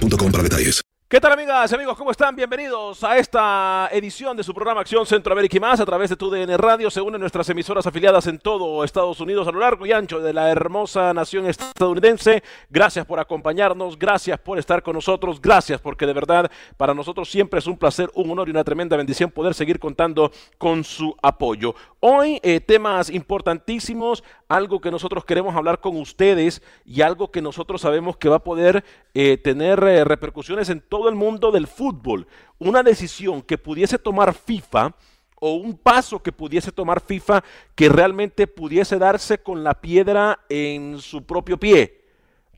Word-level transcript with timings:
para 0.00 0.42
detalles. 0.42 0.82
¿Qué 1.06 1.20
tal 1.20 1.32
amigas 1.32 1.70
y 1.70 1.74
amigos? 1.76 1.96
¿Cómo 1.96 2.10
están? 2.10 2.34
Bienvenidos 2.34 3.04
a 3.04 3.18
esta 3.18 3.88
edición 3.92 4.36
de 4.36 4.42
su 4.42 4.52
programa 4.52 4.80
Acción 4.80 5.06
Centroamérica 5.06 5.58
y 5.58 5.60
más 5.60 5.78
a 5.78 5.86
través 5.86 6.10
de 6.10 6.16
tu 6.16 6.28
DN 6.28 6.56
Radio. 6.56 6.90
Se 6.90 7.00
unen 7.00 7.20
nuestras 7.20 7.48
emisoras 7.50 7.86
afiliadas 7.86 8.26
en 8.26 8.38
todo 8.38 8.82
Estados 8.82 9.20
Unidos 9.20 9.46
a 9.46 9.52
lo 9.52 9.60
largo 9.60 9.86
y 9.86 9.92
ancho 9.92 10.18
de 10.18 10.32
la 10.32 10.50
hermosa 10.50 11.14
nación 11.14 11.46
estadounidense. 11.46 12.42
Gracias 12.68 13.06
por 13.06 13.20
acompañarnos, 13.20 13.96
gracias 13.96 14.40
por 14.40 14.58
estar 14.58 14.82
con 14.82 14.94
nosotros, 14.94 15.40
gracias 15.40 15.80
porque 15.80 16.04
de 16.04 16.14
verdad 16.14 16.50
para 16.76 16.94
nosotros 16.94 17.30
siempre 17.30 17.60
es 17.60 17.66
un 17.68 17.76
placer, 17.76 18.10
un 18.14 18.30
honor 18.30 18.48
y 18.48 18.50
una 18.50 18.64
tremenda 18.64 18.96
bendición 18.96 19.30
poder 19.30 19.54
seguir 19.54 19.78
contando 19.78 20.32
con 20.58 20.82
su 20.82 21.14
apoyo. 21.22 21.76
Hoy 22.00 22.40
eh, 22.42 22.60
temas 22.60 23.08
importantísimos, 23.08 24.24
algo 24.48 24.80
que 24.80 24.90
nosotros 24.90 25.24
queremos 25.24 25.54
hablar 25.54 25.80
con 25.80 25.96
ustedes 25.96 26.62
y 26.84 27.02
algo 27.02 27.30
que 27.30 27.42
nosotros 27.42 27.80
sabemos 27.80 28.16
que 28.16 28.28
va 28.28 28.36
a 28.36 28.44
poder 28.44 28.84
eh, 29.14 29.36
tener 29.38 29.82
eh, 29.82 30.04
repercusiones 30.04 30.68
en 30.70 30.80
todo 30.80 31.08
el 31.08 31.14
mundo 31.14 31.50
del 31.50 31.66
fútbol. 31.66 32.26
Una 32.58 32.82
decisión 32.82 33.42
que 33.42 33.58
pudiese 33.58 33.98
tomar 33.98 34.34
FIFA 34.34 34.94
o 35.40 35.54
un 35.54 35.76
paso 35.76 36.22
que 36.22 36.32
pudiese 36.32 36.72
tomar 36.72 37.00
FIFA 37.00 37.44
que 37.74 37.88
realmente 37.88 38.46
pudiese 38.46 38.98
darse 38.98 39.38
con 39.38 39.64
la 39.64 39.74
piedra 39.80 40.40
en 40.48 41.00
su 41.00 41.24
propio 41.24 41.58
pie. 41.58 42.03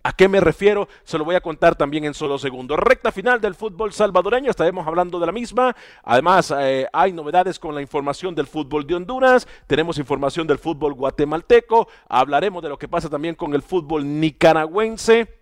¿A 0.06 0.12
qué 0.12 0.28
me 0.28 0.38
refiero? 0.38 0.88
Se 1.02 1.18
lo 1.18 1.24
voy 1.24 1.34
a 1.34 1.40
contar 1.40 1.74
también 1.74 2.04
en 2.04 2.14
solo 2.14 2.38
segundos. 2.38 2.78
Recta 2.78 3.10
final 3.10 3.40
del 3.40 3.56
fútbol 3.56 3.92
salvadoreño, 3.92 4.50
estaremos 4.50 4.86
hablando 4.86 5.18
de 5.18 5.26
la 5.26 5.32
misma. 5.32 5.74
Además, 6.04 6.54
eh, 6.56 6.86
hay 6.92 7.12
novedades 7.12 7.58
con 7.58 7.74
la 7.74 7.82
información 7.82 8.32
del 8.32 8.46
fútbol 8.46 8.86
de 8.86 8.94
Honduras, 8.94 9.48
tenemos 9.66 9.98
información 9.98 10.46
del 10.46 10.58
fútbol 10.58 10.94
guatemalteco, 10.94 11.88
hablaremos 12.08 12.62
de 12.62 12.68
lo 12.68 12.78
que 12.78 12.86
pasa 12.86 13.10
también 13.10 13.34
con 13.34 13.52
el 13.52 13.62
fútbol 13.62 14.04
nicaragüense 14.20 15.35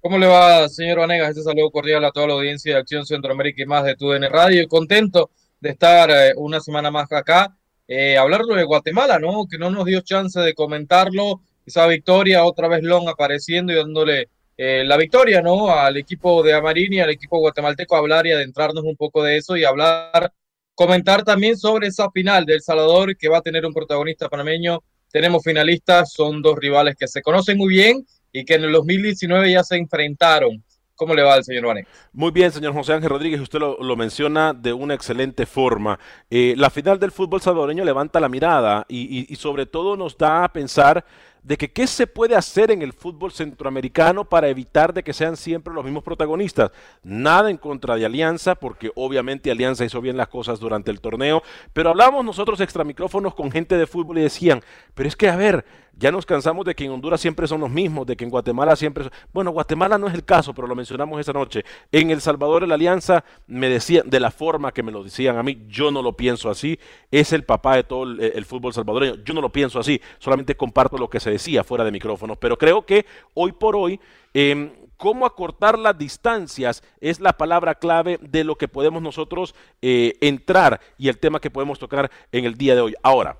¿Cómo 0.02 0.16
le 0.16 0.26
va, 0.26 0.66
señor 0.70 1.00
Vanegas? 1.00 1.30
Este 1.30 1.42
saludo 1.42 1.70
cordial 1.70 2.02
a 2.06 2.10
toda 2.10 2.28
la 2.28 2.32
audiencia 2.32 2.72
de 2.72 2.80
Acción 2.80 3.04
Centroamérica 3.04 3.62
y 3.62 3.66
más 3.66 3.84
de 3.84 3.96
TUDN 3.96 4.30
Radio. 4.30 4.66
Contento 4.66 5.30
de 5.60 5.68
estar 5.68 6.10
eh, 6.10 6.32
una 6.36 6.58
semana 6.58 6.90
más 6.90 7.12
acá, 7.12 7.54
eh, 7.86 8.16
hablarlo 8.16 8.54
de 8.54 8.64
Guatemala, 8.64 9.18
¿no? 9.18 9.46
Que 9.46 9.58
no 9.58 9.68
nos 9.68 9.84
dio 9.84 10.00
chance 10.00 10.40
de 10.40 10.54
comentarlo. 10.54 11.42
Esa 11.66 11.86
victoria, 11.86 12.46
otra 12.46 12.66
vez 12.66 12.82
Long 12.82 13.10
apareciendo 13.10 13.74
y 13.74 13.76
dándole 13.76 14.30
eh, 14.56 14.84
la 14.86 14.96
victoria, 14.96 15.42
¿no? 15.42 15.70
Al 15.70 15.98
equipo 15.98 16.42
de 16.42 16.54
Amarini, 16.54 17.00
al 17.00 17.10
equipo 17.10 17.38
guatemalteco, 17.38 17.94
hablar 17.94 18.26
y 18.26 18.32
adentrarnos 18.32 18.84
un 18.84 18.96
poco 18.96 19.22
de 19.22 19.36
eso 19.36 19.54
y 19.54 19.64
hablar, 19.64 20.32
comentar 20.74 21.24
también 21.24 21.58
sobre 21.58 21.88
esa 21.88 22.10
final 22.10 22.46
del 22.46 22.62
Salvador 22.62 23.18
que 23.18 23.28
va 23.28 23.38
a 23.38 23.42
tener 23.42 23.66
un 23.66 23.74
protagonista 23.74 24.30
panameño. 24.30 24.82
Tenemos 25.12 25.44
finalistas, 25.44 26.14
son 26.14 26.40
dos 26.40 26.56
rivales 26.58 26.96
que 26.98 27.06
se 27.06 27.20
conocen 27.20 27.58
muy 27.58 27.74
bien 27.74 28.06
y 28.32 28.44
que 28.44 28.54
en 28.54 28.64
el 28.64 28.72
2019 28.72 29.50
ya 29.52 29.62
se 29.64 29.76
enfrentaron. 29.76 30.62
¿Cómo 30.94 31.14
le 31.14 31.22
va 31.22 31.32
al 31.32 31.44
señor 31.44 31.64
Vanegas? 31.66 31.90
Muy 32.12 32.30
bien, 32.30 32.52
señor 32.52 32.74
José 32.74 32.92
Ángel 32.92 33.08
Rodríguez, 33.08 33.40
usted 33.40 33.58
lo, 33.58 33.96
menciona 33.96 34.52
de 34.52 34.74
una 34.74 34.92
excelente 34.92 35.46
forma. 35.46 35.98
Eh, 36.28 36.52
la 36.58 36.68
final 36.68 36.98
del 36.98 37.10
fútbol 37.10 37.40
salvadoreño 37.40 37.86
levanta 37.86 38.20
la 38.20 38.28
mirada 38.28 38.84
y, 38.86 39.32
y 39.32 39.36
sobre 39.36 39.64
todo 39.64 39.96
nos 39.96 40.18
da 40.18 40.44
a 40.44 40.52
pensar 40.52 41.06
de 41.42 41.56
que 41.56 41.72
qué 41.72 41.86
se 41.86 42.06
puede 42.06 42.36
hacer 42.36 42.70
en 42.70 42.82
el 42.82 42.92
fútbol 42.92 43.32
centroamericano 43.32 44.24
para 44.24 44.48
evitar 44.48 44.92
de 44.92 45.02
que 45.02 45.12
sean 45.12 45.36
siempre 45.36 45.72
los 45.72 45.84
mismos 45.84 46.02
protagonistas. 46.02 46.70
Nada 47.02 47.50
en 47.50 47.56
contra 47.56 47.96
de 47.96 48.04
Alianza, 48.04 48.54
porque 48.54 48.90
obviamente 48.94 49.50
Alianza 49.50 49.84
hizo 49.84 50.00
bien 50.00 50.16
las 50.16 50.28
cosas 50.28 50.60
durante 50.60 50.90
el 50.90 51.00
torneo, 51.00 51.42
pero 51.72 51.90
hablamos 51.90 52.24
nosotros 52.24 52.60
extra 52.60 52.84
micrófonos 52.84 53.34
con 53.34 53.50
gente 53.50 53.76
de 53.76 53.86
fútbol 53.86 54.18
y 54.18 54.22
decían, 54.22 54.62
pero 54.94 55.08
es 55.08 55.16
que 55.16 55.28
a 55.28 55.36
ver, 55.36 55.64
ya 56.00 56.10
nos 56.10 56.24
cansamos 56.24 56.64
de 56.64 56.74
que 56.74 56.84
en 56.84 56.92
Honduras 56.92 57.20
siempre 57.20 57.46
son 57.46 57.60
los 57.60 57.68
mismos, 57.68 58.06
de 58.06 58.16
que 58.16 58.24
en 58.24 58.30
Guatemala 58.30 58.74
siempre 58.74 59.04
son... 59.04 59.12
Bueno, 59.34 59.50
Guatemala 59.50 59.98
no 59.98 60.06
es 60.06 60.14
el 60.14 60.24
caso, 60.24 60.54
pero 60.54 60.66
lo 60.66 60.74
mencionamos 60.74 61.20
esa 61.20 61.34
noche. 61.34 61.62
En 61.92 62.10
El 62.10 62.22
Salvador, 62.22 62.66
la 62.66 62.76
Alianza, 62.76 63.22
me 63.46 63.68
decían, 63.68 64.08
de 64.08 64.18
la 64.18 64.30
forma 64.30 64.72
que 64.72 64.82
me 64.82 64.92
lo 64.92 65.04
decían 65.04 65.36
a 65.36 65.42
mí, 65.42 65.62
yo 65.68 65.90
no 65.90 66.00
lo 66.00 66.16
pienso 66.16 66.48
así, 66.48 66.78
es 67.10 67.34
el 67.34 67.44
papá 67.44 67.76
de 67.76 67.84
todo 67.84 68.04
el, 68.04 68.20
el 68.20 68.44
fútbol 68.46 68.72
salvadoreño, 68.72 69.16
yo 69.24 69.34
no 69.34 69.42
lo 69.42 69.50
pienso 69.50 69.78
así, 69.78 70.00
solamente 70.18 70.56
comparto 70.56 70.96
lo 70.96 71.10
que 71.10 71.20
se 71.20 71.29
decía 71.30 71.64
fuera 71.64 71.84
de 71.84 71.92
micrófonos, 71.92 72.38
pero 72.38 72.58
creo 72.58 72.84
que 72.84 73.06
hoy 73.34 73.52
por 73.52 73.76
hoy... 73.76 74.00
Eh, 74.34 74.76
cómo 75.00 75.24
acortar 75.24 75.78
las 75.78 75.96
distancias 75.96 76.84
es 77.00 77.20
la 77.20 77.32
palabra 77.32 77.76
clave 77.76 78.18
de 78.20 78.44
lo 78.44 78.56
que 78.56 78.68
podemos 78.68 79.00
nosotros 79.00 79.54
eh, 79.80 80.18
entrar 80.20 80.78
y 80.98 81.08
el 81.08 81.18
tema 81.18 81.40
que 81.40 81.50
podemos 81.50 81.78
tocar 81.78 82.10
en 82.32 82.44
el 82.44 82.54
día 82.54 82.74
de 82.74 82.82
hoy. 82.82 82.94
Ahora, 83.02 83.38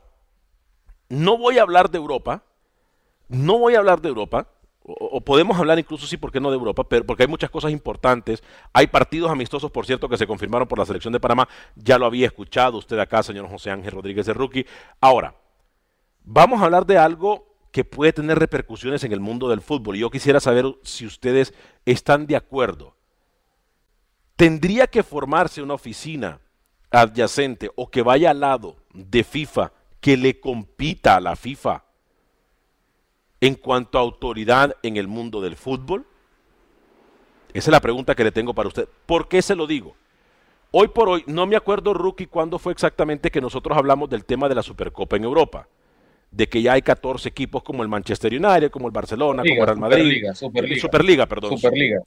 no 1.11 1.37
voy 1.37 1.59
a 1.59 1.63
hablar 1.63 1.91
de 1.91 1.99
Europa, 1.99 2.45
no 3.29 3.59
voy 3.59 3.75
a 3.75 3.79
hablar 3.79 4.01
de 4.01 4.09
Europa, 4.09 4.49
o, 4.83 5.21
podemos 5.21 5.59
hablar 5.59 5.79
incluso, 5.79 6.07
sí, 6.07 6.17
¿por 6.17 6.33
qué 6.33 6.41
no 6.41 6.51
de 6.51 6.57
Europa? 6.57 6.85
Pero 6.85 7.05
porque 7.05 7.25
hay 7.25 7.29
muchas 7.29 7.51
cosas 7.51 7.71
importantes. 7.71 8.43
Hay 8.73 8.87
partidos 8.87 9.31
amistosos, 9.31 9.71
por 9.71 9.85
cierto, 9.85 10.09
que 10.09 10.17
se 10.17 10.27
confirmaron 10.27 10.67
por 10.67 10.79
la 10.79 10.87
selección 10.87 11.13
de 11.13 11.21
Panamá. 11.21 11.47
Ya 11.77 11.99
lo 11.99 12.07
había 12.07 12.27
escuchado 12.27 12.79
usted 12.79 12.99
acá, 12.99 13.23
señor 13.23 13.49
José 13.49 13.71
Ángel 13.71 13.93
Rodríguez 13.93 14.25
de 14.25 14.33
Rookie. 14.33 14.67
Ahora, 14.99 15.35
vamos 16.25 16.63
a 16.63 16.65
hablar 16.65 16.87
de 16.87 16.97
algo 16.97 17.50
que 17.73 17.85
puede 17.85 18.13
tener 18.13 18.39
repercusiones 18.39 19.05
en 19.05 19.13
el 19.13 19.21
mundo 19.21 19.49
del 19.49 19.61
fútbol. 19.61 19.97
Y 19.97 20.01
yo 20.01 20.11
quisiera 20.11 20.41
saber 20.41 20.67
si 20.83 21.07
ustedes 21.07 21.55
están 21.85 22.27
de 22.27 22.37
acuerdo. 22.37 22.95
¿Tendría 24.37 24.87
que 24.87 25.03
formarse 25.03 25.63
una 25.63 25.75
oficina 25.75 26.41
adyacente 26.91 27.71
o 27.77 27.91
que 27.91 28.03
vaya 28.03 28.31
al 28.31 28.41
lado 28.41 28.77
de 28.93 29.23
FIFA 29.23 29.73
que 30.01 30.17
le 30.17 30.41
compita 30.41 31.17
a 31.17 31.21
la 31.21 31.37
FIFA 31.37 31.85
en 33.41 33.55
cuanto 33.55 33.99
a 33.99 34.01
autoridad 34.01 34.75
en 34.83 34.97
el 34.97 35.07
mundo 35.07 35.41
del 35.41 35.57
fútbol? 35.57 36.07
Esa 37.53 37.71
es 37.71 37.73
la 37.73 37.81
pregunta 37.81 38.15
que 38.15 38.25
le 38.25 38.33
tengo 38.33 38.55
para 38.55 38.69
usted. 38.69 38.89
¿Por 39.07 39.29
qué 39.29 39.43
se 39.43 39.55
lo 39.55 39.67
digo? 39.67 39.95
Hoy 40.73 40.89
por 40.89 41.09
hoy, 41.09 41.25
no 41.27 41.47
me 41.47 41.57
acuerdo, 41.57 41.95
Rookie, 41.95 42.27
cuándo 42.27 42.59
fue 42.59 42.73
exactamente 42.73 43.31
que 43.31 43.41
nosotros 43.41 43.77
hablamos 43.77 44.09
del 44.09 44.25
tema 44.25 44.49
de 44.49 44.55
la 44.55 44.63
Supercopa 44.63 45.17
en 45.17 45.25
Europa. 45.25 45.67
De 46.31 46.49
que 46.49 46.63
ya 46.63 46.75
hay 46.75 46.83
14 46.83 47.29
equipos 47.29 47.63
como 47.63 47.83
el 47.83 47.89
Manchester 47.89 48.33
United, 48.33 48.71
como 48.71 48.87
el 48.87 48.93
Barcelona, 48.93 49.43
como 49.43 49.61
el 49.61 49.67
Real 49.67 49.79
Madrid. 49.79 50.03
Superliga, 50.03 50.35
Superliga. 50.35 50.81
Superliga, 50.81 51.27
perdón. 51.27 51.59
Superliga. 51.59 52.01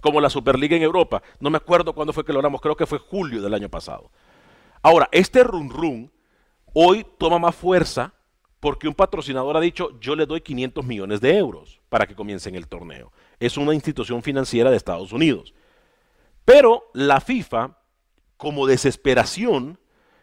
Como 0.00 0.20
la 0.20 0.30
Superliga 0.30 0.76
en 0.76 0.82
Europa. 0.82 1.22
No 1.40 1.50
me 1.50 1.56
acuerdo 1.56 1.94
cuándo 1.94 2.12
fue 2.12 2.24
que 2.24 2.32
lo 2.32 2.38
hablamos, 2.38 2.60
creo 2.60 2.76
que 2.76 2.86
fue 2.86 2.98
julio 2.98 3.42
del 3.42 3.54
año 3.54 3.68
pasado. 3.68 4.10
Ahora, 4.82 5.08
este 5.12 5.42
run 5.42 5.70
run 5.70 6.12
hoy 6.72 7.06
toma 7.18 7.38
más 7.38 7.54
fuerza 7.54 8.12
porque 8.64 8.88
un 8.88 8.94
patrocinador 8.94 9.56
ha 9.58 9.60
dicho, 9.60 9.98
yo 10.00 10.16
le 10.16 10.24
doy 10.24 10.40
500 10.40 10.84
millones 10.86 11.20
de 11.20 11.36
euros 11.36 11.80
para 11.90 12.06
que 12.06 12.14
comiencen 12.14 12.54
el 12.54 12.66
torneo. 12.66 13.12
Es 13.38 13.58
una 13.58 13.74
institución 13.74 14.22
financiera 14.22 14.70
de 14.70 14.78
Estados 14.78 15.12
Unidos. 15.12 15.52
Pero 16.46 16.84
la 16.94 17.20
FIFA, 17.20 17.76
como 18.36 18.66
desesperación, 18.66 19.78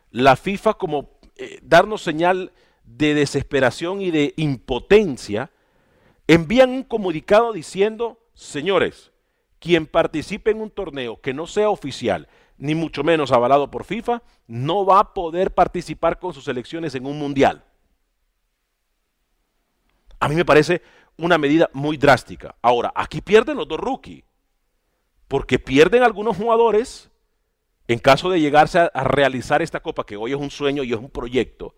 la 0.10 0.36
FIFA 0.36 0.74
como 0.76 1.20
eh, 1.36 1.60
darnos 1.62 2.02
señal 2.02 2.52
de 2.84 3.14
desesperación 3.14 4.02
y 4.02 4.12
de 4.12 4.34
impotencia, 4.38 5.52
envían 6.28 6.70
un 6.70 6.84
comunicado 6.84 7.54
diciendo, 7.54 8.20
señores, 8.34 9.12
quien 9.60 9.86
participe 9.86 10.52
en 10.52 10.62
un 10.62 10.72
torneo 10.72 11.22
que 11.22 11.34
no 11.34 11.48
sea 11.48 11.70
oficial, 11.70 12.28
ni 12.58 12.76
mucho 12.76 13.04
menos 13.04 13.32
avalado 13.32 13.72
por 13.72 13.84
FIFA, 13.84 14.22
no 14.48 14.86
va 14.86 15.00
a 15.00 15.14
poder 15.14 15.54
participar 15.54 16.20
con 16.20 16.34
sus 16.34 16.48
elecciones 16.48 16.96
en 16.96 17.06
un 17.06 17.18
mundial. 17.18 17.64
A 20.20 20.30
mí 20.30 20.36
me 20.36 20.46
parece 20.46 20.82
una 21.18 21.38
medida 21.38 21.70
muy 21.74 21.98
drástica. 21.98 22.56
Ahora, 22.62 22.92
aquí 22.96 23.22
pierden 23.22 23.58
los 23.58 23.68
dos 23.68 23.80
rookies, 23.80 24.24
porque 25.28 25.60
pierden 25.60 26.04
algunos 26.04 26.38
jugadores 26.38 27.12
en 27.88 28.00
caso 28.00 28.30
de 28.30 28.40
llegarse 28.40 28.80
a, 28.80 29.04
realizar 29.04 29.62
esta 29.62 29.82
copa, 29.82 30.06
que 30.06 30.16
hoy 30.16 30.32
es 30.32 30.38
un 30.38 30.50
sueño 30.50 30.84
y 30.84 30.94
es 30.94 31.00
un 31.00 31.10
proyecto. 31.10 31.76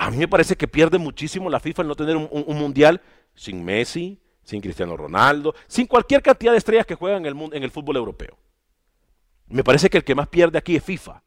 A 0.00 0.10
mí 0.10 0.16
me 0.16 0.28
parece 0.28 0.56
que 0.56 0.66
pierde 0.66 0.96
muchísimo 0.96 1.50
la 1.50 1.60
FIFA 1.60 1.82
el 1.82 1.88
no 1.88 1.94
tener 1.94 2.16
un, 2.16 2.56
mundial 2.56 3.02
sin 3.34 3.62
Messi, 3.62 4.18
sin 4.42 4.62
Cristiano 4.62 4.96
Ronaldo, 4.96 5.54
sin 5.66 5.86
cualquier 5.86 6.22
cantidad 6.22 6.52
de 6.52 6.58
estrellas 6.58 6.86
que 6.86 6.94
juegan 6.94 7.26
en 7.26 7.36
el, 7.36 7.52
en 7.52 7.62
el 7.62 7.70
fútbol 7.70 7.96
europeo. 7.96 8.38
Me 9.48 9.62
parece 9.62 9.90
que 9.90 9.98
el 9.98 10.04
que 10.04 10.14
más 10.14 10.26
pierde 10.28 10.56
aquí 10.56 10.74
es 10.74 10.82
FIFA. 10.82 11.22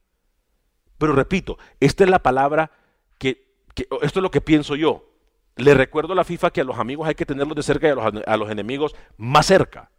Pero 0.98 1.14
repito, 1.14 1.60
esta 1.80 2.04
es 2.04 2.10
la 2.10 2.24
palabra 2.24 2.72
que, 3.20 3.46
esto 4.02 4.20
es 4.20 4.24
lo 4.24 4.32
que 4.32 4.42
pienso 4.42 4.76
yo. 4.76 5.08
Le 5.56 5.76
recuerdo 5.76 6.14
a 6.14 6.16
la 6.16 6.24
FIFA 6.24 6.50
que 6.50 6.62
a 6.62 6.64
los 6.64 6.80
amigos 6.80 7.08
hay 7.08 7.14
que 7.14 7.28
tenerlos 7.28 7.56
de 7.56 7.62
cerca 7.62 7.88
y 7.88 7.92
a 8.26 8.38
los, 8.38 8.50
enemigos 8.50 8.96
más 9.18 9.46
cerca. 9.46 9.92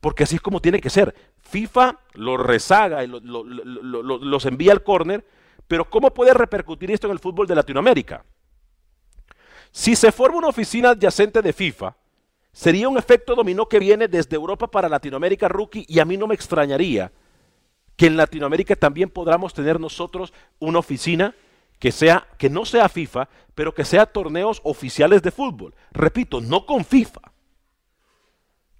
Porque 0.00 0.22
así 0.22 0.36
es 0.36 0.40
como 0.40 0.62
tiene 0.62 0.80
que 0.80 0.88
ser. 0.88 1.14
FIFA 1.40 2.00
los 2.14 2.40
rezaga 2.40 3.04
y 3.04 3.06
los 3.06 4.46
envía 4.46 4.72
al 4.72 4.82
córner, 4.82 5.26
pero 5.68 5.88
¿cómo 5.88 6.12
puede 6.12 6.32
repercutir 6.32 6.90
esto 6.90 7.06
en 7.06 7.12
el 7.12 7.18
fútbol 7.18 7.46
de 7.46 7.54
Latinoamérica? 7.54 8.24
Si 9.70 9.96
se 9.96 10.12
forma 10.12 10.38
una 10.38 10.48
oficina 10.48 10.90
adyacente 10.90 11.42
de 11.42 11.52
FIFA, 11.52 11.96
sería 12.52 12.88
un 12.88 12.96
efecto 12.96 13.34
dominó 13.34 13.68
que 13.68 13.78
viene 13.78 14.08
desde 14.08 14.36
Europa 14.36 14.66
para 14.68 14.88
Latinoamérica 14.88 15.48
rookie 15.48 15.84
y 15.88 15.98
a 15.98 16.04
mí 16.04 16.16
no 16.16 16.26
me 16.26 16.34
extrañaría 16.34 17.12
que 17.96 18.06
en 18.06 18.16
Latinoamérica 18.16 18.76
también 18.76 19.10
podamos 19.10 19.52
tener 19.54 19.80
nosotros 19.80 20.32
una 20.58 20.78
oficina 20.78 21.34
que, 21.78 21.92
sea, 21.92 22.26
que 22.38 22.48
no 22.48 22.64
sea 22.64 22.88
FIFA, 22.88 23.28
pero 23.54 23.74
que 23.74 23.84
sea 23.84 24.06
torneos 24.06 24.60
oficiales 24.64 25.22
de 25.22 25.30
fútbol. 25.30 25.74
Repito, 25.92 26.40
no 26.40 26.64
con 26.64 26.84
FIFA. 26.84 27.20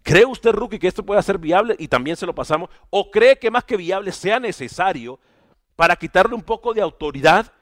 ¿Cree 0.02 0.24
usted, 0.24 0.52
Rookie, 0.52 0.78
que 0.78 0.86
esto 0.88 1.04
puede 1.04 1.22
ser 1.22 1.36
viable 1.36 1.74
y 1.78 1.88
también 1.88 2.16
se 2.16 2.26
lo 2.26 2.34
pasamos? 2.34 2.70
¿O 2.90 3.10
cree 3.10 3.38
que 3.38 3.50
más 3.50 3.64
que 3.64 3.76
viable 3.76 4.12
sea 4.12 4.38
necesario 4.38 5.18
para 5.76 5.96
quitarle 5.96 6.34
un 6.34 6.42
poco 6.42 6.74
de 6.74 6.80
autoridad 6.80 7.52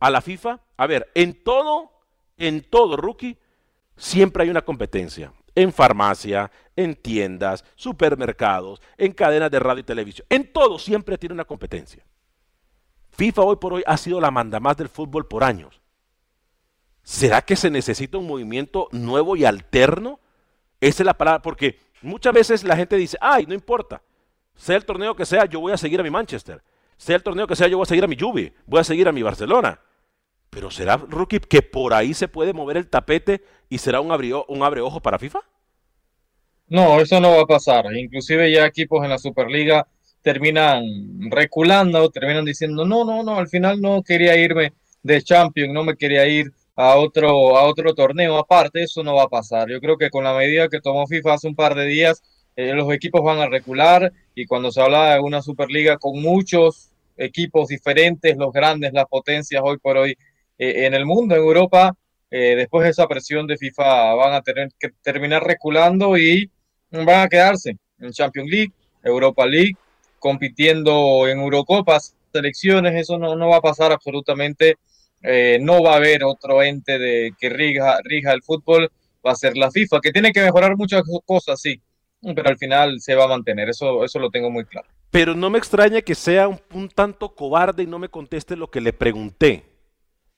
a 0.00 0.10
la 0.10 0.20
FIFA? 0.20 0.58
A 0.76 0.86
ver, 0.86 1.10
en 1.14 1.44
todo, 1.44 1.92
en 2.36 2.62
todo, 2.62 2.96
Rookie, 2.96 3.38
siempre 3.96 4.42
hay 4.42 4.50
una 4.50 4.62
competencia. 4.62 5.32
En 5.54 5.72
farmacia, 5.72 6.50
en 6.74 6.94
tiendas, 6.96 7.64
supermercados, 7.76 8.80
en 8.96 9.12
cadenas 9.12 9.50
de 9.50 9.60
radio 9.60 9.80
y 9.80 9.84
televisión. 9.84 10.26
En 10.30 10.50
todo 10.50 10.78
siempre 10.78 11.18
tiene 11.18 11.34
una 11.34 11.44
competencia. 11.44 12.02
FIFA 13.10 13.42
hoy 13.42 13.56
por 13.56 13.74
hoy 13.74 13.82
ha 13.86 13.98
sido 13.98 14.18
la 14.18 14.30
mandamás 14.30 14.78
del 14.78 14.88
fútbol 14.88 15.28
por 15.28 15.44
años. 15.44 15.82
¿Será 17.02 17.42
que 17.42 17.56
se 17.56 17.70
necesita 17.70 18.16
un 18.16 18.26
movimiento 18.26 18.88
nuevo 18.92 19.36
y 19.36 19.44
alterno? 19.44 20.20
Esa 20.80 21.02
es 21.02 21.06
la 21.06 21.18
palabra, 21.18 21.42
porque 21.42 21.78
muchas 22.00 22.32
veces 22.32 22.64
la 22.64 22.76
gente 22.76 22.96
dice, 22.96 23.18
ay, 23.20 23.44
no 23.46 23.54
importa, 23.54 24.02
sea 24.54 24.76
el 24.76 24.84
torneo 24.84 25.14
que 25.14 25.26
sea, 25.26 25.44
yo 25.44 25.60
voy 25.60 25.72
a 25.72 25.76
seguir 25.76 26.00
a 26.00 26.02
mi 26.02 26.10
Manchester, 26.10 26.62
sea 27.02 27.16
el 27.16 27.22
torneo 27.24 27.48
que 27.48 27.56
sea, 27.56 27.66
yo 27.66 27.78
voy 27.78 27.82
a 27.82 27.86
seguir 27.86 28.04
a 28.04 28.06
mi 28.06 28.16
Juve, 28.16 28.52
voy 28.64 28.78
a 28.80 28.84
seguir 28.84 29.08
a 29.08 29.12
mi 29.12 29.22
Barcelona. 29.22 29.80
Pero 30.50 30.70
¿será, 30.70 30.96
Rookie, 30.96 31.40
que 31.40 31.60
por 31.60 31.94
ahí 31.94 32.14
se 32.14 32.28
puede 32.28 32.52
mover 32.52 32.76
el 32.76 32.88
tapete 32.88 33.42
y 33.68 33.78
será 33.78 34.00
un, 34.00 34.12
abre, 34.12 34.32
un 34.46 34.62
abreojo 34.62 35.00
para 35.00 35.18
FIFA? 35.18 35.40
No, 36.68 37.00
eso 37.00 37.18
no 37.18 37.32
va 37.32 37.42
a 37.42 37.46
pasar. 37.46 37.86
Inclusive 37.92 38.52
ya 38.52 38.66
equipos 38.66 39.02
en 39.02 39.10
la 39.10 39.18
Superliga 39.18 39.84
terminan 40.22 40.84
reculando, 41.28 42.08
terminan 42.08 42.44
diciendo, 42.44 42.84
no, 42.84 43.04
no, 43.04 43.24
no, 43.24 43.36
al 43.36 43.48
final 43.48 43.80
no 43.80 44.04
quería 44.04 44.36
irme 44.36 44.72
de 45.02 45.22
Champions, 45.22 45.74
no 45.74 45.82
me 45.82 45.96
quería 45.96 46.24
ir 46.28 46.52
a 46.76 46.94
otro, 46.94 47.58
a 47.58 47.64
otro 47.64 47.94
torneo 47.94 48.38
aparte, 48.38 48.84
eso 48.84 49.02
no 49.02 49.16
va 49.16 49.24
a 49.24 49.28
pasar. 49.28 49.68
Yo 49.68 49.80
creo 49.80 49.98
que 49.98 50.08
con 50.08 50.22
la 50.22 50.34
medida 50.34 50.68
que 50.68 50.80
tomó 50.80 51.08
FIFA 51.08 51.34
hace 51.34 51.48
un 51.48 51.56
par 51.56 51.74
de 51.74 51.86
días, 51.86 52.22
eh, 52.54 52.72
los 52.74 52.92
equipos 52.92 53.24
van 53.24 53.40
a 53.40 53.48
recular 53.48 54.12
y 54.36 54.46
cuando 54.46 54.70
se 54.70 54.80
habla 54.80 55.14
de 55.14 55.20
una 55.20 55.42
Superliga 55.42 55.98
con 55.98 56.22
muchos 56.22 56.91
equipos 57.16 57.68
diferentes, 57.68 58.36
los 58.36 58.52
grandes, 58.52 58.92
las 58.92 59.06
potencias 59.06 59.62
hoy 59.64 59.78
por 59.78 59.96
hoy 59.96 60.16
eh, 60.58 60.86
en 60.86 60.94
el 60.94 61.04
mundo, 61.04 61.34
en 61.34 61.42
Europa, 61.42 61.96
eh, 62.30 62.54
después 62.56 62.84
de 62.84 62.90
esa 62.90 63.06
presión 63.06 63.46
de 63.46 63.58
FIFA 63.58 64.14
van 64.14 64.34
a 64.34 64.42
tener 64.42 64.68
que 64.78 64.90
terminar 65.02 65.44
reculando 65.44 66.16
y 66.16 66.50
van 66.90 67.20
a 67.20 67.28
quedarse 67.28 67.76
en 67.98 68.12
Champions 68.12 68.50
League, 68.50 68.72
Europa 69.02 69.46
League 69.46 69.76
compitiendo 70.18 71.26
en 71.28 71.40
Eurocopas, 71.40 72.14
selecciones, 72.32 72.94
eso 72.94 73.18
no, 73.18 73.34
no 73.36 73.48
va 73.48 73.56
a 73.56 73.60
pasar 73.60 73.92
absolutamente. 73.92 74.76
Eh, 75.22 75.58
no 75.60 75.82
va 75.82 75.92
a 75.92 75.96
haber 75.96 76.24
otro 76.24 76.62
ente 76.62 76.98
de, 76.98 77.32
que 77.38 77.48
rija, 77.48 77.98
rija 78.02 78.32
el 78.32 78.42
fútbol, 78.42 78.90
va 79.24 79.32
a 79.32 79.36
ser 79.36 79.56
la 79.56 79.70
FIFA, 79.70 80.00
que 80.00 80.10
tiene 80.10 80.32
que 80.32 80.42
mejorar 80.42 80.76
muchas 80.76 81.02
cosas, 81.24 81.60
sí, 81.60 81.80
pero 82.20 82.48
al 82.48 82.58
final 82.58 83.00
se 83.00 83.14
va 83.14 83.24
a 83.24 83.28
mantener, 83.28 83.68
eso, 83.68 84.04
eso 84.04 84.18
lo 84.18 84.30
tengo 84.30 84.50
muy 84.50 84.64
claro. 84.64 84.88
Pero 85.12 85.34
no 85.34 85.50
me 85.50 85.58
extraña 85.58 86.00
que 86.00 86.14
sea 86.14 86.48
un 86.48 86.88
tanto 86.88 87.34
cobarde 87.34 87.82
y 87.82 87.86
no 87.86 87.98
me 87.98 88.08
conteste 88.08 88.56
lo 88.56 88.70
que 88.70 88.80
le 88.80 88.94
pregunté. 88.94 89.62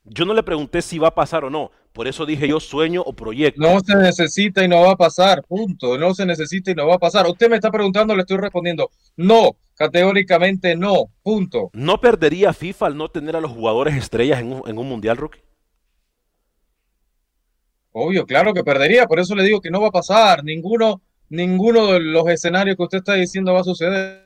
Yo 0.02 0.24
no 0.24 0.34
le 0.34 0.42
pregunté 0.42 0.82
si 0.82 0.98
va 0.98 1.08
a 1.08 1.14
pasar 1.14 1.44
o 1.44 1.50
no. 1.50 1.70
Por 1.92 2.08
eso 2.08 2.26
dije 2.26 2.48
yo 2.48 2.58
sueño 2.58 3.00
o 3.00 3.12
proyecto. 3.12 3.60
No 3.62 3.78
se 3.78 3.94
necesita 3.94 4.64
y 4.64 4.68
no 4.68 4.80
va 4.80 4.90
a 4.90 4.96
pasar. 4.96 5.44
Punto. 5.44 5.96
No 5.96 6.12
se 6.12 6.26
necesita 6.26 6.72
y 6.72 6.74
no 6.74 6.88
va 6.88 6.96
a 6.96 6.98
pasar. 6.98 7.24
Usted 7.28 7.48
me 7.48 7.54
está 7.54 7.70
preguntando, 7.70 8.16
le 8.16 8.22
estoy 8.22 8.36
respondiendo. 8.36 8.90
No, 9.16 9.56
categóricamente 9.76 10.74
no. 10.74 11.04
Punto. 11.22 11.70
¿No 11.72 12.00
perdería 12.00 12.52
FIFA 12.52 12.86
al 12.86 12.96
no 12.96 13.08
tener 13.08 13.36
a 13.36 13.40
los 13.40 13.52
jugadores 13.52 13.94
estrellas 13.94 14.40
en 14.40 14.54
un, 14.54 14.62
en 14.66 14.76
un 14.76 14.88
mundial, 14.88 15.18
rookie? 15.18 15.40
Obvio, 17.92 18.26
claro 18.26 18.52
que 18.52 18.64
perdería. 18.64 19.06
Por 19.06 19.20
eso 19.20 19.36
le 19.36 19.44
digo 19.44 19.60
que 19.60 19.70
no 19.70 19.80
va 19.80 19.86
a 19.86 19.92
pasar. 19.92 20.42
Ninguno, 20.42 21.00
ninguno 21.28 21.92
de 21.92 22.00
los 22.00 22.26
escenarios 22.28 22.76
que 22.76 22.82
usted 22.82 22.98
está 22.98 23.14
diciendo 23.14 23.54
va 23.54 23.60
a 23.60 23.64
suceder. 23.64 24.23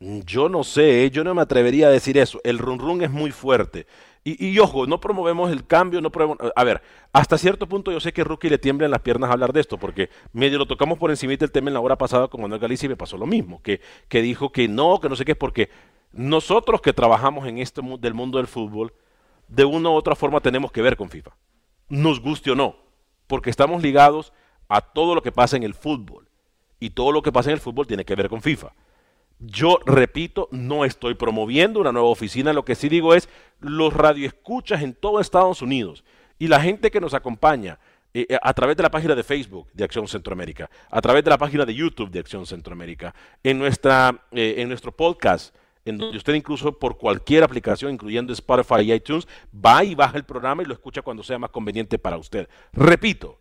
Yo 0.00 0.48
no 0.48 0.64
sé, 0.64 1.04
¿eh? 1.04 1.10
yo 1.10 1.24
no 1.24 1.34
me 1.34 1.42
atrevería 1.42 1.88
a 1.88 1.90
decir 1.90 2.16
eso. 2.16 2.40
El 2.42 2.58
run 2.58 2.78
run 2.78 3.02
es 3.02 3.10
muy 3.10 3.30
fuerte. 3.30 3.86
Y, 4.22 4.58
ojo, 4.58 4.86
no 4.86 5.00
promovemos 5.00 5.50
el 5.50 5.66
cambio, 5.66 6.02
no 6.02 6.10
promovemos, 6.10 6.52
a 6.54 6.64
ver, 6.64 6.82
hasta 7.10 7.38
cierto 7.38 7.66
punto 7.66 7.90
yo 7.90 8.00
sé 8.00 8.12
que 8.12 8.22
Rookie 8.22 8.50
le 8.50 8.58
tiemblan 8.58 8.90
las 8.90 9.00
piernas 9.00 9.30
a 9.30 9.32
hablar 9.32 9.54
de 9.54 9.60
esto, 9.60 9.78
porque 9.78 10.10
medio 10.34 10.58
lo 10.58 10.66
tocamos 10.66 10.98
por 10.98 11.08
encima 11.08 11.34
del 11.36 11.50
tema 11.50 11.70
en 11.70 11.74
la 11.74 11.80
hora 11.80 11.96
pasada 11.96 12.28
con 12.28 12.42
Manuel 12.42 12.60
Galicia 12.60 12.84
y 12.84 12.90
me 12.90 12.96
pasó 12.96 13.16
lo 13.16 13.24
mismo, 13.24 13.62
que, 13.62 13.80
que 14.08 14.20
dijo 14.20 14.52
que 14.52 14.68
no, 14.68 15.00
que 15.00 15.08
no 15.08 15.16
sé 15.16 15.24
qué, 15.24 15.32
es 15.32 15.38
porque 15.38 15.70
nosotros 16.12 16.82
que 16.82 16.92
trabajamos 16.92 17.46
en 17.46 17.58
este 17.58 17.80
del 17.98 18.12
mundo 18.12 18.36
del 18.36 18.46
fútbol, 18.46 18.92
de 19.48 19.64
una 19.64 19.88
u 19.88 19.94
otra 19.94 20.14
forma 20.14 20.40
tenemos 20.40 20.70
que 20.70 20.82
ver 20.82 20.98
con 20.98 21.08
FIFA, 21.08 21.30
nos 21.88 22.20
guste 22.20 22.50
o 22.50 22.54
no. 22.54 22.76
porque 23.26 23.48
estamos 23.48 23.80
ligados 23.80 24.34
a 24.68 24.82
todo 24.82 25.14
lo 25.14 25.22
que 25.22 25.32
pasa 25.32 25.56
en 25.56 25.62
el 25.62 25.72
fútbol. 25.72 26.28
Y 26.78 26.90
todo 26.90 27.12
lo 27.12 27.22
que 27.22 27.32
pasa 27.32 27.50
en 27.50 27.54
el 27.54 27.60
fútbol 27.60 27.86
tiene 27.86 28.04
que 28.04 28.14
ver 28.14 28.28
con 28.28 28.42
FIFA. 28.42 28.72
Yo 29.40 29.80
repito, 29.86 30.48
no 30.50 30.84
estoy 30.84 31.14
promoviendo 31.14 31.80
una 31.80 31.92
nueva 31.92 32.08
oficina, 32.08 32.52
lo 32.52 32.66
que 32.66 32.74
sí 32.74 32.90
digo 32.90 33.14
es 33.14 33.28
los 33.58 33.94
radioescuchas 33.94 34.82
en 34.82 34.92
todo 34.92 35.18
Estados 35.18 35.62
Unidos 35.62 36.04
y 36.38 36.48
la 36.48 36.60
gente 36.60 36.90
que 36.90 37.00
nos 37.00 37.14
acompaña 37.14 37.78
eh, 38.12 38.26
eh, 38.28 38.38
a 38.42 38.52
través 38.52 38.76
de 38.76 38.82
la 38.82 38.90
página 38.90 39.14
de 39.14 39.22
Facebook 39.22 39.68
de 39.72 39.84
Acción 39.84 40.06
Centroamérica, 40.08 40.68
a 40.90 41.00
través 41.00 41.24
de 41.24 41.30
la 41.30 41.38
página 41.38 41.64
de 41.64 41.74
YouTube 41.74 42.10
de 42.10 42.18
Acción 42.18 42.44
Centroamérica, 42.44 43.14
en, 43.42 43.58
nuestra, 43.58 44.26
eh, 44.32 44.56
en 44.58 44.68
nuestro 44.68 44.92
podcast, 44.92 45.54
en 45.86 45.96
donde 45.96 46.18
usted 46.18 46.34
incluso 46.34 46.78
por 46.78 46.98
cualquier 46.98 47.42
aplicación, 47.42 47.92
incluyendo 47.92 48.34
Spotify 48.34 48.82
y 48.82 48.92
iTunes, 48.92 49.26
va 49.54 49.82
y 49.84 49.94
baja 49.94 50.18
el 50.18 50.24
programa 50.24 50.62
y 50.62 50.66
lo 50.66 50.74
escucha 50.74 51.00
cuando 51.00 51.22
sea 51.22 51.38
más 51.38 51.50
conveniente 51.50 51.98
para 51.98 52.18
usted. 52.18 52.46
Repito, 52.74 53.38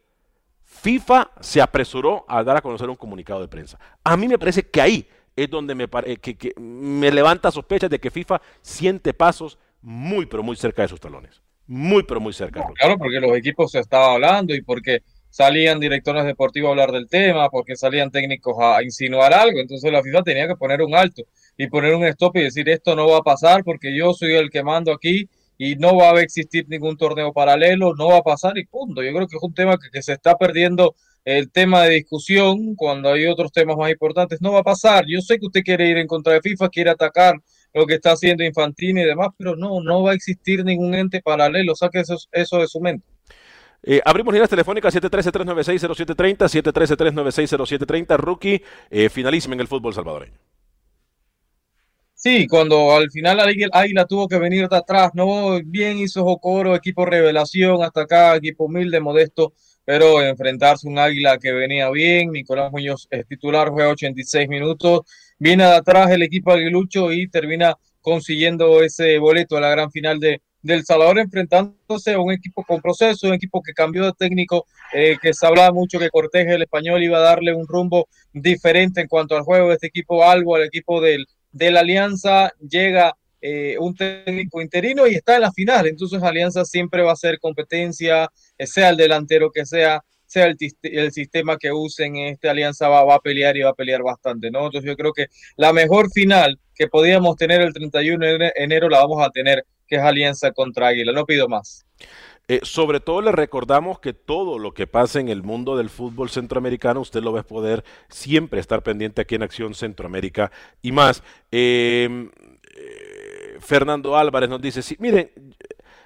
FIFA 0.63 1.31
se 1.41 1.61
apresuró 1.61 2.23
a 2.27 2.41
dar 2.41 2.55
a 2.55 2.61
conocer 2.61 2.89
un 2.89 2.95
comunicado 2.95 3.41
de 3.41 3.49
prensa. 3.49 3.77
A 4.03 4.15
mí 4.15 4.27
me 4.27 4.39
parece 4.39 4.63
que 4.63 4.79
ahí 4.79 5.09
es 5.35 5.49
donde 5.49 5.75
me, 5.75 5.87
que 5.87 6.53
me 6.57 7.11
levanta 7.11 7.51
sospechas 7.51 7.89
de 7.89 7.99
que 7.99 8.11
FIFA 8.11 8.41
siente 8.61 9.13
pasos 9.13 9.57
muy, 9.81 10.25
pero 10.25 10.43
muy 10.43 10.55
cerca 10.55 10.81
de 10.81 10.87
sus 10.87 10.99
talones 10.99 11.41
muy, 11.69 12.01
pero 12.01 12.19
muy 12.19 12.33
cerca. 12.33 12.65
claro, 12.73 12.97
porque 12.97 13.19
los 13.19 13.37
equipos 13.37 13.71
se 13.71 13.79
estaban 13.79 14.15
hablando 14.15 14.55
y 14.55 14.61
porque 14.63 15.03
salían 15.29 15.79
directores 15.79 16.25
deportivos 16.25 16.69
a 16.69 16.71
hablar 16.71 16.91
del 16.91 17.07
tema, 17.07 17.47
porque 17.51 17.75
salían 17.75 18.09
técnicos 18.09 18.57
a 18.59 18.81
insinuar 18.81 19.35
algo. 19.35 19.59
Entonces 19.59 19.91
la 19.91 20.01
FIFA 20.01 20.23
tenía 20.23 20.47
que 20.47 20.55
poner 20.55 20.81
un 20.81 20.95
alto 20.95 21.21
y 21.57 21.67
poner 21.67 21.93
un 21.93 22.05
stop 22.05 22.37
y 22.37 22.41
decir 22.41 22.67
esto 22.69 22.95
no 22.95 23.07
va 23.07 23.17
a 23.17 23.21
pasar 23.21 23.63
porque 23.63 23.95
yo 23.95 24.13
soy 24.13 24.33
el 24.33 24.49
que 24.49 24.63
mando 24.63 24.91
aquí 24.91 25.29
y 25.59 25.75
no 25.75 25.95
va 25.95 26.09
a 26.09 26.21
existir 26.21 26.65
ningún 26.67 26.97
torneo 26.97 27.33
paralelo, 27.33 27.93
no 27.95 28.07
va 28.07 28.17
a 28.17 28.23
pasar 28.23 28.57
y 28.57 28.65
punto. 28.65 29.03
Yo 29.03 29.13
creo 29.13 29.27
que 29.27 29.37
es 29.37 29.43
un 29.43 29.53
tema 29.53 29.77
que, 29.77 29.91
que 29.91 30.01
se 30.01 30.13
está 30.13 30.35
perdiendo 30.37 30.95
el 31.25 31.51
tema 31.51 31.83
de 31.83 31.95
discusión 31.95 32.75
cuando 32.75 33.11
hay 33.11 33.25
otros 33.27 33.51
temas 33.51 33.77
más 33.77 33.91
importantes. 33.91 34.41
No 34.41 34.53
va 34.53 34.59
a 34.59 34.63
pasar. 34.63 35.05
Yo 35.07 35.21
sé 35.21 35.39
que 35.39 35.45
usted 35.45 35.61
quiere 35.63 35.89
ir 35.89 35.97
en 35.97 36.07
contra 36.07 36.33
de 36.33 36.41
FIFA, 36.41 36.69
quiere 36.69 36.89
atacar 36.89 37.35
lo 37.73 37.85
que 37.85 37.95
está 37.95 38.13
haciendo 38.13 38.43
Infantini 38.43 39.01
y 39.01 39.05
demás, 39.05 39.29
pero 39.37 39.55
no, 39.55 39.81
no 39.81 40.03
va 40.03 40.11
a 40.11 40.15
existir 40.15 40.63
ningún 40.65 40.95
ente 40.95 41.21
paralelo, 41.21 41.75
saque 41.75 42.01
eso, 42.01 42.57
de 42.57 42.67
su 42.67 42.79
mente. 42.79 43.05
Eh, 43.83 44.01
abrimos 44.03 44.33
líneas 44.33 44.49
telefónicas 44.49 44.93
713-396-0730, 44.95 46.49
713-396-0730, 46.49 48.17
rookie, 48.17 48.61
eh, 48.89 49.09
en 49.15 49.59
el 49.59 49.67
fútbol 49.67 49.93
salvadoreño. 49.93 50.33
Sí, 52.21 52.47
cuando 52.47 52.91
al 52.91 53.09
final 53.11 53.39
Águila 53.39 54.05
tuvo 54.05 54.27
que 54.27 54.37
venir 54.37 54.67
de 54.67 54.75
atrás, 54.75 55.11
no 55.13 55.61
bien 55.63 55.97
hizo 55.99 56.25
Jocoro, 56.25 56.75
equipo 56.75 57.05
revelación, 57.05 57.81
hasta 57.81 58.01
acá, 58.01 58.35
equipo 58.35 58.65
humilde, 58.65 58.99
modesto, 58.99 59.53
pero 59.85 60.21
enfrentarse 60.21 60.85
un 60.89 60.99
Águila 60.99 61.37
que 61.37 61.53
venía 61.53 61.89
bien, 61.89 62.31
Nicolás 62.33 62.73
Muñoz 62.73 63.07
es 63.09 63.25
titular, 63.25 63.69
juega 63.69 63.91
86 63.91 64.49
minutos, 64.49 65.03
viene 65.37 65.63
de 65.63 65.75
atrás 65.75 66.11
el 66.11 66.21
equipo 66.21 66.51
aguilucho 66.51 67.13
y 67.13 67.29
termina 67.29 67.77
consiguiendo 68.01 68.83
ese 68.83 69.17
boleto 69.17 69.55
a 69.55 69.61
la 69.61 69.69
gran 69.69 69.89
final 69.89 70.19
de, 70.19 70.41
del 70.61 70.83
Salvador 70.83 71.19
enfrentándose 71.19 72.15
a 72.15 72.19
un 72.19 72.33
equipo 72.33 72.65
con 72.65 72.81
proceso, 72.81 73.27
un 73.27 73.33
equipo 73.33 73.61
que 73.61 73.71
cambió 73.71 74.03
de 74.03 74.11
técnico, 74.11 74.65
eh, 74.93 75.15
que 75.21 75.33
se 75.33 75.47
hablaba 75.47 75.71
mucho 75.71 75.97
que 75.97 76.09
Cortés 76.09 76.47
el 76.47 76.63
español 76.63 77.01
iba 77.01 77.17
a 77.17 77.21
darle 77.21 77.53
un 77.55 77.65
rumbo 77.65 78.09
diferente 78.33 78.99
en 78.99 79.07
cuanto 79.07 79.37
al 79.37 79.43
juego 79.43 79.69
de 79.69 79.75
este 79.75 79.87
equipo, 79.87 80.25
algo 80.25 80.57
al 80.57 80.63
equipo 80.63 80.99
del, 80.99 81.25
de 81.51 81.71
la 81.71 81.81
Alianza, 81.81 82.51
llega 82.59 83.15
eh, 83.41 83.77
un 83.79 83.95
técnico 83.95 84.61
interino 84.61 85.07
y 85.07 85.15
está 85.15 85.35
en 85.35 85.41
la 85.41 85.51
final, 85.51 85.87
entonces 85.87 86.21
Alianza 86.21 86.65
siempre 86.65 87.01
va 87.01 87.13
a 87.13 87.15
ser 87.15 87.39
competencia, 87.39 88.29
eh, 88.57 88.67
sea 88.67 88.89
el 88.89 88.97
delantero 88.97 89.49
que 89.51 89.65
sea, 89.65 90.03
sea 90.25 90.45
el, 90.45 90.57
el, 90.83 91.11
sistema 91.11 91.57
que 91.57 91.71
usen, 91.71 92.17
esta 92.17 92.51
alianza 92.51 92.87
va, 92.87 93.03
va, 93.03 93.15
a 93.15 93.19
pelear 93.19 93.55
y 93.57 93.61
va 93.61 93.69
a 93.69 93.75
pelear 93.75 94.03
bastante, 94.03 94.51
¿no? 94.51 94.65
Entonces 94.65 94.87
yo 94.87 94.95
creo 94.95 95.13
que 95.13 95.27
la 95.55 95.73
mejor 95.73 96.11
final 96.11 96.59
que 96.75 96.87
podíamos 96.87 97.35
tener 97.35 97.61
el 97.61 97.73
31 97.73 98.25
de 98.25 98.53
enero 98.55 98.89
la 98.89 98.99
vamos 98.99 99.25
a 99.25 99.29
tener, 99.31 99.65
que 99.87 99.95
es 99.95 100.01
alianza 100.01 100.51
contra 100.51 100.87
Águila, 100.87 101.13
no 101.13 101.25
pido 101.25 101.47
más. 101.47 101.85
Eh, 102.51 102.61
sobre 102.63 102.99
todo 102.99 103.21
le 103.21 103.31
recordamos 103.31 103.99
que 103.99 104.11
todo 104.11 104.57
lo 104.57 104.73
que 104.73 104.87
pasa 104.87 105.19
en 105.19 105.29
el 105.29 105.43
mundo 105.43 105.77
del 105.77 105.91
fútbol 105.91 106.31
centroamericano, 106.31 106.99
usted 106.99 107.21
lo 107.21 107.31
va 107.31 107.41
a 107.41 107.43
poder 107.43 107.85
siempre 108.07 108.59
estar 108.59 108.81
pendiente 108.81 109.21
aquí 109.21 109.35
en 109.35 109.43
Acción 109.43 109.75
Centroamérica 109.75 110.51
y 110.81 110.91
más. 110.91 111.21
Em, 111.51 112.31
eh, 112.75 113.57
Fernando 113.59 114.17
Álvarez 114.17 114.49
nos 114.49 114.59
dice, 114.59 114.81
sí, 114.81 114.97
miren, 114.99 115.29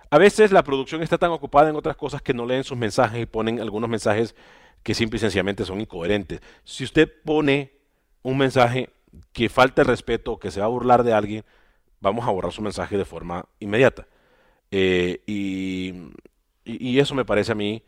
a 0.10 0.18
veces 0.18 0.52
la 0.52 0.64
producción 0.64 1.02
está 1.02 1.18
tan 1.18 1.32
ocupada 1.32 1.70
en 1.70 1.78
otras 1.78 1.96
cosas 1.96 2.22
que 2.22 2.34
no 2.34 2.46
leen 2.46 2.66
sus 2.66 2.78
mensajes 2.78 3.22
y 3.22 3.26
ponen 3.26 3.62
algunos 3.62 3.90
mensajes 3.90 4.36
que 4.84 4.94
simple 4.94 5.16
y 5.16 5.20
sencillamente 5.22 5.64
son 5.64 5.80
incoherentes. 5.80 6.42
Si 6.66 6.84
usted 6.84 7.10
pone 7.24 7.72
un 8.22 8.38
mensaje 8.38 8.90
que 9.32 9.48
falta 9.48 9.84
el 9.84 9.88
respeto 9.88 10.34
o 10.34 10.40
que 10.40 10.52
se 10.52 10.60
va 10.60 10.66
a 10.66 10.70
burlar 10.70 11.04
de 11.04 11.14
alguien, 11.14 11.46
vamos 12.02 12.28
a 12.28 12.32
borrar 12.32 12.52
su 12.52 12.62
mensaje 12.62 12.98
de 12.98 13.06
forma 13.06 13.46
inmediata. 13.62 14.08
Eh, 14.72 15.22
y, 15.26 15.94
y, 16.66 17.00
eso 17.00 17.16
me 17.16 17.26
parece 17.26 17.52
a 17.52 17.56
mí 17.56 17.84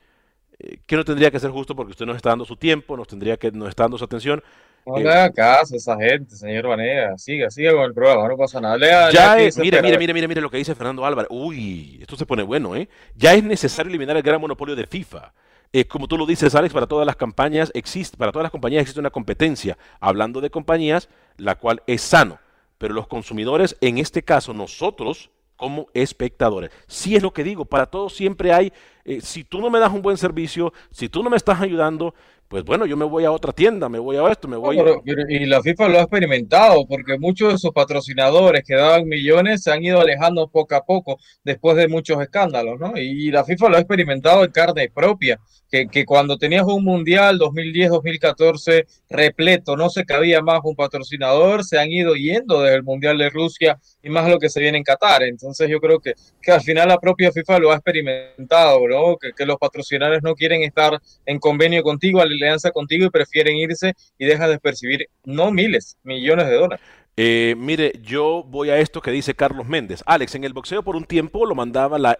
eh, 0.59 0.77
que 0.85 0.95
no 0.95 1.05
tendría 1.05 1.31
que 1.31 1.39
ser 1.39 1.51
justo 1.51 1.75
porque 1.75 1.91
usted 1.91 2.05
nos 2.05 2.15
está 2.15 2.29
dando 2.29 2.45
su 2.45 2.55
tiempo, 2.55 2.97
nos 2.97 3.07
tendría 3.07 3.37
que 3.37 3.51
nos 3.51 3.69
está 3.69 3.83
dando 3.83 3.97
su 3.97 4.03
atención. 4.03 4.43
No 4.85 4.97
le 4.99 5.09
haga 5.09 5.31
caso 5.31 5.73
a 5.73 5.77
esa 5.77 5.97
gente, 5.97 6.35
señor 6.35 6.67
Vanega. 6.67 7.17
Siga, 7.17 7.49
siga 7.49 7.71
con 7.73 7.83
el 7.83 7.93
programa, 7.93 8.27
no 8.27 8.37
pasa 8.37 8.61
nada. 8.61 9.11
ya 9.11 9.39
es, 9.39 9.57
mire, 9.57 9.81
mire, 9.81 9.97
mire, 9.97 10.13
mire, 10.13 10.27
mire 10.27 10.41
lo 10.41 10.49
que 10.49 10.57
dice 10.57 10.75
Fernando 10.75 11.05
Álvarez. 11.05 11.27
Uy, 11.31 11.97
esto 12.01 12.15
se 12.15 12.25
pone 12.25 12.43
bueno, 12.43 12.75
¿eh? 12.75 12.87
Ya 13.15 13.33
es 13.33 13.43
necesario 13.43 13.89
eliminar 13.89 14.15
el 14.15 14.23
gran 14.23 14.39
monopolio 14.39 14.75
de 14.75 14.85
FIFA. 14.85 15.33
Eh, 15.73 15.85
como 15.85 16.07
tú 16.07 16.17
lo 16.17 16.25
dices, 16.25 16.53
Alex, 16.53 16.73
para 16.73 16.87
todas 16.87 17.05
las 17.05 17.15
campañas 17.15 17.71
existe, 17.73 18.15
para 18.15 18.31
todas 18.31 18.43
las 18.43 18.51
compañías 18.51 18.81
existe 18.81 18.99
una 18.99 19.09
competencia. 19.09 19.77
Hablando 19.99 20.39
de 20.39 20.49
compañías, 20.49 21.09
la 21.37 21.55
cual 21.55 21.81
es 21.87 22.01
sano. 22.01 22.39
Pero 22.77 22.93
los 22.93 23.07
consumidores, 23.07 23.75
en 23.81 23.97
este 23.97 24.23
caso, 24.23 24.53
nosotros, 24.53 25.31
como 25.55 25.87
espectadores. 25.93 26.71
Sí 26.87 27.15
es 27.15 27.23
lo 27.23 27.33
que 27.33 27.43
digo, 27.43 27.65
para 27.65 27.85
todos 27.85 28.13
siempre 28.13 28.53
hay, 28.53 28.73
eh, 29.03 29.21
si 29.21 29.43
tú 29.43 29.61
no 29.61 29.69
me 29.69 29.79
das 29.79 29.93
un 29.93 30.01
buen 30.01 30.17
servicio, 30.17 30.73
si 30.91 31.09
tú 31.09 31.23
no 31.23 31.29
me 31.29 31.37
estás 31.37 31.61
ayudando, 31.61 32.13
pues 32.47 32.63
bueno, 32.63 32.85
yo 32.85 32.95
me 32.95 33.05
voy 33.05 33.25
a 33.25 33.31
otra 33.31 33.51
tienda, 33.51 33.89
me 33.89 33.97
voy 33.97 34.17
a 34.17 34.31
esto, 34.31 34.47
me 34.47 34.55
voy 34.55 34.77
a... 34.79 34.83
y 35.29 35.45
la 35.45 35.61
FIFA 35.63 35.89
lo 35.89 35.97
ha 35.97 36.01
experimentado, 36.01 36.85
porque 36.87 37.17
muchos 37.17 37.53
de 37.53 37.57
sus 37.57 37.71
patrocinadores 37.71 38.63
que 38.63 38.75
daban 38.75 39.07
millones 39.07 39.63
se 39.63 39.71
han 39.71 39.83
ido 39.83 39.99
alejando 39.99 40.47
poco 40.47 40.75
a 40.75 40.85
poco 40.85 41.17
después 41.43 41.75
de 41.75 41.87
muchos 41.87 42.21
escándalos, 42.21 42.79
¿no? 42.79 42.93
Y 42.97 43.31
la 43.31 43.43
FIFA 43.43 43.69
lo 43.69 43.77
ha 43.77 43.79
experimentado 43.79 44.45
en 44.45 44.51
carne 44.51 44.91
propia, 44.93 45.39
que, 45.71 45.87
que 45.87 46.05
cuando 46.05 46.37
tenías 46.37 46.65
un 46.65 46.83
mundial 46.83 47.39
2010-2014 47.39 48.85
repleto, 49.09 49.75
no 49.75 49.89
se 49.89 50.05
cabía 50.05 50.41
más 50.41 50.59
un 50.63 50.75
patrocinador, 50.75 51.63
se 51.63 51.79
han 51.79 51.89
ido 51.89 52.15
yendo 52.15 52.61
desde 52.61 52.75
el 52.75 52.83
mundial 52.83 53.17
de 53.17 53.31
Rusia 53.31 53.79
y 54.03 54.09
más 54.09 54.29
lo 54.29 54.37
que 54.37 54.49
se 54.49 54.59
viene 54.59 54.77
en 54.77 54.83
Qatar. 54.83 55.23
Entonces 55.23 55.67
yo 55.67 55.79
creo 55.79 55.99
que, 55.99 56.13
que 56.41 56.51
al 56.51 56.61
final 56.61 56.89
la 56.89 56.99
propia 56.99 57.31
FIFA 57.31 57.59
lo 57.59 57.71
ha 57.71 57.75
experimentado, 57.75 58.87
¿no? 58.87 59.17
Que, 59.17 59.31
que 59.33 59.45
los 59.47 59.57
patrocinadores 59.57 60.21
no 60.21 60.35
quieren 60.35 60.61
estar 60.61 60.99
en 61.25 61.39
convenio 61.39 61.81
contigo 61.81 62.21
al 62.21 62.34
alianza 62.35 62.71
contigo 62.71 63.05
y 63.05 63.09
prefieren 63.09 63.57
irse 63.57 63.93
y 64.17 64.25
dejan 64.25 64.49
de 64.49 64.59
percibir 64.59 65.07
no 65.23 65.51
miles, 65.51 65.97
millones 66.03 66.47
de 66.47 66.55
dólares. 66.55 66.85
Eh, 67.17 67.55
mire, 67.57 67.93
yo 68.01 68.43
voy 68.43 68.69
a 68.69 68.77
esto 68.77 69.01
que 69.01 69.11
dice 69.11 69.35
Carlos 69.35 69.67
Méndez. 69.67 70.03
Alex, 70.05 70.35
en 70.35 70.43
el 70.43 70.53
boxeo 70.53 70.83
por 70.83 70.95
un 70.95 71.05
tiempo 71.05 71.45
lo 71.45 71.55
mandaba 71.55 71.97
la 71.97 72.19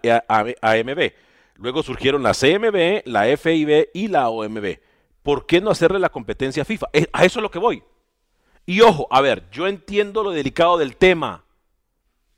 AMB. 0.62 1.12
Luego 1.58 1.84
surgieron 1.84 2.24
la 2.24 2.34
CMB, 2.34 3.04
la 3.06 3.26
FIB 3.38 3.90
y 3.94 4.08
la 4.08 4.30
OMB. 4.30 4.78
¿Por 5.24 5.46
qué 5.46 5.60
no 5.62 5.72
hacerle 5.72 6.00
la 6.00 6.10
competencia 6.10 6.62
a 6.62 6.66
FIFA? 6.66 6.88
A 7.12 7.26
eso 7.26 7.40
es 7.40 7.44
lo 7.44 7.52
que 7.52 7.60
voy. 7.60 7.84
Y 8.66 8.82
ojo, 8.82 9.08
a 9.12 9.22
ver, 9.22 9.44
yo 9.52 9.68
entiendo 9.68 10.24
lo 10.24 10.32
delicado 10.32 10.78
del 10.78 10.98
tema. 10.98 11.44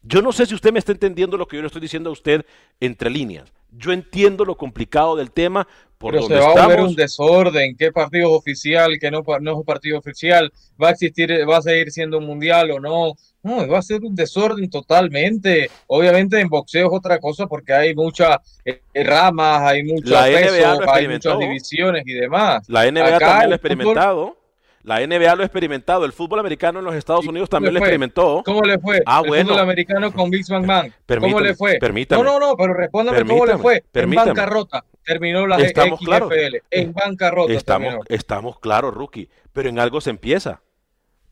Yo 0.04 0.22
no 0.22 0.32
sé 0.32 0.46
si 0.46 0.56
usted 0.56 0.72
me 0.72 0.80
está 0.80 0.92
entendiendo 0.92 1.38
lo 1.38 1.48
que 1.48 1.58
yo 1.58 1.62
le 1.62 1.68
estoy 1.68 1.82
diciendo 1.82 2.10
a 2.10 2.14
usted 2.14 2.46
entre 2.80 3.10
líneas. 3.10 3.52
Yo 3.72 3.92
entiendo 3.92 4.46
lo 4.46 4.56
complicado 4.56 5.16
del 5.16 5.32
tema, 5.32 5.68
pero 5.98 6.22
se 6.24 6.36
va 6.36 6.64
a 6.64 6.68
ver 6.68 6.82
un 6.82 6.96
desorden, 6.96 7.76
qué 7.76 7.92
partido 7.92 8.30
es 8.30 8.38
oficial, 8.38 8.98
qué 9.00 9.10
no, 9.10 9.24
no 9.42 9.52
es 9.52 9.58
un 9.58 9.66
partido 9.66 9.98
oficial, 9.98 10.52
va 10.82 10.90
a 10.90 10.92
existir, 10.92 11.32
va 11.50 11.58
a 11.58 11.62
seguir 11.62 11.92
siendo 11.92 12.20
un 12.20 12.26
mundial 12.26 12.72
o 12.72 12.80
no. 12.80 13.14
No, 13.44 13.68
va 13.68 13.80
a 13.80 13.82
ser 13.82 14.02
un 14.04 14.14
desorden 14.14 14.70
totalmente. 14.70 15.70
Obviamente 15.88 16.40
en 16.40 16.50
boxeo 16.50 16.88
es 16.88 16.94
otra 16.94 17.20
cosa 17.20 17.48
porque 17.48 17.74
hay 17.74 17.96
muchas 17.96 18.38
eh, 18.66 18.82
ramas, 18.94 19.62
hay 19.62 19.84
muchos 19.84 20.22
pesos, 20.22 20.80
hay 20.88 21.08
muchas 21.08 21.40
divisiones 21.40 22.04
y 22.06 22.14
demás. 22.14 22.64
La 22.68 22.92
NBA 22.92 23.20
también 23.20 23.50
lo 23.50 23.54
ha 23.54 23.56
experimentado. 23.56 24.38
La 24.88 25.06
NBA 25.06 25.36
lo 25.36 25.42
ha 25.42 25.46
experimentado, 25.46 26.06
el 26.06 26.14
fútbol 26.14 26.40
americano 26.40 26.80
en 26.80 26.86
los 26.86 26.96
Estados 26.96 27.28
Unidos 27.28 27.50
también 27.50 27.74
lo 27.74 27.80
experimentó. 27.82 28.42
¿Cómo 28.46 28.62
le 28.62 28.80
fue? 28.80 29.02
Ah, 29.06 29.20
el 29.22 29.28
bueno. 29.28 29.50
fútbol 29.50 29.60
americano 29.60 30.14
con 30.14 30.30
Vince 30.30 30.54
McMahon. 30.54 30.94
¿Cómo 31.20 31.42
le 31.42 31.56
fue? 31.56 31.78
Permítame. 31.78 32.24
No, 32.24 32.40
no, 32.40 32.48
no, 32.48 32.56
pero 32.56 32.74
respóndame 32.74 33.26
cómo 33.26 33.46
le 33.46 33.58
fue. 33.58 33.84
Permítame. 33.92 34.30
En 34.30 34.36
bancarrota 34.36 34.86
terminó 35.04 35.46
la 35.46 35.58
estamos 35.58 36.00
XFL. 36.00 36.06
Claro. 36.06 36.30
En 36.72 36.94
bancarrota 36.94 37.52
estamos, 37.52 37.88
terminó. 37.90 38.06
estamos 38.08 38.60
claros, 38.62 38.94
rookie. 38.94 39.28
Pero 39.52 39.68
en 39.68 39.78
algo 39.78 40.00
se 40.00 40.10
empieza. 40.10 40.62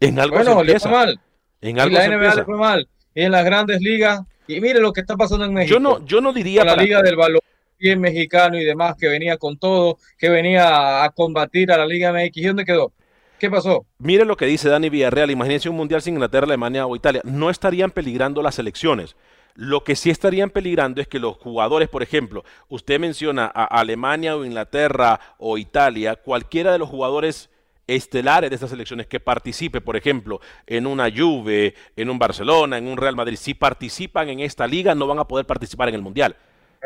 En 0.02 0.20
algo 0.20 0.36
bueno, 0.36 0.52
se 0.52 0.56
le 0.58 0.62
empieza. 0.74 0.90
fue 0.90 0.98
mal. 0.98 1.20
En 1.62 1.78
Y 1.78 1.80
algo 1.80 1.96
la 1.96 2.02
se 2.02 2.08
NBA 2.10 2.16
empieza. 2.16 2.36
le 2.36 2.44
fue 2.44 2.58
mal. 2.58 2.90
Y 3.14 3.22
en 3.22 3.32
las 3.32 3.46
grandes 3.46 3.80
ligas. 3.80 4.20
Y 4.50 4.60
mire 4.60 4.82
lo 4.82 4.92
que 4.92 5.00
está 5.00 5.16
pasando 5.16 5.46
en 5.46 5.54
México. 5.54 5.74
Yo 5.76 5.80
no, 5.80 6.06
yo 6.06 6.20
no 6.20 6.34
diría 6.34 6.60
con 6.60 6.68
la 6.68 6.74
para- 6.74 6.84
liga 6.84 7.02
del 7.02 7.16
balón. 7.16 7.40
bien 7.80 8.02
mexicano 8.02 8.60
y 8.60 8.66
demás, 8.66 8.96
que 9.00 9.08
venía 9.08 9.38
con 9.38 9.58
todo, 9.58 9.98
que 10.18 10.28
venía 10.30 11.06
a 11.06 11.10
combatir 11.12 11.72
a 11.72 11.78
la 11.78 11.86
Liga 11.86 12.12
MX. 12.12 12.36
¿Y 12.38 12.44
dónde 12.48 12.66
quedó? 12.66 12.92
¿Qué 13.40 13.50
pasó? 13.50 13.86
Mire 13.98 14.26
lo 14.26 14.38
que 14.38 14.46
dice 14.46 14.70
Dani 14.70 14.90
Villarreal. 14.90 15.32
Imagínense 15.32 15.70
un 15.70 15.76
mundial 15.76 16.02
sin 16.02 16.16
Inglaterra, 16.16 16.46
Alemania 16.46 16.86
o 16.86 16.96
Italia. 16.96 17.22
No 17.24 17.50
estarían 17.50 17.92
peligrando 17.92 18.42
las 18.42 18.60
elecciones. 18.60 19.16
Lo 19.56 19.84
que 19.84 19.96
sí 19.96 20.10
estarían 20.10 20.50
peligrando 20.50 21.02
es 21.02 21.08
que 21.08 21.20
los 21.20 21.38
jugadores, 21.38 21.88
por 21.88 22.04
ejemplo, 22.04 22.44
usted 22.68 23.00
menciona 23.00 23.46
a 23.46 23.64
Alemania 23.66 24.36
o 24.36 24.44
Inglaterra 24.44 25.20
o 25.38 25.58
Italia, 25.58 26.18
cualquiera 26.18 26.74
de 26.74 26.80
los 26.80 26.90
jugadores 26.90 27.50
estelares 27.88 28.50
de 28.50 28.56
estas 28.56 28.74
elecciones 28.74 29.08
que 29.08 29.20
participe, 29.20 29.80
por 29.80 29.96
ejemplo, 29.96 30.42
en 30.66 30.88
una 30.88 31.10
Juve, 31.10 31.76
en 31.96 32.10
un 32.10 32.20
Barcelona, 32.20 32.78
en 32.78 32.88
un 32.88 32.98
Real 32.98 33.16
Madrid, 33.16 33.38
si 33.38 33.54
participan 33.54 34.30
en 34.30 34.40
esta 34.40 34.68
liga 34.68 34.96
no 34.96 35.08
van 35.08 35.20
a 35.20 35.28
poder 35.28 35.46
participar 35.46 35.90
en 35.90 35.96
el 35.96 36.02
Mundial. 36.02 36.36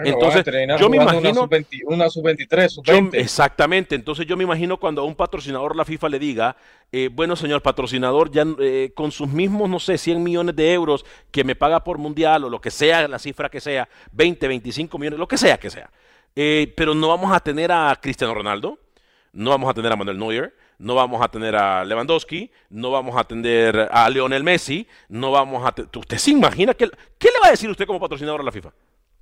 Entonces, 0.04 0.46
yo 0.80 0.90
me 0.90 0.98
imagino. 0.98 1.50
Una 1.86 2.10
sub-23, 2.10 2.70
sub-20. 2.70 3.10
Exactamente. 3.14 3.96
Entonces, 3.96 4.26
yo 4.26 4.38
me 4.38 4.44
imagino 4.44 4.78
cuando 4.78 5.02
a 5.02 5.06
un 5.06 5.16
patrocinador 5.16 5.76
la 5.76 5.86
FIFA 5.86 6.10
le 6.10 6.20
diga, 6.20 6.56
eh, 6.92 7.10
bueno, 7.12 7.36
señor 7.36 7.62
patrocinador, 7.62 8.32
ya 8.32 8.46
eh, 8.60 8.92
con 8.96 9.12
sus 9.12 9.28
mismos, 9.28 9.70
no 9.70 9.80
sé, 9.80 9.98
100 9.98 10.24
millones 10.24 10.56
de 10.56 10.74
euros 10.74 11.06
que 11.32 11.44
me 11.44 11.56
paga 11.56 11.84
por 11.84 11.98
mundial 11.98 12.44
o 12.44 12.50
lo 12.50 12.62
que 12.62 12.72
sea, 12.72 13.08
la 13.08 13.20
cifra 13.20 13.50
que 13.50 13.62
sea, 13.62 13.88
20, 14.12 14.48
25 14.48 14.98
millones, 14.98 15.20
lo 15.20 15.28
que 15.28 15.38
sea 15.38 15.58
que 15.60 15.70
sea. 15.70 15.90
Eh, 16.36 16.74
pero 16.76 16.94
no 16.94 17.08
vamos 17.10 17.32
a 17.32 17.40
tener 17.40 17.72
a 17.72 17.98
Cristiano 18.02 18.34
Ronaldo, 18.34 18.80
no 19.34 19.52
vamos 19.52 19.70
a 19.70 19.74
tener 19.74 19.92
a 19.92 19.96
Manuel 19.96 20.18
Neuer, 20.18 20.56
no 20.80 20.96
vamos 20.96 21.22
a 21.22 21.28
tener 21.28 21.56
a 21.56 21.84
Lewandowski, 21.84 22.50
no 22.70 22.92
vamos 22.92 23.16
a 23.18 23.24
tener 23.26 23.90
a 23.92 24.10
Lionel 24.10 24.44
Messi, 24.44 24.88
no 25.10 25.32
vamos 25.32 25.66
a... 25.66 25.74
¿Usted 25.98 26.18
se 26.18 26.32
imagina 26.32 26.74
que... 26.74 26.90
¿Qué 27.18 27.28
le 27.28 27.40
va 27.42 27.48
a 27.48 27.52
decir 27.52 27.70
usted 27.70 27.86
como 27.86 28.00
patrocinador 28.00 28.40
a 28.40 28.44
la 28.44 28.52
FIFA? 28.52 28.72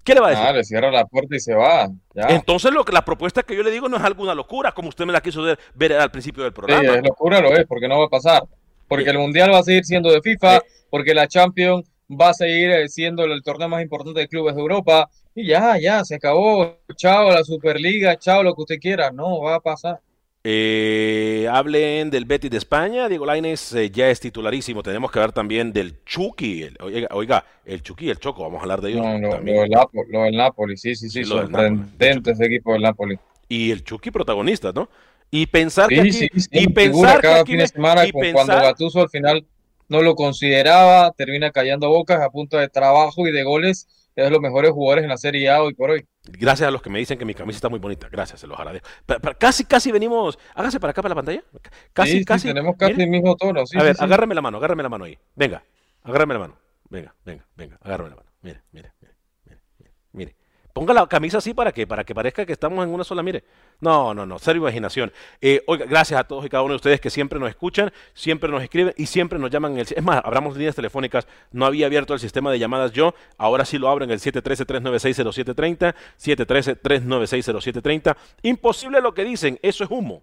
¿Qué 0.07 0.13
le 0.13 0.21
va 0.21 0.27
a 0.27 0.29
decir? 0.29 0.45
Ah, 0.47 0.53
le 0.53 0.63
cierra 0.63 0.89
la 0.89 1.05
puerta 1.05 1.35
y 1.35 1.39
se 1.41 1.53
va. 1.53 1.89
Entonces, 2.15 2.71
lo 2.71 2.85
que, 2.85 2.93
la 2.93 3.03
propuesta 3.03 3.43
que 3.43 3.57
yo 3.57 3.61
le 3.61 3.71
digo 3.71 3.89
no 3.89 3.97
es 3.97 4.03
alguna 4.03 4.33
locura, 4.33 4.71
como 4.71 4.87
usted 4.87 5.05
me 5.05 5.11
la 5.11 5.19
quiso 5.19 5.43
ver, 5.75 5.93
al 5.93 6.11
principio 6.11 6.43
del 6.43 6.53
programa. 6.53 6.81
Sí, 6.81 6.95
es 6.95 7.03
locura 7.03 7.41
lo 7.41 7.53
es, 7.53 7.65
porque 7.65 7.89
no 7.89 7.99
va 7.99 8.05
a 8.05 8.09
pasar. 8.09 8.43
Porque 8.87 9.09
el 9.09 9.17
Mundial 9.17 9.51
va 9.51 9.59
a 9.59 9.63
seguir 9.63 9.83
siendo 9.83 10.09
de 10.09 10.21
FIFA, 10.21 10.61
porque 10.89 11.13
la 11.13 11.27
Champions 11.27 11.91
va 12.09 12.29
a 12.29 12.33
seguir 12.33 12.69
eh, 12.71 12.87
siendo 12.87 13.25
el 13.25 13.43
torneo 13.43 13.67
más 13.67 13.81
importante 13.81 14.21
de 14.21 14.29
clubes 14.29 14.55
de 14.55 14.61
Europa. 14.61 15.09
Y 15.35 15.45
ya, 15.45 15.77
ya, 15.77 16.05
se 16.05 16.15
acabó. 16.15 16.77
Chao 16.95 17.29
la 17.29 17.43
Superliga, 17.43 18.17
chao 18.17 18.43
lo 18.43 18.55
que 18.55 18.61
usted 18.61 18.79
quiera. 18.79 19.11
No 19.11 19.41
va 19.41 19.55
a 19.55 19.59
pasar. 19.59 19.99
Eh, 20.49 21.45
hablen 21.51 22.09
del 22.09 22.23
Betis 22.23 22.49
de 22.49 22.57
España. 22.57 23.09
Diego 23.09 23.25
Laines 23.25 23.73
eh, 23.73 23.91
ya 23.91 24.09
es 24.09 24.21
titularísimo. 24.21 24.81
Tenemos 24.81 25.11
que 25.11 25.19
hablar 25.19 25.33
también 25.33 25.73
del 25.73 26.01
Chucky. 26.05 26.69
oiga, 27.11 27.43
el 27.65 27.81
Chucky 27.81 28.05
y 28.05 28.09
el 28.11 28.17
Choco. 28.17 28.43
Vamos 28.43 28.59
a 28.59 28.61
hablar 28.61 28.79
de 28.79 28.91
ellos. 28.91 29.05
No, 29.05 29.19
lo, 29.19 29.41
del 29.41 29.69
Napoli, 29.69 30.09
lo, 30.09 30.23
del 30.23 30.37
Napoli, 30.37 30.77
sí, 30.77 30.95
sí, 30.95 31.09
sí. 31.09 31.25
sorprendente 31.25 32.31
ese 32.31 32.45
equipo 32.45 32.71
del 32.71 32.83
Napoli. 32.83 33.19
Y 33.49 33.71
el 33.71 33.83
Chucky 33.83 34.09
protagonista, 34.09 34.71
¿no? 34.71 34.87
Y 35.29 35.47
pensar 35.47 35.89
que 35.89 35.99
aquí, 35.99 36.29
y 36.51 36.67
pensar 36.69 37.19
cada 37.19 37.43
fin 37.43 37.57
de 37.57 37.67
semana 37.67 38.03
cuando 38.31 38.53
Gattuso 38.53 39.01
al 39.01 39.09
final 39.09 39.45
no 39.89 40.01
lo 40.01 40.15
consideraba, 40.15 41.11
termina 41.11 41.51
callando 41.51 41.89
bocas 41.89 42.21
a 42.21 42.29
punto 42.29 42.55
de 42.55 42.69
trabajo 42.69 43.27
y 43.27 43.33
de 43.33 43.43
goles 43.43 44.06
es 44.17 44.24
de 44.24 44.31
los 44.31 44.41
mejores 44.41 44.71
jugadores 44.71 45.03
en 45.03 45.09
la 45.09 45.17
Serie 45.17 45.47
A 45.47 45.62
hoy 45.62 45.75
por 45.75 45.91
hoy. 45.91 46.03
Gracias 46.24 46.67
a 46.67 46.71
los 46.71 46.81
que 46.81 46.89
me 46.89 46.97
dicen 46.97 47.19
que 47.19 47.25
mi 47.25 47.36
camisa 47.36 47.57
está 47.57 47.69
muy 47.69 47.77
bonita. 47.77 48.09
Gracias, 48.09 48.39
se 48.39 48.47
los 48.47 48.57
agradezco. 48.57 48.89
casi, 49.38 49.63
casi 49.63 49.91
venimos. 49.91 50.39
Hágase 50.55 50.79
para 50.79 50.89
acá, 50.89 51.03
para 51.03 51.12
la 51.13 51.15
pantalla. 51.21 51.43
Casi, 51.93 52.25
casi. 52.25 52.47
tenemos 52.47 52.75
casi 52.77 53.00
el 53.00 53.09
mismo 53.09 53.36
tono. 53.36 53.62
a 53.62 53.83
ver, 53.83 53.95
agárrame 54.00 54.33
la 54.33 54.41
mano, 54.41 54.57
agárrame 54.57 54.81
la 54.81 54.89
mano 54.89 55.05
ahí. 55.05 55.19
Venga, 55.36 55.63
agárrame 56.01 56.33
la 56.33 56.39
mano. 56.39 56.57
Venga, 56.89 57.15
venga, 57.24 57.45
venga, 57.55 57.77
agárrame 57.79 58.09
la 58.09 58.15
mano. 58.15 58.29
Mire, 58.41 58.62
mire, 58.71 58.91
mire, 59.01 59.15
mire, 59.45 59.93
mire. 60.13 60.36
Ponga 60.77 60.93
la 60.93 61.07
camisa 61.07 61.39
así 61.39 61.55
para 61.55 61.72
que, 61.72 61.88
para 61.88 62.03
que 62.03 62.13
parezca 62.13 62.46
que 62.46 62.53
estamos 62.53 62.86
en 62.86 62.93
una 62.93 63.03
sola, 63.03 63.24
mire. 63.24 63.43
No, 63.79 64.13
no, 64.13 64.27
no, 64.27 64.38
cero 64.38 64.60
imaginación. 64.60 65.12
Eh, 65.41 65.63
oiga, 65.65 65.88
gracias 65.88 66.19
a 66.19 66.24
todos 66.24 66.46
y 66.46 66.50
cada 66.50 66.62
uno 66.62 66.74
de 66.74 66.75
ustedes 66.75 67.01
que 67.01 67.10
siempre 67.10 67.39
nos 67.39 67.50
escuchan, 67.50 67.91
siempre 68.13 68.48
nos 68.48 68.62
escriben 68.62 68.93
y 68.96 69.07
siempre 69.07 69.39
nos 69.39 69.50
llaman. 69.50 69.72
En 69.72 69.79
el, 69.79 69.88
es 69.89 70.03
más, 70.03 70.22
abramos 70.24 70.55
líneas 70.55 70.75
telefónicas. 70.75 71.27
No 71.51 71.65
había 71.65 71.88
abierto 71.88 72.13
el 72.13 72.19
sistema 72.19 72.51
de 72.51 72.60
llamadas 72.60 72.91
yo, 72.91 73.15
ahora 73.39 73.65
sí 73.65 73.80
lo 73.80 73.89
abro 73.89 74.06
en 74.06 74.12
el 74.12 74.19
713-396-0730, 74.19 75.95
713-396-0730. 76.19 78.15
Imposible 78.43 79.01
lo 79.01 79.15
que 79.15 79.23
dicen, 79.23 79.58
eso 79.63 79.84
es 79.84 79.89
humo. 79.89 80.21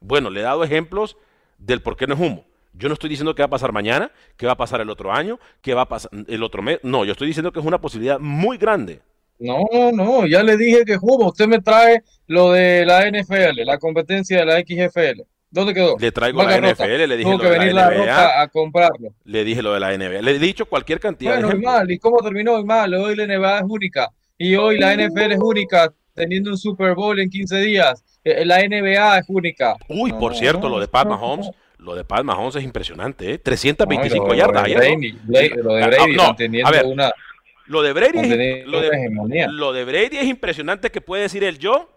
Bueno, 0.00 0.30
le 0.30 0.40
he 0.40 0.44
dado 0.44 0.64
ejemplos 0.64 1.18
del 1.58 1.82
por 1.82 1.98
qué 1.98 2.06
no 2.06 2.14
es 2.14 2.20
humo. 2.20 2.46
Yo 2.72 2.88
no 2.88 2.94
estoy 2.94 3.10
diciendo 3.10 3.34
que 3.34 3.42
va 3.42 3.48
a 3.48 3.50
pasar 3.50 3.72
mañana, 3.72 4.12
que 4.38 4.46
va 4.46 4.52
a 4.52 4.56
pasar 4.56 4.80
el 4.80 4.88
otro 4.88 5.12
año, 5.12 5.38
que 5.60 5.74
va 5.74 5.82
a 5.82 5.88
pasar 5.90 6.10
el 6.26 6.42
otro 6.42 6.62
mes. 6.62 6.80
No, 6.82 7.04
yo 7.04 7.12
estoy 7.12 7.26
diciendo 7.26 7.52
que 7.52 7.60
es 7.60 7.66
una 7.66 7.82
posibilidad 7.82 8.18
muy 8.18 8.56
grande. 8.56 9.02
No, 9.38 9.66
no, 9.92 10.26
ya 10.26 10.42
le 10.42 10.56
dije 10.56 10.84
que 10.84 10.96
Juba, 10.96 11.28
usted 11.28 11.46
me 11.46 11.60
trae 11.60 12.02
lo 12.26 12.52
de 12.52 12.84
la 12.84 13.08
NFL, 13.08 13.64
la 13.64 13.78
competencia 13.78 14.38
de 14.38 14.46
la 14.46 14.58
XFL. 14.60 15.22
¿Dónde 15.50 15.72
quedó? 15.72 15.96
Le 15.98 16.12
traigo 16.12 16.42
la 16.42 16.58
NFL, 16.58 17.06
le 17.06 17.16
dije 17.16 17.30
lo 17.30 17.38
que 17.38 17.48
de 17.48 17.58
venir 17.58 17.72
la 17.72 17.90
NBA. 17.90 18.42
a 18.42 18.48
comprarlo. 18.48 19.14
Le 19.24 19.44
dije 19.44 19.62
lo 19.62 19.72
de 19.72 19.80
la 19.80 19.96
NBA. 19.96 20.20
Le 20.20 20.32
he 20.32 20.38
dicho 20.38 20.66
cualquier 20.66 21.00
cantidad 21.00 21.40
bueno, 21.40 21.58
mal. 21.62 21.90
¿Y 21.90 21.98
cómo 21.98 22.18
terminó? 22.18 22.62
mal. 22.64 22.92
Hoy 22.94 23.16
la 23.16 23.26
NBA 23.26 23.58
es 23.58 23.64
única. 23.66 24.10
Y 24.36 24.56
hoy 24.56 24.78
la 24.78 24.94
NFL 24.94 25.32
es 25.32 25.40
única, 25.40 25.92
teniendo 26.14 26.50
un 26.50 26.58
Super 26.58 26.94
Bowl 26.94 27.18
en 27.18 27.30
15 27.30 27.60
días. 27.60 28.04
Eh, 28.24 28.44
la 28.44 28.58
NBA 28.58 29.18
es 29.18 29.24
única. 29.28 29.76
Uy, 29.88 30.12
por 30.12 30.34
cierto, 30.34 30.68
lo 30.68 30.78
de 30.80 30.88
Pat 30.88 31.08
Mahomes. 31.08 31.50
Lo 31.78 31.94
de 31.94 32.04
Pat 32.04 32.24
Mahomes 32.24 32.56
es 32.56 32.64
impresionante, 32.64 33.34
¿eh? 33.34 33.38
325 33.38 34.34
yardas. 34.34 34.68
Lo 34.68 34.68
de 34.68 34.74
Brady, 34.74 35.12
lo 35.62 35.74
de 35.74 35.86
Brady 35.86 36.16
no, 36.16 36.34
teniendo 36.34 36.88
una 36.88 37.12
lo 37.68 37.82
de 37.82 37.92
Brady, 37.92 38.18
es, 38.18 38.66
lo, 38.66 39.72
de, 39.72 39.84
Brady 39.84 40.16
es 40.16 40.24
impresionante 40.24 40.90
que 40.90 41.00
puede 41.00 41.22
decir 41.22 41.44
él, 41.44 41.58
yo 41.58 41.90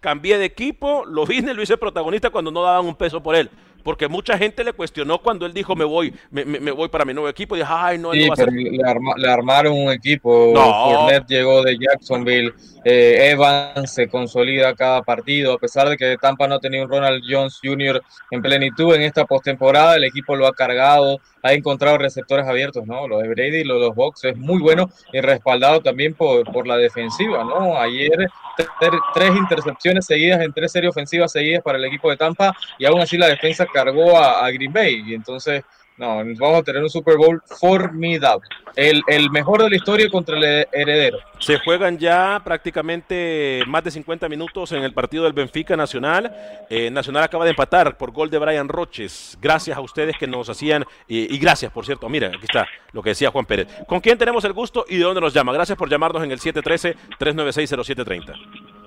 cambié 0.00 0.38
de 0.38 0.46
equipo, 0.46 1.04
lo 1.04 1.26
vine, 1.26 1.54
lo 1.54 1.62
hice 1.62 1.76
protagonista 1.76 2.30
cuando 2.30 2.50
no 2.50 2.62
daban 2.62 2.86
un 2.86 2.96
peso 2.96 3.22
por 3.22 3.36
él 3.36 3.48
porque 3.82 4.08
mucha 4.08 4.38
gente 4.38 4.64
le 4.64 4.72
cuestionó 4.72 5.18
cuando 5.18 5.46
él 5.46 5.52
dijo 5.52 5.74
me 5.76 5.84
voy, 5.84 6.14
me, 6.30 6.44
me, 6.44 6.70
voy 6.70 6.88
para 6.88 7.04
mi 7.04 7.12
nuevo 7.12 7.28
equipo. 7.28 7.56
Dijo, 7.56 7.68
ay, 7.70 7.98
no, 7.98 8.12
sí, 8.12 8.28
pero 8.34 8.50
le, 8.52 9.28
armaron 9.30 9.72
un 9.72 9.92
equipo. 9.92 10.52
No. 10.54 11.08
llegó 11.26 11.62
de 11.62 11.78
Jacksonville, 11.78 12.52
eh, 12.84 13.30
Evans 13.32 13.92
se 13.92 14.08
consolida 14.08 14.74
cada 14.74 15.02
partido, 15.02 15.54
a 15.54 15.58
pesar 15.58 15.88
de 15.88 15.96
que 15.96 16.16
Tampa 16.20 16.46
no 16.48 16.58
tenía 16.58 16.82
un 16.82 16.88
Ronald 16.88 17.22
Jones 17.28 17.58
Jr. 17.62 18.02
en 18.30 18.42
plenitud 18.42 18.94
en 18.94 19.02
esta 19.02 19.24
postemporada, 19.24 19.96
el 19.96 20.04
equipo 20.04 20.36
lo 20.36 20.46
ha 20.46 20.52
cargado, 20.52 21.20
ha 21.42 21.52
encontrado 21.52 21.98
receptores 21.98 22.46
abiertos, 22.46 22.86
¿no? 22.86 23.08
Lo 23.08 23.18
de 23.18 23.28
Brady, 23.28 23.64
lo 23.64 23.74
de 23.74 23.80
los 23.86 23.94
Bucks 23.94 24.24
es 24.24 24.36
muy 24.36 24.60
bueno 24.60 24.90
y 25.12 25.20
respaldado 25.20 25.80
también 25.80 26.14
por, 26.14 26.50
por 26.52 26.66
la 26.66 26.76
defensiva, 26.76 27.44
¿no? 27.44 27.76
Ayer 27.78 28.28
tres 29.14 29.36
intercepciones 29.36 30.06
seguidas 30.06 30.40
en 30.40 30.52
tres 30.52 30.72
series 30.72 30.90
ofensivas 30.90 31.32
seguidas 31.32 31.62
para 31.62 31.78
el 31.78 31.84
equipo 31.84 32.10
de 32.10 32.16
Tampa 32.16 32.54
y 32.78 32.84
aún 32.84 33.00
así 33.00 33.16
la 33.16 33.28
defensa 33.28 33.66
cargó 33.66 34.18
a, 34.18 34.50
Green 34.50 34.72
Bay. 34.72 35.02
Y 35.06 35.14
entonces, 35.14 35.64
no, 35.98 36.16
vamos 36.16 36.60
a 36.60 36.62
tener 36.62 36.82
un 36.82 36.90
Super 36.90 37.16
Bowl 37.16 37.40
formidable. 37.46 38.48
El, 38.74 39.02
el, 39.06 39.30
mejor 39.30 39.62
de 39.62 39.68
la 39.68 39.76
historia 39.76 40.08
contra 40.10 40.38
el 40.38 40.66
heredero. 40.72 41.18
Se 41.38 41.58
juegan 41.58 41.98
ya 41.98 42.40
prácticamente 42.42 43.62
más 43.66 43.84
de 43.84 43.90
50 43.90 44.30
minutos 44.30 44.72
en 44.72 44.82
el 44.82 44.94
partido 44.94 45.24
del 45.24 45.34
Benfica 45.34 45.76
Nacional. 45.76 46.34
Eh, 46.70 46.90
Nacional 46.90 47.24
acaba 47.24 47.44
de 47.44 47.50
empatar 47.50 47.98
por 47.98 48.10
gol 48.10 48.30
de 48.30 48.38
Brian 48.38 48.68
Roches. 48.68 49.36
Gracias 49.42 49.76
a 49.76 49.82
ustedes 49.82 50.16
que 50.18 50.26
nos 50.26 50.48
hacían, 50.48 50.86
y, 51.06 51.34
y 51.34 51.38
gracias, 51.38 51.70
por 51.70 51.84
cierto, 51.84 52.08
mira, 52.08 52.28
aquí 52.28 52.44
está 52.44 52.66
lo 52.92 53.02
que 53.02 53.10
decía 53.10 53.30
Juan 53.30 53.44
Pérez. 53.44 53.68
¿Con 53.86 54.00
quién 54.00 54.16
tenemos 54.16 54.42
el 54.44 54.54
gusto 54.54 54.86
y 54.88 54.96
de 54.96 55.04
dónde 55.04 55.20
nos 55.20 55.34
llama? 55.34 55.52
Gracias 55.52 55.76
por 55.76 55.90
llamarnos 55.90 56.24
en 56.24 56.32
el 56.32 56.40
713-396-0730 56.40 58.81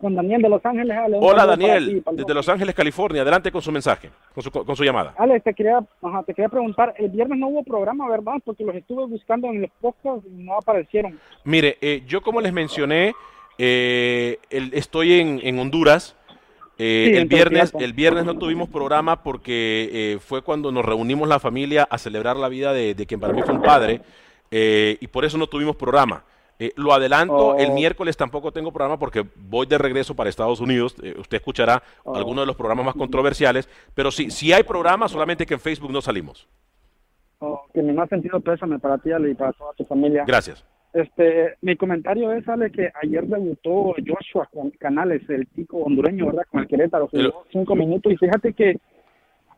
con 0.00 0.14
Daniel 0.14 0.42
de 0.42 0.48
Los 0.48 0.64
Ángeles. 0.64 0.96
Hola 1.20 1.46
Daniel, 1.46 2.02
desde 2.12 2.34
Los 2.34 2.48
Ángeles, 2.48 2.74
California. 2.74 3.22
Adelante 3.22 3.52
con 3.52 3.62
su 3.62 3.70
mensaje, 3.70 4.10
con 4.34 4.42
su, 4.42 4.50
con 4.50 4.74
su 4.74 4.82
llamada. 4.82 5.14
Ale, 5.18 5.40
te 5.40 5.52
quería, 5.54 5.80
te 6.26 6.34
quería 6.34 6.48
preguntar, 6.48 6.94
el 6.98 7.10
viernes 7.10 7.38
no 7.38 7.48
hubo 7.48 7.62
programa, 7.62 8.08
¿verdad? 8.08 8.34
Porque 8.44 8.64
los 8.64 8.74
estuve 8.74 9.06
buscando 9.06 9.48
en 9.48 9.62
los 9.62 9.70
podcasts 9.80 10.26
y 10.26 10.42
no 10.42 10.56
aparecieron. 10.56 11.18
Mire, 11.44 11.76
eh, 11.80 12.02
yo 12.06 12.22
como 12.22 12.40
les 12.40 12.52
mencioné, 12.52 13.14
eh, 13.58 14.38
estoy 14.50 15.20
en, 15.20 15.40
en 15.42 15.58
Honduras. 15.58 16.16
Eh, 16.78 17.18
el, 17.18 17.26
viernes, 17.26 17.74
el 17.78 17.92
viernes 17.92 18.24
no 18.24 18.38
tuvimos 18.38 18.70
programa 18.70 19.22
porque 19.22 20.18
fue 20.24 20.40
cuando 20.40 20.72
nos 20.72 20.82
reunimos 20.82 21.28
la 21.28 21.38
familia 21.38 21.86
a 21.90 21.98
celebrar 21.98 22.36
la 22.36 22.48
vida 22.48 22.72
de, 22.72 22.94
de 22.94 23.06
quien 23.06 23.20
para 23.20 23.34
mí 23.34 23.42
fue 23.42 23.54
un 23.54 23.60
padre 23.60 24.00
y 24.50 25.06
por 25.08 25.26
eso 25.26 25.36
no 25.36 25.46
tuvimos 25.46 25.76
programa. 25.76 26.24
Eh, 26.60 26.72
lo 26.76 26.92
adelanto, 26.92 27.56
el 27.56 27.70
oh. 27.70 27.74
miércoles 27.74 28.18
tampoco 28.18 28.52
tengo 28.52 28.70
programa 28.70 28.98
porque 28.98 29.24
voy 29.34 29.66
de 29.66 29.78
regreso 29.78 30.14
para 30.14 30.28
Estados 30.28 30.60
Unidos. 30.60 30.94
Eh, 31.02 31.14
usted 31.18 31.38
escuchará 31.38 31.82
oh. 32.04 32.14
algunos 32.14 32.42
de 32.42 32.46
los 32.46 32.56
programas 32.56 32.84
más 32.84 32.94
controversiales, 32.94 33.66
pero 33.94 34.10
sí, 34.10 34.30
sí 34.30 34.52
hay 34.52 34.62
programas, 34.62 35.10
solamente 35.10 35.46
que 35.46 35.54
en 35.54 35.60
Facebook 35.60 35.90
no 35.90 36.02
salimos. 36.02 36.46
Oh, 37.38 37.62
que 37.72 37.82
mi 37.82 37.94
más 37.94 38.10
sentido 38.10 38.38
pésame 38.40 38.78
para 38.78 38.98
ti, 38.98 39.10
Ale, 39.10 39.30
y 39.30 39.34
para 39.34 39.54
toda 39.54 39.72
tu 39.72 39.86
familia. 39.86 40.24
Gracias. 40.26 40.62
Este, 40.92 41.56
mi 41.62 41.76
comentario 41.76 42.30
es, 42.32 42.46
Ale, 42.46 42.70
que 42.70 42.92
ayer 43.02 43.24
debutó 43.24 43.94
Joshua 44.06 44.46
Canales, 44.78 45.22
el 45.30 45.48
chico 45.54 45.78
hondureño, 45.78 46.26
¿verdad? 46.26 46.42
Con 46.50 46.60
el 46.60 46.68
Querétaro, 46.68 47.08
cinco 47.50 47.74
minutos 47.74 48.12
y 48.12 48.18
fíjate 48.18 48.52
que 48.52 48.76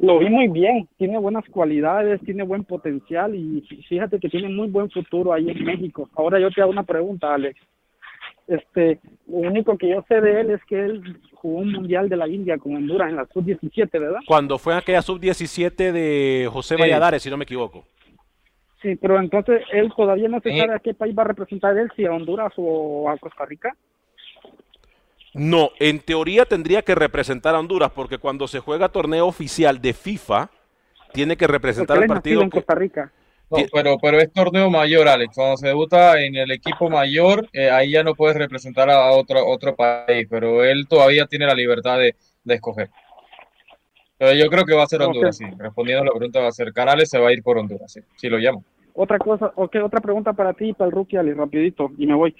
lo 0.03 0.19
vi 0.19 0.29
muy 0.29 0.49
bien, 0.49 0.88
tiene 0.99 1.17
buenas 1.17 1.45
cualidades, 1.49 2.21
tiene 2.23 2.43
buen 2.43 2.65
potencial 2.65 3.37
y 3.37 3.62
fíjate 3.88 4.19
que 4.19 4.29
tiene 4.29 4.49
muy 4.49 4.67
buen 4.67 4.91
futuro 4.91 5.33
ahí 5.33 5.49
en 5.49 5.65
México. 5.65 6.11
Ahora 6.17 6.41
yo 6.41 6.51
te 6.51 6.61
hago 6.61 6.73
una 6.73 6.83
pregunta, 6.83 7.33
Alex. 7.33 7.57
Este, 8.49 8.99
lo 9.29 9.37
único 9.37 9.79
que 9.79 9.91
yo 9.91 10.05
sé 10.09 10.21
de 10.21 10.41
él 10.41 10.51
es 10.51 10.61
que 10.65 10.85
él 10.85 11.21
jugó 11.35 11.61
un 11.61 11.71
mundial 11.71 12.09
de 12.09 12.17
la 12.17 12.27
India 12.27 12.59
con 12.59 12.75
Honduras 12.75 13.11
en 13.11 13.17
la 13.17 13.27
sub-17, 13.27 13.91
¿verdad? 13.93 14.19
Cuando 14.27 14.59
fue 14.59 14.75
aquella 14.75 15.03
sub-17 15.03 15.93
de 15.93 16.49
José 16.53 16.75
Valladares, 16.77 17.23
si 17.23 17.31
no 17.31 17.37
me 17.37 17.45
equivoco. 17.45 17.85
Sí, 18.83 18.97
pero 18.97 19.21
entonces 19.21 19.62
él 19.73 19.93
todavía 19.97 20.29
no 20.29 20.41
se 20.41 20.59
sabe 20.59 20.75
a 20.75 20.81
qué 20.81 20.95
país 20.95 21.17
va 21.17 21.23
a 21.23 21.29
representar 21.29 21.79
él, 21.79 21.93
si 21.95 22.05
a 22.05 22.11
Honduras 22.11 22.53
o 22.57 23.09
a 23.09 23.17
Costa 23.19 23.47
Rica. 23.47 23.77
No, 25.35 25.71
en 25.79 26.01
teoría 26.01 26.45
tendría 26.45 26.83
que 26.83 26.95
representar 26.95 27.55
a 27.55 27.59
Honduras, 27.59 27.90
porque 27.95 28.18
cuando 28.18 28.47
se 28.47 28.61
juega 28.61 28.90
torneo 28.90 29.27
oficial 29.27 29.81
de 29.81 29.92
FIFA, 29.92 30.51
tiene 31.12 31.37
que 31.37 31.47
representar 31.47 31.99
al 31.99 32.07
partido. 32.07 32.42
en 32.42 32.51
Costa 32.51 32.75
Rica. 32.75 33.12
No, 33.51 33.59
pero, 33.71 33.99
pero 34.01 34.18
es 34.18 34.33
torneo 34.33 34.71
mayor, 34.71 35.09
Alex. 35.09 35.35
Cuando 35.35 35.57
se 35.59 35.68
debuta 35.68 36.23
en 36.23 36.37
el 36.37 36.51
equipo 36.51 36.88
mayor, 36.88 37.49
eh, 37.53 37.71
ahí 37.71 37.92
ya 37.92 38.03
no 38.03 38.14
puedes 38.14 38.37
representar 38.37 38.88
a 38.88 39.11
otro, 39.11 39.47
otro 39.47 39.77
país, 39.77 40.27
pero 40.31 40.64
él 40.64 40.87
todavía 40.88 41.27
tiene 41.27 41.47
la 41.47 41.55
libertad 41.55 41.99
de, 41.99 42.14
de 42.45 42.55
escoger. 42.55 42.88
Pero 44.16 44.35
yo 44.35 44.49
creo 44.49 44.64
que 44.64 44.75
va 44.75 44.85
a 44.85 44.87
ser 44.87 45.03
Honduras, 45.03 45.37
sí. 45.37 45.45
Respondiendo 45.59 46.03
a 46.03 46.07
la 46.07 46.12
pregunta, 46.12 46.40
va 46.40 46.49
a 46.49 46.53
ser 46.53 46.73
Canales, 46.73 47.11
se 47.11 47.18
va 47.18 47.29
a 47.29 47.33
ir 47.33 47.42
por 47.42 47.59
Honduras, 47.59 47.92
sí, 47.92 48.01
si 48.16 48.29
lo 48.29 48.38
llamo. 48.38 48.64
Otra 48.94 49.18
cosa, 49.18 49.52
ok, 49.55 49.76
otra 49.83 50.00
pregunta 50.00 50.33
para 50.33 50.52
ti, 50.52 50.72
para 50.72 50.88
el 50.88 50.92
rookie, 50.92 51.16
Ali, 51.16 51.33
rapidito, 51.33 51.90
y 51.96 52.07
me 52.07 52.14
voy. 52.14 52.35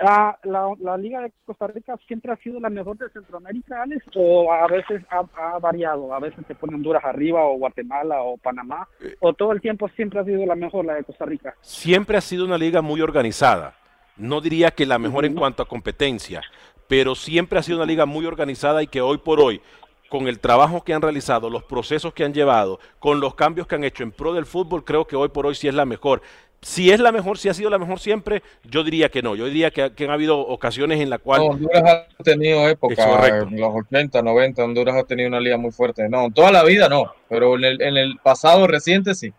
Ah, 0.00 0.36
la, 0.42 0.74
la, 0.80 0.96
Liga 0.98 1.20
de 1.20 1.32
Costa 1.44 1.68
Rica 1.68 1.96
siempre 2.06 2.32
ha 2.32 2.36
sido 2.36 2.60
la 2.60 2.68
mejor 2.68 2.98
de 2.98 3.08
Centroamérica, 3.10 3.82
Alex, 3.82 4.04
o 4.14 4.52
a 4.52 4.66
veces 4.66 5.02
ha, 5.10 5.24
ha, 5.36 5.58
variado, 5.58 6.12
a 6.12 6.20
veces 6.20 6.44
se 6.46 6.54
pone 6.54 6.74
Honduras 6.74 7.04
arriba, 7.04 7.44
o 7.44 7.56
Guatemala, 7.56 8.22
o 8.22 8.36
Panamá, 8.36 8.88
o 9.20 9.32
todo 9.32 9.52
el 9.52 9.60
tiempo 9.60 9.88
siempre 9.90 10.20
ha 10.20 10.24
sido 10.24 10.44
la 10.44 10.56
mejor, 10.56 10.84
la 10.84 10.94
de 10.94 11.04
Costa 11.04 11.24
Rica. 11.24 11.54
Siempre 11.60 12.18
ha 12.18 12.20
sido 12.20 12.44
una 12.44 12.58
liga 12.58 12.82
muy 12.82 13.00
organizada. 13.00 13.74
No 14.16 14.40
diría 14.40 14.70
que 14.70 14.86
la 14.86 14.98
mejor 14.98 15.24
en 15.24 15.34
cuanto 15.34 15.62
a 15.62 15.68
competencia, 15.68 16.42
pero 16.88 17.14
siempre 17.14 17.58
ha 17.58 17.62
sido 17.62 17.78
una 17.78 17.86
liga 17.86 18.06
muy 18.06 18.26
organizada 18.26 18.82
y 18.82 18.86
que 18.86 19.00
hoy 19.00 19.18
por 19.18 19.40
hoy 19.40 19.60
con 20.08 20.28
el 20.28 20.38
trabajo 20.38 20.84
que 20.84 20.94
han 20.94 21.02
realizado, 21.02 21.50
los 21.50 21.64
procesos 21.64 22.12
que 22.12 22.24
han 22.24 22.34
llevado, 22.34 22.78
con 22.98 23.20
los 23.20 23.34
cambios 23.34 23.66
que 23.66 23.74
han 23.74 23.84
hecho 23.84 24.02
en 24.02 24.12
pro 24.12 24.32
del 24.34 24.46
fútbol, 24.46 24.84
creo 24.84 25.06
que 25.06 25.16
hoy 25.16 25.28
por 25.28 25.46
hoy 25.46 25.54
sí 25.54 25.68
es 25.68 25.74
la 25.74 25.84
mejor. 25.84 26.22
Si 26.62 26.90
es 26.90 26.98
la 27.00 27.12
mejor, 27.12 27.38
si 27.38 27.48
ha 27.48 27.54
sido 27.54 27.70
la 27.70 27.78
mejor 27.78 28.00
siempre, 28.00 28.42
yo 28.64 28.82
diría 28.82 29.08
que 29.08 29.22
no. 29.22 29.36
Yo 29.36 29.46
diría 29.46 29.70
que, 29.70 29.92
que 29.94 30.04
han 30.04 30.10
habido 30.10 30.38
ocasiones 30.38 31.00
en 31.00 31.10
las 31.10 31.20
cuales... 31.20 31.46
No, 31.46 31.54
Honduras 31.54 31.82
ha 31.84 32.22
tenido 32.24 32.68
época, 32.68 33.28
en 33.28 33.60
los 33.60 33.70
80, 33.74 34.22
90, 34.22 34.64
Honduras 34.64 34.96
ha 34.96 35.04
tenido 35.04 35.28
una 35.28 35.38
liga 35.38 35.58
muy 35.58 35.70
fuerte. 35.70 36.08
No, 36.08 36.30
toda 36.32 36.50
la 36.50 36.64
vida 36.64 36.88
no, 36.88 37.12
pero 37.28 37.56
en 37.56 37.64
el, 37.64 37.82
en 37.82 37.96
el 37.96 38.18
pasado 38.22 38.66
reciente 38.66 39.14
sí. 39.14 39.32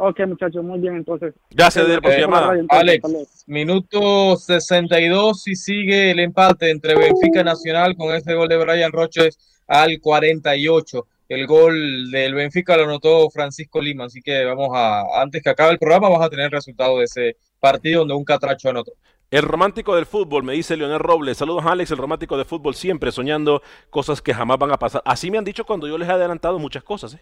Ok, 0.00 0.20
muchachos, 0.28 0.62
muy 0.62 0.78
bien, 0.78 0.94
entonces. 0.94 1.34
Gracias, 1.50 1.84
okay, 1.84 1.98
por 1.98 2.12
su 2.12 2.20
llamada. 2.20 2.54
Alex, 2.68 3.44
minuto 3.48 4.36
62 4.36 5.48
y 5.48 5.56
sigue 5.56 6.12
el 6.12 6.20
empate 6.20 6.70
entre 6.70 6.94
Benfica 6.94 7.42
Nacional 7.42 7.96
con 7.96 8.14
este 8.14 8.34
gol 8.34 8.48
de 8.48 8.58
Brian 8.58 8.92
Roches 8.92 9.36
al 9.66 10.00
48. 10.00 11.04
El 11.28 11.48
gol 11.48 12.12
del 12.12 12.32
Benfica 12.34 12.76
lo 12.76 12.84
anotó 12.84 13.28
Francisco 13.28 13.82
Lima, 13.82 14.04
así 14.04 14.22
que 14.22 14.44
vamos 14.44 14.68
a, 14.72 15.20
antes 15.20 15.42
que 15.42 15.50
acabe 15.50 15.72
el 15.72 15.78
programa, 15.80 16.08
vamos 16.08 16.24
a 16.24 16.30
tener 16.30 16.44
el 16.44 16.52
resultado 16.52 16.98
de 16.98 17.04
ese 17.04 17.36
partido 17.58 18.00
donde 18.00 18.14
un 18.14 18.24
catracho 18.24 18.70
anotó. 18.70 18.92
El 19.32 19.42
romántico 19.42 19.96
del 19.96 20.06
fútbol, 20.06 20.44
me 20.44 20.52
dice 20.52 20.76
Leonel 20.76 21.00
Robles. 21.00 21.38
Saludos, 21.38 21.66
Alex, 21.66 21.90
el 21.90 21.98
romántico 21.98 22.36
del 22.36 22.46
fútbol, 22.46 22.76
siempre 22.76 23.10
soñando 23.10 23.62
cosas 23.90 24.22
que 24.22 24.32
jamás 24.32 24.58
van 24.58 24.70
a 24.70 24.78
pasar. 24.78 25.02
Así 25.04 25.28
me 25.28 25.38
han 25.38 25.44
dicho 25.44 25.64
cuando 25.64 25.88
yo 25.88 25.98
les 25.98 26.08
he 26.08 26.12
adelantado 26.12 26.60
muchas 26.60 26.84
cosas, 26.84 27.14
¿eh? 27.14 27.20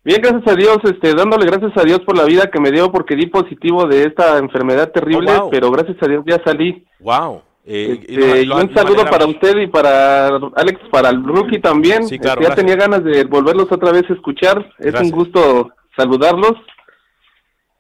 Bien, 0.04 0.24
gracias 0.24 0.48
a 0.48 0.56
Dios, 0.56 0.78
este, 0.86 1.14
dándole 1.14 1.46
gracias 1.46 1.74
a 1.78 1.84
Dios 1.84 2.00
por 2.00 2.18
la 2.18 2.26
vida 2.26 2.50
que 2.50 2.60
me 2.60 2.72
dio 2.72 2.92
porque 2.92 3.16
di 3.16 3.28
positivo 3.28 3.86
de 3.86 4.06
esta 4.06 4.40
enfermedad 4.40 4.92
terrible, 4.92 5.32
oh, 5.34 5.42
wow. 5.42 5.50
pero 5.52 5.70
gracias 5.70 5.98
a 6.02 6.08
Dios 6.08 6.24
ya 6.26 6.42
salí. 6.44 6.84
Wow. 7.00 7.44
Eh, 7.64 8.00
este, 8.02 8.46
lo, 8.46 8.56
lo, 8.56 8.64
un 8.64 8.74
saludo 8.74 9.06
para 9.06 9.26
usted 9.28 9.58
y 9.58 9.68
para 9.68 10.28
Alex, 10.28 10.80
para 10.92 11.10
el 11.10 11.24
rookie 11.24 11.60
también. 11.60 12.08
Sí, 12.08 12.18
claro, 12.18 12.42
este, 12.42 12.50
ya 12.50 12.56
tenía 12.56 12.76
ganas 12.76 13.04
de 13.04 13.24
volverlos 13.26 13.72
otra 13.72 13.92
vez 13.92 14.10
a 14.10 14.14
escuchar. 14.14 14.74
Es 14.80 14.88
gracias. 14.88 15.12
un 15.12 15.18
gusto 15.18 15.72
saludarlos. 15.96 16.54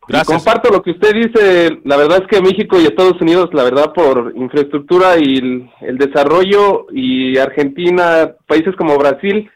Gracias. 0.07 0.29
Y 0.29 0.33
comparto 0.33 0.71
lo 0.71 0.81
que 0.81 0.91
usted 0.91 1.13
dice. 1.13 1.79
La 1.83 1.97
verdad 1.97 2.21
es 2.21 2.27
que 2.27 2.41
México 2.41 2.79
y 2.79 2.85
Estados 2.85 3.19
Unidos, 3.21 3.49
la 3.53 3.63
verdad, 3.63 3.93
por 3.93 4.33
infraestructura 4.35 5.17
y 5.17 5.37
el, 5.37 5.69
el 5.81 5.97
desarrollo, 5.97 6.87
y 6.91 7.37
Argentina, 7.37 8.35
países 8.47 8.75
como 8.75 8.97
Brasil, 8.97 9.49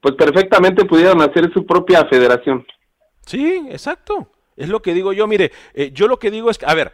pues 0.00 0.14
perfectamente 0.14 0.84
pudieron 0.84 1.20
hacer 1.22 1.52
su 1.52 1.66
propia 1.66 2.04
federación. 2.06 2.66
Sí, 3.26 3.66
exacto. 3.70 4.30
Es 4.56 4.68
lo 4.68 4.82
que 4.82 4.94
digo 4.94 5.12
yo. 5.12 5.26
Mire, 5.26 5.52
eh, 5.74 5.90
yo 5.92 6.08
lo 6.08 6.18
que 6.18 6.30
digo 6.30 6.50
es 6.50 6.58
que, 6.58 6.66
a 6.66 6.74
ver, 6.74 6.92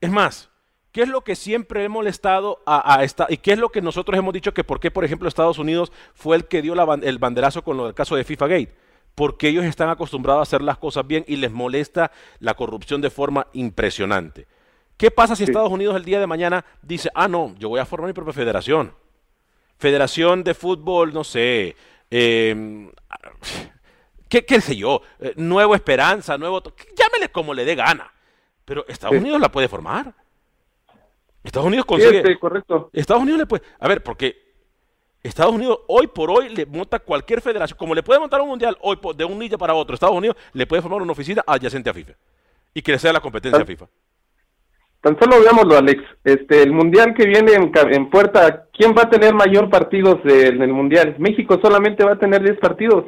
es 0.00 0.10
más, 0.10 0.50
¿Qué 0.96 1.02
es 1.02 1.08
lo 1.10 1.20
que 1.20 1.36
siempre 1.36 1.84
he 1.84 1.90
molestado 1.90 2.62
a, 2.64 2.94
a, 2.94 3.04
esta 3.04 3.26
y 3.28 3.36
qué 3.36 3.52
es 3.52 3.58
lo 3.58 3.68
que 3.68 3.82
nosotros 3.82 4.18
hemos 4.18 4.32
dicho 4.32 4.54
que 4.54 4.64
por 4.64 4.80
qué, 4.80 4.90
por 4.90 5.04
ejemplo, 5.04 5.28
Estados 5.28 5.58
Unidos 5.58 5.92
fue 6.14 6.36
el 6.36 6.46
que 6.46 6.62
dio 6.62 6.74
la, 6.74 6.98
el 7.02 7.18
banderazo 7.18 7.62
con 7.62 7.76
lo 7.76 7.84
del 7.84 7.92
caso 7.92 8.16
de 8.16 8.24
FIFA 8.24 8.46
Gate? 8.46 8.74
Porque 9.14 9.48
ellos 9.48 9.66
están 9.66 9.90
acostumbrados 9.90 10.40
a 10.40 10.42
hacer 10.44 10.62
las 10.62 10.78
cosas 10.78 11.06
bien 11.06 11.22
y 11.28 11.36
les 11.36 11.52
molesta 11.52 12.12
la 12.38 12.54
corrupción 12.54 13.02
de 13.02 13.10
forma 13.10 13.46
impresionante. 13.52 14.46
¿Qué 14.96 15.10
pasa 15.10 15.36
si 15.36 15.44
sí. 15.44 15.50
Estados 15.50 15.70
Unidos 15.70 15.96
el 15.96 16.04
día 16.06 16.18
de 16.18 16.26
mañana 16.26 16.64
dice, 16.80 17.10
ah, 17.14 17.28
no, 17.28 17.54
yo 17.58 17.68
voy 17.68 17.80
a 17.80 17.84
formar 17.84 18.08
mi 18.08 18.14
propia 18.14 18.32
federación? 18.32 18.94
Federación 19.76 20.44
de 20.44 20.54
fútbol, 20.54 21.12
no 21.12 21.24
sé, 21.24 21.76
eh, 22.10 22.90
¿qué, 24.30 24.46
qué, 24.46 24.62
sé 24.62 24.74
yo, 24.74 25.02
eh, 25.20 25.34
Nuevo 25.36 25.74
Esperanza, 25.74 26.38
Nuevo... 26.38 26.62
Llámele 26.96 27.28
como 27.30 27.52
le 27.52 27.66
dé 27.66 27.74
gana. 27.74 28.10
Pero 28.64 28.86
Estados 28.88 29.14
sí. 29.14 29.20
Unidos 29.20 29.42
la 29.42 29.52
puede 29.52 29.68
formar. 29.68 30.14
Estados 31.46 31.66
Unidos 31.68 31.86
consigue. 31.86 32.38
Correcto. 32.38 32.90
Estados 32.92 33.22
Unidos 33.22 33.38
le 33.38 33.46
puede. 33.46 33.62
A 33.78 33.88
ver, 33.88 34.02
porque 34.02 34.36
Estados 35.22 35.54
Unidos 35.54 35.80
hoy 35.86 36.08
por 36.08 36.30
hoy 36.30 36.48
le 36.48 36.66
monta 36.66 36.98
cualquier 36.98 37.40
federación, 37.40 37.78
como 37.78 37.94
le 37.94 38.02
puede 38.02 38.20
montar 38.20 38.40
un 38.40 38.48
mundial 38.48 38.76
hoy 38.80 38.98
de 39.16 39.24
un 39.24 39.38
día 39.38 39.56
para 39.56 39.74
otro, 39.74 39.94
Estados 39.94 40.16
Unidos 40.16 40.36
le 40.52 40.66
puede 40.66 40.82
formar 40.82 41.02
una 41.02 41.12
oficina 41.12 41.42
adyacente 41.46 41.90
a 41.90 41.94
FIFA 41.94 42.12
y 42.74 42.82
que 42.82 42.92
le 42.92 42.98
sea 42.98 43.12
la 43.12 43.20
competencia 43.20 43.58
tan, 43.58 43.62
a 43.62 43.66
FIFA. 43.66 43.86
Tan 45.00 45.18
solo 45.18 45.40
veámoslo, 45.40 45.76
Alex. 45.76 46.02
Este, 46.24 46.62
el 46.62 46.72
mundial 46.72 47.14
que 47.14 47.26
viene 47.26 47.52
en, 47.54 47.72
en 47.92 48.10
puerta, 48.10 48.66
¿quién 48.72 48.94
va 48.96 49.02
a 49.02 49.10
tener 49.10 49.32
mayor 49.32 49.70
partidos 49.70 50.16
en 50.24 50.60
el 50.62 50.72
mundial? 50.72 51.14
México 51.18 51.58
solamente 51.62 52.04
va 52.04 52.12
a 52.12 52.18
tener 52.18 52.42
10 52.42 52.58
partidos. 52.58 53.04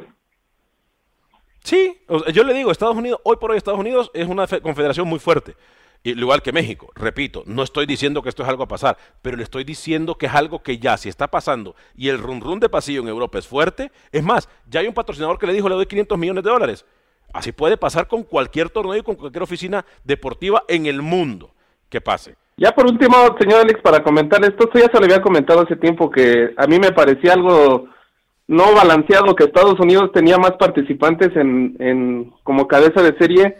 Sí, 1.63 2.01
yo 2.33 2.43
le 2.43 2.53
digo, 2.53 2.71
Estados 2.71 2.95
Unidos, 2.95 3.19
hoy 3.23 3.35
por 3.35 3.51
hoy 3.51 3.57
Estados 3.57 3.79
Unidos 3.79 4.09
es 4.13 4.27
una 4.27 4.47
confederación 4.47 5.07
muy 5.07 5.19
fuerte 5.19 5.55
igual 6.03 6.41
que 6.41 6.51
México. 6.51 6.89
Repito, 6.95 7.43
no 7.45 7.63
estoy 7.63 7.85
diciendo 7.85 8.21
que 8.21 8.29
esto 8.29 8.43
es 8.43 8.49
algo 8.49 8.63
a 8.63 8.67
pasar, 8.67 8.97
pero 9.21 9.37
le 9.37 9.43
estoy 9.43 9.63
diciendo 9.63 10.15
que 10.15 10.27
es 10.27 10.33
algo 10.33 10.61
que 10.63 10.77
ya, 10.77 10.97
si 10.97 11.09
está 11.09 11.27
pasando 11.27 11.75
y 11.95 12.09
el 12.09 12.19
run 12.19 12.41
run 12.41 12.59
de 12.59 12.69
pasillo 12.69 13.01
en 13.01 13.07
Europa 13.07 13.39
es 13.39 13.47
fuerte, 13.47 13.91
es 14.11 14.23
más, 14.23 14.49
ya 14.67 14.79
hay 14.79 14.87
un 14.87 14.93
patrocinador 14.93 15.37
que 15.37 15.47
le 15.47 15.53
dijo 15.53 15.69
le 15.69 15.75
doy 15.75 15.85
500 15.85 16.17
millones 16.17 16.43
de 16.43 16.49
dólares. 16.49 16.85
Así 17.33 17.51
puede 17.51 17.77
pasar 17.77 18.07
con 18.07 18.23
cualquier 18.23 18.69
torneo 18.69 18.97
y 18.97 19.03
con 19.03 19.15
cualquier 19.15 19.43
oficina 19.43 19.85
deportiva 20.03 20.63
en 20.67 20.87
el 20.87 21.01
mundo 21.01 21.51
que 21.89 22.01
pase. 22.01 22.35
Ya 22.57 22.71
por 22.71 22.85
último, 22.85 23.15
señor 23.39 23.61
Alex, 23.61 23.81
para 23.81 24.03
comentar 24.03 24.43
esto, 24.43 24.65
esto 24.65 24.79
ya 24.79 24.87
se 24.91 24.99
lo 24.99 25.05
había 25.05 25.21
comentado 25.21 25.61
hace 25.61 25.75
tiempo 25.75 26.09
que 26.09 26.53
a 26.57 26.67
mí 26.67 26.79
me 26.79 26.91
parecía 26.91 27.33
algo 27.33 27.87
no 28.47 28.73
balanceado, 28.73 29.35
que 29.35 29.43
Estados 29.43 29.79
Unidos 29.79 30.11
tenía 30.11 30.37
más 30.37 30.53
participantes 30.53 31.35
en, 31.35 31.75
en 31.79 32.33
como 32.43 32.67
cabeza 32.67 33.03
de 33.03 33.15
serie 33.17 33.55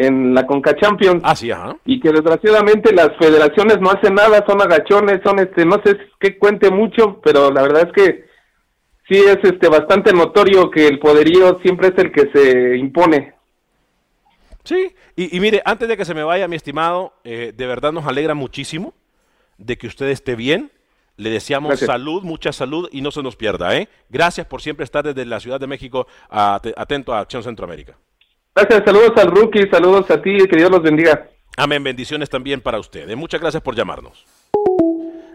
en 0.00 0.34
la 0.34 0.46
Conca 0.46 0.74
Champions. 0.76 1.20
Ah, 1.22 1.36
sí, 1.36 1.50
ajá. 1.50 1.76
Y 1.84 2.00
que 2.00 2.10
desgraciadamente 2.10 2.92
las 2.92 3.10
federaciones 3.18 3.78
no 3.80 3.90
hacen 3.90 4.14
nada, 4.14 4.44
son 4.46 4.60
agachones, 4.60 5.20
son 5.24 5.38
este, 5.38 5.64
no 5.64 5.80
sé 5.84 5.96
qué 6.18 6.38
cuente 6.38 6.70
mucho, 6.70 7.20
pero 7.22 7.50
la 7.50 7.62
verdad 7.62 7.88
es 7.88 7.92
que 7.92 8.24
sí 9.08 9.16
es 9.16 9.38
este 9.42 9.68
bastante 9.68 10.12
notorio 10.12 10.70
que 10.70 10.86
el 10.86 10.98
poderío 10.98 11.58
siempre 11.62 11.88
es 11.88 11.98
el 11.98 12.12
que 12.12 12.30
se 12.32 12.76
impone. 12.78 13.34
Sí, 14.64 14.94
y, 15.16 15.40
mire, 15.40 15.62
antes 15.64 15.88
de 15.88 15.96
que 15.96 16.04
se 16.04 16.14
me 16.14 16.22
vaya, 16.22 16.46
mi 16.46 16.56
estimado, 16.56 17.14
eh, 17.24 17.52
de 17.54 17.66
verdad 17.66 17.92
nos 17.92 18.06
alegra 18.06 18.34
muchísimo 18.34 18.94
de 19.58 19.76
que 19.76 19.86
usted 19.86 20.08
esté 20.08 20.36
bien. 20.36 20.70
Le 21.16 21.28
deseamos 21.28 21.78
salud, 21.78 22.22
mucha 22.22 22.52
salud 22.52 22.88
y 22.92 23.02
no 23.02 23.10
se 23.10 23.22
nos 23.22 23.36
pierda. 23.36 23.76
¿eh? 23.76 23.88
Gracias 24.08 24.46
por 24.46 24.62
siempre 24.62 24.84
estar 24.84 25.04
desde 25.04 25.26
la 25.26 25.40
Ciudad 25.40 25.60
de 25.60 25.66
México 25.66 26.06
atento 26.30 27.12
a 27.12 27.20
Acción 27.20 27.42
Centroamérica. 27.42 27.98
Gracias, 28.60 28.84
saludos 28.84 29.12
al 29.16 29.30
rookie, 29.30 29.68
saludos 29.70 30.10
a 30.10 30.20
ti 30.20 30.36
y 30.36 30.46
que 30.46 30.56
Dios 30.56 30.70
los 30.70 30.82
bendiga. 30.82 31.28
Amén, 31.56 31.82
bendiciones 31.82 32.28
también 32.28 32.60
para 32.60 32.78
ustedes. 32.78 33.16
Muchas 33.16 33.40
gracias 33.40 33.62
por 33.62 33.74
llamarnos 33.74 34.26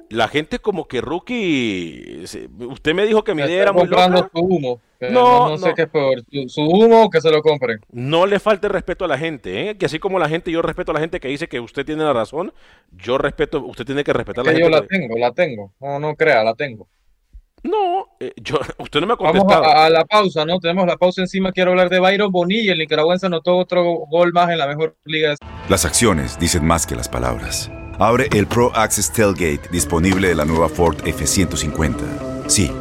la 0.10 0.28
gente 0.28 0.60
como 0.60 0.88
que 0.88 1.02
rookie, 1.02 2.24
usted 2.60 2.94
me 2.94 3.06
dijo 3.06 3.24
que 3.24 3.34
mi 3.34 3.42
idea 3.42 3.64
era 3.64 3.72
muy 3.74 3.88
loca. 3.88 4.30
su 4.32 4.40
humo. 4.40 4.82
No, 5.00 5.50
no, 5.50 5.58
sé 5.58 5.74
qué 5.76 5.84
es 5.84 5.90
peor, 5.90 6.24
su, 6.48 6.62
humo 6.62 7.10
que 7.10 7.22
se 7.22 7.30
lo 7.30 7.42
compren. 7.42 7.80
No 7.92 8.26
le 8.26 8.40
falte 8.40 8.70
respeto 8.70 9.06
a 9.06 9.08
la 9.08 9.18
gente, 9.18 9.70
¿eh? 9.70 9.78
que 9.78 9.86
así 9.86 10.00
como 10.00 10.18
la 10.18 10.30
gente, 10.30 10.52
yo 10.52 10.62
respeto 10.62 10.92
a 10.92 10.94
la 10.96 11.00
gente 11.00 11.20
que 11.20 11.28
dice 11.28 11.48
que 11.48 11.60
usted 11.60 11.86
tiene 11.86 12.04
la 12.04 12.14
razón, 12.14 12.54
yo 12.92 13.18
respeto, 13.18 13.64
usted 13.66 13.86
tiene 13.86 14.04
que 14.04 14.14
respetar 14.14 14.46
la 14.46 14.52
gente. 14.52 14.64
Yo 14.64 14.70
la 14.70 14.86
tengo, 14.88 15.18
la 15.18 15.32
tengo, 15.32 15.74
no, 15.80 16.00
no 16.00 16.16
crea, 16.16 16.44
la 16.44 16.56
tengo. 16.56 16.88
No, 17.66 18.10
eh, 18.20 18.32
yo, 18.38 18.60
usted 18.78 19.02
no 19.02 19.08
me 19.08 19.14
ha 19.14 19.18
contestado. 19.18 19.62
Vamos 19.62 19.76
a, 19.76 19.90
la 19.90 20.06
pausa, 20.06 20.46
¿no? 20.46 20.60
Tenemos 20.60 20.86
la 20.86 20.98
pausa 20.98 21.22
encima. 21.22 21.52
Quiero 21.52 21.72
hablar 21.72 21.90
de 21.90 22.00
Byron 22.00 22.32
Bonilla. 22.32 22.74
El 22.74 22.78
nicaragüense 22.78 23.26
anotó 23.26 23.58
otro 23.58 23.84
gol 23.84 24.32
más 24.34 24.50
en 24.52 24.60
la 24.60 24.68
mejor 24.68 24.96
liga. 25.06 25.36
Las 25.68 25.84
acciones 25.84 26.38
dicen 26.38 26.64
más 26.64 26.86
que 26.86 26.96
las 26.96 27.10
palabras. 27.10 27.72
Abre 27.98 28.28
el 28.34 28.46
Pro 28.46 28.72
Access 28.76 29.12
Tailgate 29.12 29.70
disponible 29.72 30.28
de 30.28 30.36
la 30.36 30.46
nueva 30.46 30.70
Ford 30.70 30.98
F-150. 31.06 31.96
Sí, 32.48 32.72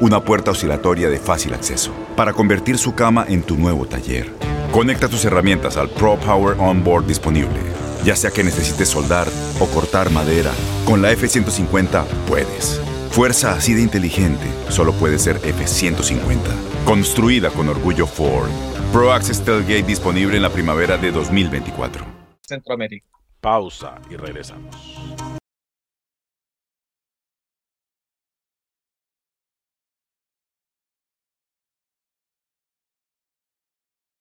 una 0.00 0.22
puerta 0.22 0.50
oscilatoria 0.50 1.08
de 1.08 1.18
fácil 1.18 1.54
acceso 1.54 1.92
para 2.14 2.32
convertir 2.34 2.76
su 2.76 2.94
cama 2.94 3.24
en 3.26 3.42
tu 3.42 3.56
nuevo 3.56 3.86
taller. 3.86 4.30
Conecta 4.72 5.08
tus 5.08 5.24
herramientas 5.24 5.76
al 5.78 5.88
Pro 5.88 6.16
Power 6.16 6.56
Onboard 6.58 7.06
disponible. 7.06 7.60
Ya 8.04 8.16
sea 8.16 8.30
que 8.30 8.44
necesites 8.44 8.88
soldar 8.90 9.26
o 9.60 9.66
cortar 9.66 10.10
madera, 10.10 10.50
con 10.84 11.00
la 11.00 11.12
F-150 11.12 12.04
puedes. 12.28 12.82
Fuerza 13.14 13.52
así 13.52 13.74
de 13.74 13.80
inteligente 13.80 14.44
solo 14.70 14.92
puede 14.92 15.20
ser 15.20 15.36
F-150. 15.36 16.40
Construida 16.84 17.48
con 17.50 17.68
orgullo 17.68 18.08
Ford. 18.08 18.50
Pro 18.92 19.12
Access 19.12 19.40
Tailgate 19.44 19.84
disponible 19.84 20.36
en 20.36 20.42
la 20.42 20.50
primavera 20.50 20.96
de 20.96 21.12
2024. 21.12 22.04
Centroamérica. 22.40 23.06
Pausa 23.40 24.00
y 24.10 24.16
regresamos. 24.16 24.74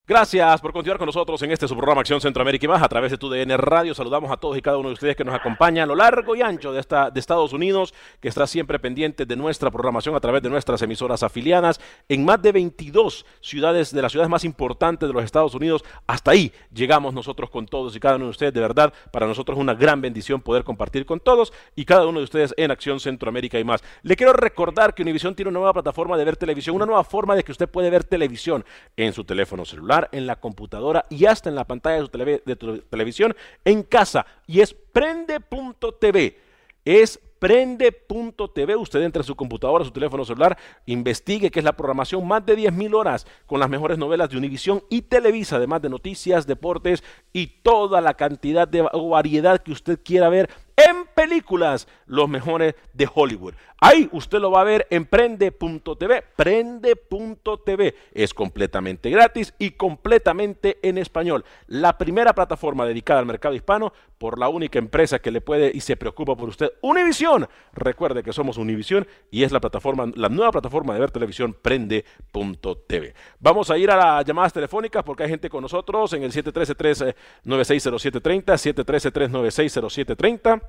Gracias 0.06 0.60
por 0.60 0.74
continuar 0.74 0.98
con 0.98 1.06
nosotros 1.06 1.42
en 1.44 1.52
este 1.52 1.66
su 1.66 1.78
programa 1.78 2.02
Acción 2.02 2.20
Centroamérica 2.20 2.66
y 2.66 2.68
más 2.68 2.84
a 2.84 2.90
través 2.90 3.10
de 3.10 3.18
tu 3.18 3.30
DN 3.30 3.56
Radio. 3.56 3.96
Saludamos 3.96 4.30
a 4.32 4.36
todos 4.36 4.58
y 4.58 4.62
cada 4.62 4.78
uno 4.78 4.90
de 4.90 4.96
ustedes 4.96 5.16
que 5.16 5.24
nos 5.24 5.34
acompaña 5.34 5.84
a 5.84 5.86
lo 5.86 5.96
largo 5.96 6.36
y 6.36 6.42
ancho 6.42 6.74
de, 6.74 6.82
esta, 6.82 7.10
de 7.10 7.22
Estados 7.22 7.54
Unidos, 7.54 7.94
que 8.20 8.28
está 8.28 8.46
siempre 8.46 8.80
pendiente 8.80 9.26
de 9.26 9.38
nuestra 9.38 9.72
programación 9.72 10.14
a 10.14 10.20
través 10.20 10.44
de 10.44 10.50
nuestras 10.50 10.82
emisoras 10.82 11.24
afiliadas 11.24 11.80
en 12.10 12.26
más 12.26 12.42
de 12.42 12.52
22 12.52 13.26
ciudades 13.40 13.94
de 13.94 14.02
las 14.02 14.12
ciudades 14.12 14.30
más 14.30 14.44
importantes 14.44 15.08
de 15.08 15.14
los 15.14 15.24
Estados 15.24 15.56
Unidos. 15.56 15.86
Hasta 16.06 16.32
ahí 16.32 16.52
llegamos 16.74 17.14
nosotros 17.14 17.50
con 17.50 17.66
todos 17.66 17.96
y 17.96 18.02
cada 18.02 18.18
uno 18.18 18.26
de 18.26 18.32
ustedes. 18.32 18.54
De 18.54 18.60
verdad, 18.60 18.94
para 19.10 19.26
nosotros 19.26 19.58
es 19.58 19.62
una 19.62 19.74
gran 19.74 20.02
bendición 20.02 20.42
poder 20.42 20.66
compartir 20.66 21.06
con 21.06 21.22
todos 21.22 21.54
y 21.78 21.86
cada 21.86 22.06
uno 22.08 22.20
de 22.20 22.26
ustedes 22.26 22.54
en 22.58 22.72
Acción 22.72 23.00
Centroamérica 23.00 23.58
y 23.58 23.64
más. 23.64 23.82
Le 24.02 24.18
quiero 24.18 24.34
recordar 24.34 24.96
que 24.96 25.04
Univision 25.04 25.34
tiene 25.34 25.48
una 25.48 25.60
nueva 25.60 25.72
plataforma 25.72 26.18
de 26.18 26.26
ver 26.26 26.36
televisión, 26.36 26.76
una 26.76 26.86
nueva 26.86 27.06
forma 27.06 27.38
de 27.38 27.46
que 27.46 27.54
usted 27.54 27.70
puede 27.70 27.90
ver 27.90 28.04
televisión 28.04 28.66
en 28.98 29.14
su 29.14 29.24
teléfono 29.24 29.64
celular 29.64 29.93
en 30.12 30.28
la 30.28 30.36
computadora 30.38 31.06
y 31.10 31.26
hasta 31.26 31.50
en 31.50 31.56
la 31.56 31.66
pantalla 31.66 32.04
de 32.46 32.56
tu, 32.56 32.80
televisión 32.80 33.36
en 33.66 33.84
casa. 33.84 34.26
Y 34.48 34.62
es 34.62 34.74
prende.tv. 34.74 36.38
Es 36.86 37.20
prende.tv. 37.40 38.76
Usted 38.76 39.02
entra 39.02 39.22
en 39.22 39.26
su 39.26 39.36
computadora, 39.36 39.84
su 39.84 39.92
teléfono 39.92 40.24
celular, 40.24 40.58
investigue 40.86 41.52
qué 41.52 41.60
es 41.60 41.66
la 41.66 41.76
programación, 41.76 42.26
más 42.26 42.46
de 42.46 42.58
10.000 42.58 42.96
horas 42.96 43.28
con 43.46 43.60
las 43.60 43.70
mejores 43.70 43.98
novelas 43.98 44.30
de 44.30 44.38
Univisión 44.38 44.82
y 44.90 45.02
Televisa, 45.02 45.58
además 45.58 45.82
de 45.82 45.90
noticias, 45.90 46.48
deportes 46.48 47.04
y 47.34 47.48
toda 47.48 48.00
la 48.00 48.14
cantidad 48.14 48.68
de 48.68 48.88
variedad 49.10 49.62
que 49.62 49.74
usted 49.74 50.00
quiera 50.04 50.30
ver 50.30 50.50
en 50.76 51.06
películas, 51.14 51.88
los 52.06 52.28
mejores 52.30 52.76
de 52.94 53.10
Hollywood. 53.14 53.54
Ahí 53.80 54.08
usted 54.14 54.40
lo 54.40 54.50
va 54.50 54.62
a 54.62 54.64
ver 54.64 54.88
en 54.90 55.06
prende.tv. 55.06 56.24
Prende.tv 56.38 57.96
es 58.14 58.34
completamente 58.34 59.10
gratis 59.10 59.54
y 59.60 59.72
completamente 59.72 60.80
en 60.82 60.98
español. 60.98 61.44
La 61.68 61.98
primera 61.98 62.34
plataforma 62.34 62.86
dedicada 62.86 63.20
al 63.20 63.26
mercado 63.26 63.56
hispano 63.56 63.92
por 64.18 64.40
la 64.40 64.48
única 64.48 64.80
empresa 64.80 65.20
que 65.20 65.32
le 65.32 65.42
puede 65.42 65.70
y 65.74 65.82
se 65.82 65.98
preocupa 65.98 66.36
por 66.36 66.48
usted, 66.48 66.72
Univision. 66.82 67.46
Recuerde 67.74 68.24
que 68.24 68.32
somos 68.32 68.58
Univision 68.58 69.06
y 69.30 69.44
es 69.44 69.52
la 69.52 69.60
plataforma, 69.60 70.10
la 70.16 70.30
nueva 70.30 70.54
plataforma 70.54 70.94
de 70.94 71.02
ver 71.02 71.12
televisión 71.12 71.54
prende.tv. 71.62 73.14
Vamos 73.40 73.70
a 73.70 73.78
ir 73.78 73.92
a 73.92 73.98
las 73.98 74.26
llamadas 74.26 74.54
telefónicas 74.54 75.04
porque 75.04 75.24
hay 75.24 75.30
gente 75.30 75.50
con 75.50 75.62
nosotros 75.62 76.14
en 76.14 76.24
el 76.24 76.32
713 76.32 76.74
396 76.74 77.84
713 77.84 79.12
396 79.12 80.63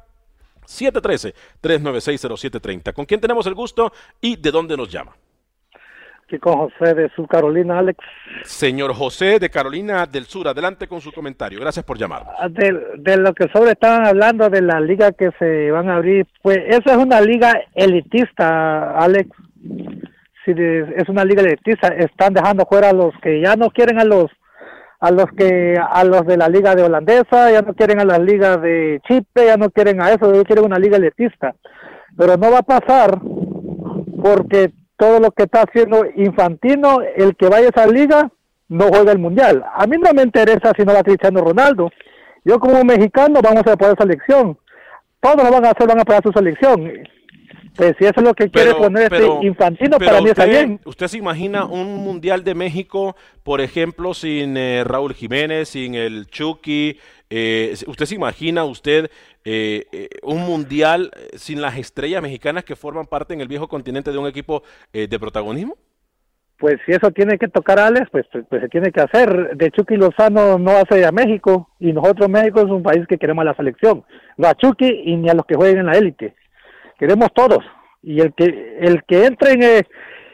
713-396-0730. 0.67 2.93
¿Con 2.93 3.05
quién 3.05 3.21
tenemos 3.21 3.47
el 3.47 3.55
gusto 3.55 3.93
y 4.21 4.35
de 4.37 4.51
dónde 4.51 4.77
nos 4.77 4.91
llama? 4.91 5.15
Aquí 6.25 6.39
con 6.39 6.57
José 6.57 6.95
de 6.95 7.09
Sur 7.11 7.29
Carolina, 7.29 7.79
Alex. 7.79 7.99
Señor 8.45 8.95
José 8.95 9.39
de 9.39 9.51
Carolina 9.51 10.07
del 10.07 10.25
Sur, 10.25 10.49
adelante 10.49 10.89
con 10.89 11.03
su 11.03 11.13
comentario. 11.13 11.61
Gracias 11.61 11.85
por 11.85 11.99
llamarnos. 11.99 12.33
Ah, 12.39 12.49
de, 12.49 13.17
lo 13.19 13.35
que 13.35 13.47
sobre 13.49 13.73
estaban 13.73 14.07
hablando 14.07 14.49
de 14.49 14.63
la 14.63 14.81
liga 14.81 15.13
que 15.13 15.33
se 15.39 15.71
van 15.71 15.91
a 15.91 15.97
abrir, 15.97 16.27
pues 16.41 16.61
esa 16.67 16.93
es 16.93 16.97
una 16.97 17.21
liga 17.21 17.53
elitista, 17.75 18.99
Alex. 18.99 19.29
Si 20.45 20.51
es 20.51 21.09
una 21.09 21.25
liga 21.25 21.43
elitista, 21.43 21.89
están 21.89 22.35
dejando 22.35 22.67
fuera 22.67 22.91
a 22.91 22.95
los 22.95 23.15
que 23.23 23.43
ya 23.43 23.57
no 23.57 23.71
quieren 23.71 23.99
a 23.99 24.05
los 24.05 24.31
a 25.05 25.11
los 25.11 25.27
que 25.37 25.79
a 25.79 26.03
los 26.03 26.25
de 26.27 26.39
la 26.39 26.49
liga 26.49 26.75
de 26.75 26.83
holandesa, 26.83 27.51
ya 27.51 27.61
no 27.61 27.75
quieren 27.75 28.01
a 28.01 28.07
la 28.07 28.19
liga 28.19 28.57
de 28.57 29.03
Chipre, 29.07 29.45
ya 29.45 29.59
no 29.59 29.69
quieren 29.71 30.01
a 30.01 30.11
eso, 30.11 30.33
ellos 30.33 30.45
quieren 30.45 30.65
una 30.65 30.79
liga 30.79 30.97
elitista. 30.97 31.55
Pero 32.17 32.39
no 32.39 32.51
va 32.51 32.61
a 32.61 32.63
pasar 32.63 33.21
porque 34.23 34.73
todo 34.97 35.21
lo 35.21 35.31
que 35.33 35.43
está 35.43 35.65
haciendo 35.65 36.07
Infantino, 36.17 37.03
el 37.03 37.37
que 37.37 37.51
vaya 37.51 37.67
a 37.67 37.69
esa 37.69 37.87
liga, 37.87 38.31
no 38.71 38.87
juega 38.89 39.13
el 39.13 39.19
mundial. 39.19 39.63
A 39.75 39.87
mí 39.87 39.99
no 39.99 40.15
me 40.15 40.23
interesa 40.23 40.73
si 40.75 40.87
no 40.87 40.95
va 40.95 41.03
Cristiano 41.03 41.43
Ronaldo. 41.43 41.91
Yo 42.43 42.59
como 42.59 42.83
mexicano 42.83 43.41
vamos 43.43 43.67
a 43.67 43.73
apoyar 43.73 43.97
selección. 43.99 44.57
Todos 45.21 45.45
lo 45.45 45.51
van 45.51 45.67
a 45.67 45.73
hacer, 45.73 45.87
van 45.87 45.99
a 45.99 46.03
apoyar 46.03 46.23
su 46.23 46.33
selección. 46.33 46.91
Pues 47.77 47.95
si 47.99 48.05
eso 48.05 48.15
es 48.17 48.23
lo 48.23 48.35
que 48.35 48.49
quiere 48.51 48.75
poner 48.75 49.13
este 49.13 49.27
Infantino, 49.43 49.99
para 49.99 50.21
mí 50.21 50.29
está 50.29 50.47
bien. 50.47 50.81
¿Usted 50.85 51.09
se 51.09 51.19
imagina 51.19 51.65
un 51.65 52.05
Mundial 52.05 52.45
de 52.45 52.55
México, 52.55 53.17
por 53.43 53.61
ejemplo, 53.61 54.15
sin 54.15 54.57
eh, 54.57 54.85
Raúl 54.85 55.13
Jiménez, 55.13 55.71
sin 55.71 55.95
el 55.97 56.27
Chucky? 56.27 56.99
Eh, 57.31 57.75
¿Usted 57.89 58.07
se 58.07 58.15
imagina 58.15 58.65
usted 58.65 59.11
eh, 59.45 60.09
un 60.23 60.47
Mundial 60.47 61.11
sin 61.35 61.61
las 61.61 61.77
estrellas 61.77 62.23
mexicanas 62.23 62.65
que 62.65 62.77
forman 62.77 63.07
parte 63.07 63.35
en 63.35 63.41
el 63.41 63.49
viejo 63.49 63.67
continente 63.67 64.13
de 64.13 64.19
un 64.19 64.29
equipo 64.29 64.63
de 64.93 65.19
protagonismo? 65.19 65.77
Pues 66.57 66.77
si 66.87 66.93
eso 66.93 67.11
tiene 67.11 67.37
que 67.37 67.49
tocar 67.49 67.81
a 67.81 67.89
Alex, 67.89 68.09
pues, 68.13 68.27
pues, 68.31 68.45
pues, 68.49 68.63
se 68.63 68.69
tiene 68.69 68.93
que 68.93 69.01
hacer. 69.01 69.57
De 69.57 69.73
Chucky 69.73 69.97
Lozano 69.97 70.59
no 70.59 70.71
hace 70.71 71.05
a 71.05 71.11
México 71.11 71.71
y 71.81 71.93
nosotros 71.93 72.29
México 72.29 72.61
es 72.61 72.71
un 72.71 72.85
país 72.85 73.05
que 73.09 73.19
queremos 73.19 73.43
a 73.43 73.47
la 73.47 73.57
selección. 73.57 74.05
No 74.37 74.47
a 74.47 74.55
Chucky 74.55 75.03
y 75.07 75.17
ni 75.17 75.29
a 75.29 75.35
los 75.35 75.45
que 75.45 75.57
jueguen 75.57 75.81
en 75.81 75.87
la 75.87 75.99
élite 75.99 76.37
queremos 76.99 77.33
todos 77.35 77.65
y 78.03 78.21
el 78.21 78.35
que 78.35 78.79
el 78.81 79.03
que 79.05 79.27
entre 79.27 79.53
en 79.53 79.63
eh, 79.63 79.83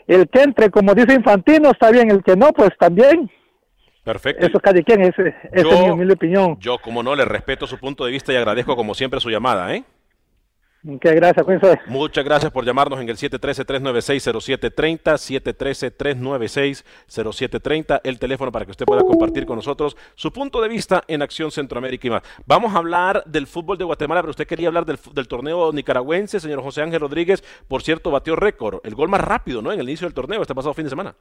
el, 0.07 0.29
que 0.29 0.43
entre 0.43 0.71
como 0.71 0.95
dice 0.95 1.15
Infantino 1.15 1.71
está 1.71 1.91
bien 1.91 2.11
el 2.11 2.23
que 2.23 2.37
no 2.37 2.53
pues 2.53 2.71
también 2.79 3.31
Perfecto. 4.03 4.47
Eso 4.47 4.59
cada 4.61 4.81
quien, 4.83 5.03
esa 5.03 5.23
es 5.53 5.65
mi 5.65 5.91
humilde 5.91 6.15
opinión. 6.15 6.57
Yo, 6.59 6.79
como 6.79 7.03
no, 7.03 7.15
le 7.15 7.25
respeto 7.25 7.67
su 7.67 7.79
punto 7.79 8.05
de 8.07 8.11
vista 8.11 8.33
y 8.33 8.37
agradezco 8.37 8.75
como 8.75 8.95
siempre 8.95 9.21
su 9.21 9.29
llamada, 9.29 9.75
¿eh? 9.75 9.85
Muchas 10.83 11.15
gracias, 11.15 11.47
Muchas 11.89 12.25
gracias 12.25 12.51
por 12.51 12.65
llamarnos 12.65 12.99
en 13.01 13.09
el 13.11 13.19
713-396-0730, 13.19 15.19
713-396-0730, 17.07 18.01
el 18.03 18.19
teléfono 18.19 18.51
para 18.51 18.65
que 18.65 18.71
usted 18.71 18.87
pueda 18.87 19.03
compartir 19.03 19.45
con 19.45 19.57
nosotros 19.57 19.95
su 20.15 20.33
punto 20.33 20.63
de 20.63 20.69
vista 20.69 21.05
en 21.07 21.21
Acción 21.21 21.51
Centroamérica 21.51 22.07
y 22.07 22.11
más. 22.11 22.23
Vamos 22.47 22.75
a 22.75 22.79
hablar 22.79 23.23
del 23.27 23.47
fútbol 23.47 23.77
de 23.77 23.85
Guatemala, 23.85 24.23
pero 24.23 24.31
usted 24.31 24.47
quería 24.47 24.69
hablar 24.69 24.87
del, 24.87 24.99
del 25.13 25.29
torneo 25.29 25.71
nicaragüense, 25.71 26.41
señor 26.41 26.63
José 26.63 26.81
Ángel 26.81 27.01
Rodríguez, 27.01 27.45
por 27.69 27.83
cierto, 27.83 28.11
batió 28.11 28.35
récord, 28.35 28.81
el 28.83 28.95
gol 28.95 29.11
más 29.11 29.21
rápido, 29.21 29.61
¿no? 29.61 29.73
En 29.73 29.81
el 29.81 29.89
inicio 29.89 30.07
del 30.07 30.15
torneo, 30.15 30.41
este 30.41 30.55
pasado 30.55 30.73
fin 30.73 30.85
de 30.85 30.91
semana. 30.91 31.15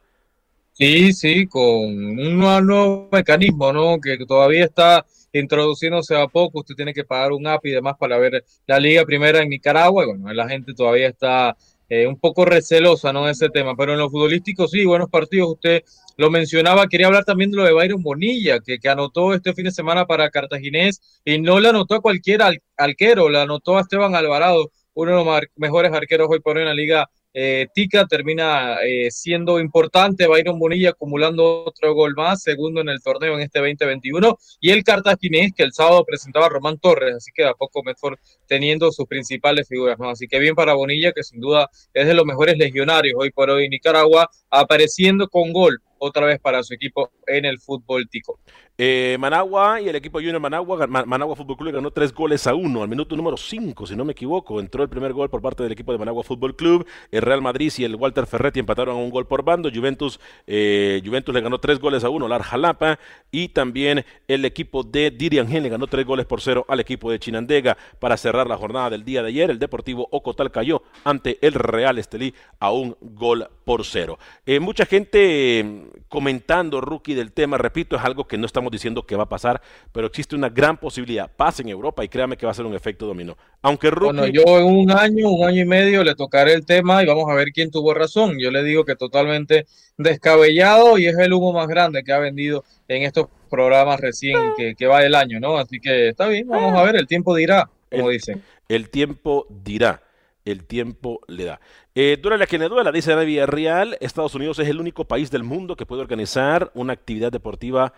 Sí, 0.72 1.12
sí, 1.12 1.46
con 1.46 1.62
un 1.62 2.38
nuevo 2.38 3.10
mecanismo, 3.12 3.74
¿no? 3.74 4.00
Que 4.00 4.16
todavía 4.26 4.64
está 4.64 5.04
introduciéndose 5.32 6.16
a 6.16 6.26
poco, 6.26 6.60
usted 6.60 6.74
tiene 6.74 6.92
que 6.94 7.04
pagar 7.04 7.32
un 7.32 7.46
app 7.46 7.64
y 7.66 7.70
demás 7.70 7.94
para 7.98 8.18
ver 8.18 8.44
la 8.66 8.78
Liga 8.78 9.04
Primera 9.04 9.42
en 9.42 9.48
Nicaragua. 9.48 10.06
bueno, 10.06 10.32
la 10.32 10.48
gente 10.48 10.74
todavía 10.74 11.08
está 11.08 11.56
eh, 11.88 12.06
un 12.06 12.18
poco 12.18 12.44
recelosa, 12.44 13.12
¿no? 13.12 13.26
De 13.26 13.32
ese 13.32 13.48
tema, 13.48 13.74
pero 13.76 13.92
en 13.92 13.98
lo 13.98 14.08
futbolístico 14.10 14.68
sí, 14.68 14.84
buenos 14.84 15.10
partidos. 15.10 15.50
Usted 15.50 15.82
lo 16.16 16.30
mencionaba, 16.30 16.86
quería 16.86 17.08
hablar 17.08 17.24
también 17.24 17.50
de 17.50 17.56
lo 17.56 17.64
de 17.64 17.72
Byron 17.72 18.02
Bonilla, 18.02 18.60
que, 18.60 18.78
que 18.78 18.88
anotó 18.88 19.34
este 19.34 19.54
fin 19.54 19.64
de 19.64 19.72
semana 19.72 20.06
para 20.06 20.30
Cartaginés 20.30 21.20
y 21.24 21.40
no 21.40 21.58
le 21.58 21.68
anotó 21.68 21.96
a 21.96 22.00
cualquier 22.00 22.42
arquero, 22.76 23.28
le 23.28 23.40
anotó 23.40 23.76
a 23.76 23.80
Esteban 23.80 24.14
Alvarado, 24.14 24.70
uno 24.94 25.18
de 25.18 25.24
los 25.24 25.40
mejores 25.56 25.92
arqueros 25.92 26.28
hoy 26.30 26.40
por 26.40 26.56
hoy 26.56 26.62
en 26.62 26.68
la 26.68 26.74
Liga 26.74 27.10
eh, 27.32 27.68
Tica 27.72 28.06
termina 28.06 28.76
eh, 28.82 29.10
siendo 29.10 29.60
importante, 29.60 30.26
Byron 30.26 30.58
Bonilla 30.58 30.90
acumulando 30.90 31.64
otro 31.64 31.94
gol 31.94 32.14
más, 32.16 32.42
segundo 32.42 32.80
en 32.80 32.88
el 32.88 33.00
torneo 33.02 33.34
en 33.34 33.40
este 33.40 33.60
2021, 33.60 34.36
y 34.60 34.70
el 34.70 34.82
cartaginés 34.82 35.52
que 35.54 35.62
el 35.62 35.72
sábado 35.72 36.04
presentaba 36.04 36.46
a 36.46 36.48
Román 36.48 36.78
Torres, 36.78 37.16
así 37.16 37.30
que 37.34 37.44
a 37.44 37.54
poco 37.54 37.82
mejor 37.82 38.18
teniendo 38.46 38.90
sus 38.90 39.06
principales 39.06 39.68
figuras, 39.68 39.98
¿no? 39.98 40.10
Así 40.10 40.26
que 40.26 40.38
bien 40.38 40.54
para 40.54 40.74
Bonilla, 40.74 41.12
que 41.12 41.22
sin 41.22 41.40
duda 41.40 41.68
es 41.94 42.06
de 42.06 42.14
los 42.14 42.26
mejores 42.26 42.58
legionarios 42.58 43.14
hoy 43.18 43.30
por 43.30 43.50
hoy 43.50 43.64
en 43.64 43.70
Nicaragua, 43.70 44.28
apareciendo 44.50 45.28
con 45.28 45.52
gol 45.52 45.80
otra 45.98 46.26
vez 46.26 46.40
para 46.40 46.62
su 46.62 46.74
equipo 46.74 47.12
en 47.26 47.44
el 47.44 47.60
fútbol 47.60 48.08
tico. 48.08 48.40
Eh, 48.82 49.18
Managua 49.20 49.78
y 49.78 49.90
el 49.90 49.96
equipo 49.96 50.20
Junior 50.20 50.40
Managua, 50.40 50.86
Managua 50.86 51.36
Fútbol 51.36 51.58
Club 51.58 51.74
ganó 51.74 51.90
tres 51.90 52.14
goles 52.14 52.46
a 52.46 52.54
uno 52.54 52.82
al 52.82 52.88
minuto 52.88 53.14
número 53.14 53.36
cinco, 53.36 53.86
si 53.86 53.94
no 53.94 54.06
me 54.06 54.12
equivoco. 54.12 54.58
Entró 54.58 54.82
el 54.82 54.88
primer 54.88 55.12
gol 55.12 55.28
por 55.28 55.42
parte 55.42 55.62
del 55.62 55.72
equipo 55.72 55.92
de 55.92 55.98
Managua 55.98 56.24
Fútbol 56.24 56.56
Club. 56.56 56.86
El 57.10 57.20
Real 57.20 57.42
Madrid 57.42 57.70
y 57.76 57.84
el 57.84 57.94
Walter 57.96 58.26
Ferretti 58.26 58.58
empataron 58.58 58.96
a 58.96 58.98
un 58.98 59.10
gol 59.10 59.26
por 59.26 59.44
bando. 59.44 59.68
Juventus, 59.70 60.18
eh, 60.46 61.02
Juventus 61.04 61.34
le 61.34 61.42
ganó 61.42 61.60
tres 61.60 61.78
goles 61.78 62.04
a 62.04 62.08
uno 62.08 62.24
al 62.24 62.32
Arjalapa. 62.32 62.98
Y 63.30 63.48
también 63.48 64.02
el 64.26 64.46
equipo 64.46 64.82
de 64.82 65.10
Diriangén 65.10 65.62
le 65.62 65.68
ganó 65.68 65.86
tres 65.86 66.06
goles 66.06 66.24
por 66.24 66.40
cero 66.40 66.64
al 66.66 66.80
equipo 66.80 67.10
de 67.10 67.18
Chinandega. 67.18 67.76
Para 67.98 68.16
cerrar 68.16 68.46
la 68.46 68.56
jornada 68.56 68.88
del 68.88 69.04
día 69.04 69.20
de 69.22 69.28
ayer, 69.28 69.50
el 69.50 69.58
Deportivo 69.58 70.08
Ocotal 70.10 70.50
cayó 70.50 70.84
ante 71.04 71.36
el 71.42 71.52
Real 71.52 71.98
Estelí 71.98 72.32
a 72.58 72.72
un 72.72 72.96
gol 73.02 73.46
por 73.66 73.84
cero. 73.84 74.18
Eh, 74.46 74.58
mucha 74.58 74.86
gente 74.86 75.90
comentando, 76.08 76.80
rookie, 76.80 77.12
del 77.12 77.32
tema, 77.32 77.58
repito, 77.58 77.94
es 77.94 78.02
algo 78.02 78.26
que 78.26 78.38
no 78.38 78.46
estamos 78.46 78.69
diciendo 78.70 79.04
que 79.04 79.16
va 79.16 79.24
a 79.24 79.28
pasar, 79.28 79.60
pero 79.92 80.06
existe 80.06 80.36
una 80.36 80.48
gran 80.48 80.76
posibilidad. 80.76 81.30
Pase 81.34 81.62
en 81.62 81.68
Europa 81.68 82.04
y 82.04 82.08
créame 82.08 82.36
que 82.36 82.46
va 82.46 82.52
a 82.52 82.54
ser 82.54 82.66
un 82.66 82.74
efecto 82.74 83.06
dominó. 83.06 83.36
Aunque 83.62 83.90
rookie... 83.90 84.16
Bueno, 84.16 84.26
yo 84.26 84.58
en 84.58 84.64
un 84.64 84.90
año, 84.90 85.30
un 85.30 85.46
año 85.46 85.62
y 85.62 85.66
medio 85.66 86.04
le 86.04 86.14
tocaré 86.14 86.54
el 86.54 86.64
tema 86.64 87.02
y 87.02 87.06
vamos 87.06 87.28
a 87.28 87.34
ver 87.34 87.48
quién 87.52 87.70
tuvo 87.70 87.94
razón. 87.94 88.38
Yo 88.38 88.50
le 88.50 88.62
digo 88.62 88.84
que 88.84 88.96
totalmente 88.96 89.66
descabellado 89.96 90.98
y 90.98 91.06
es 91.06 91.18
el 91.18 91.32
humo 91.32 91.52
más 91.52 91.68
grande 91.68 92.02
que 92.02 92.12
ha 92.12 92.18
vendido 92.18 92.64
en 92.88 93.02
estos 93.02 93.26
programas 93.50 94.00
recién 94.00 94.38
que, 94.56 94.74
que 94.74 94.86
va 94.86 95.04
el 95.04 95.14
año, 95.14 95.40
¿no? 95.40 95.58
Así 95.58 95.80
que 95.80 96.08
está 96.08 96.28
bien, 96.28 96.48
vamos 96.48 96.78
a 96.78 96.82
ver, 96.84 96.96
el 96.96 97.06
tiempo 97.06 97.34
dirá, 97.34 97.68
como 97.90 98.08
dicen. 98.08 98.42
El 98.68 98.88
tiempo 98.88 99.46
dirá 99.48 100.00
el 100.44 100.64
tiempo 100.64 101.20
le 101.28 101.44
da. 101.44 101.60
Eh, 101.94 102.18
dura 102.20 102.36
la 102.36 102.46
que 102.46 102.58
le 102.58 102.68
duela, 102.68 102.92
dice 102.92 103.12
Ana 103.12 103.22
Villarreal, 103.22 103.96
Estados 104.00 104.34
Unidos 104.34 104.58
es 104.58 104.68
el 104.68 104.80
único 104.80 105.04
país 105.04 105.30
del 105.30 105.42
mundo 105.42 105.76
que 105.76 105.86
puede 105.86 106.02
organizar 106.02 106.70
una 106.74 106.92
actividad 106.92 107.32
deportiva 107.32 107.92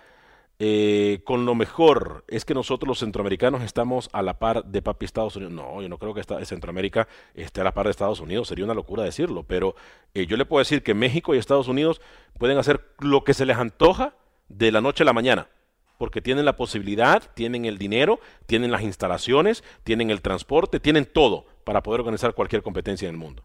eh, 0.65 1.23
con 1.25 1.45
lo 1.45 1.57
mejor. 1.57 2.23
Es 2.29 2.45
que 2.45 2.55
nosotros 2.55 2.87
los 2.87 3.01
centroamericanos 3.01 3.65
estamos 3.65 4.09
a 4.13 4.23
la 4.23 4.39
par 4.39 4.65
de 4.65 4.81
papi 4.81 5.05
Estados 5.05 5.35
Unidos. 5.35 5.53
No, 5.53 5.83
yo 5.83 5.89
no 5.89 5.99
creo 5.99 6.15
que 6.15 6.23
Centroamérica 6.45 7.09
esté 7.35 7.63
a 7.63 7.65
la 7.65 7.75
par 7.75 7.87
de 7.87 7.91
Estados 7.91 8.21
Unidos, 8.21 8.47
sería 8.47 8.65
una 8.65 8.73
locura 8.73 9.03
decirlo, 9.03 9.43
pero 9.43 9.75
eh, 10.15 10.25
yo 10.27 10.37
le 10.37 10.45
puedo 10.45 10.61
decir 10.61 10.85
que 10.85 10.95
México 10.95 11.35
y 11.35 11.39
Estados 11.39 11.67
Unidos 11.67 12.01
pueden 12.39 12.59
hacer 12.59 12.81
lo 13.01 13.25
que 13.25 13.35
se 13.35 13.45
les 13.45 13.57
antoja 13.57 14.15
de 14.49 14.71
la 14.71 14.81
noche 14.81 15.03
a 15.03 15.07
la 15.07 15.13
mañana 15.13 15.49
porque 15.99 16.21
tienen 16.21 16.45
la 16.45 16.57
posibilidad, 16.57 17.25
tienen 17.35 17.65
el 17.65 17.77
dinero, 17.77 18.21
tienen 18.47 18.71
las 18.71 18.83
instalaciones, 18.83 19.65
tienen 19.83 20.11
el 20.11 20.23
transporte, 20.23 20.79
tienen 20.79 21.07
todo 21.07 21.45
para 21.65 21.83
poder 21.83 22.03
organizar 22.03 22.35
cualquier 22.35 22.63
competencia 22.63 23.09
en 23.09 23.17
el 23.17 23.21
mundo. 23.21 23.45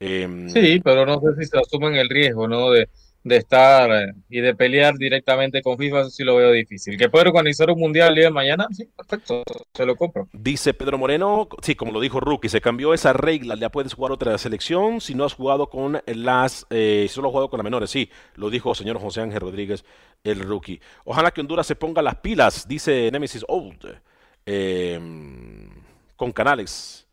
Em, 0.00 0.48
sí, 0.48 0.80
pero 0.82 1.04
no 1.04 1.20
sé 1.20 1.34
si 1.38 1.44
se 1.44 1.58
asumen 1.58 1.94
el 1.94 2.08
riesgo, 2.08 2.48
¿no? 2.48 2.70
De, 2.70 2.88
de 3.24 3.38
estar 3.38 3.90
eh, 3.90 4.12
y 4.28 4.40
de 4.40 4.54
pelear 4.54 4.96
directamente 4.96 5.62
con 5.62 5.78
FIFA, 5.78 6.02
eso 6.02 6.10
sí 6.10 6.22
lo 6.22 6.36
veo 6.36 6.52
difícil. 6.52 6.98
¿Que 6.98 7.08
puede 7.08 7.26
organizar 7.26 7.70
un 7.70 7.80
mundial 7.80 8.10
el 8.10 8.14
día 8.16 8.24
de 8.24 8.30
mañana? 8.30 8.66
Sí, 8.70 8.86
perfecto, 8.94 9.42
se 9.72 9.86
lo 9.86 9.96
compro. 9.96 10.28
Dice 10.32 10.74
Pedro 10.74 10.98
Moreno, 10.98 11.48
sí, 11.62 11.74
como 11.74 11.90
lo 11.90 12.00
dijo 12.00 12.20
Rookie, 12.20 12.50
se 12.50 12.60
cambió 12.60 12.92
esa 12.92 13.14
regla, 13.14 13.56
ya 13.56 13.70
puedes 13.70 13.94
jugar 13.94 14.12
otra 14.12 14.36
selección 14.36 15.00
si 15.00 15.14
no 15.14 15.24
has 15.24 15.32
jugado 15.32 15.68
con 15.68 16.02
las, 16.06 16.66
eh, 16.68 17.06
solo 17.10 17.28
has 17.28 17.32
jugado 17.32 17.50
con 17.50 17.58
las 17.58 17.64
menores, 17.64 17.90
sí, 17.90 18.10
lo 18.36 18.50
dijo 18.50 18.74
señor 18.74 19.00
José 19.00 19.22
Ángel 19.22 19.40
Rodríguez, 19.40 19.84
el 20.22 20.40
Rookie. 20.40 20.80
Ojalá 21.04 21.30
que 21.30 21.40
Honduras 21.40 21.66
se 21.66 21.76
ponga 21.76 22.02
las 22.02 22.16
pilas, 22.16 22.68
dice 22.68 23.10
Nemesis 23.10 23.44
Old, 23.48 24.00
em, 24.44 25.70
con 26.16 26.30
canales 26.32 27.03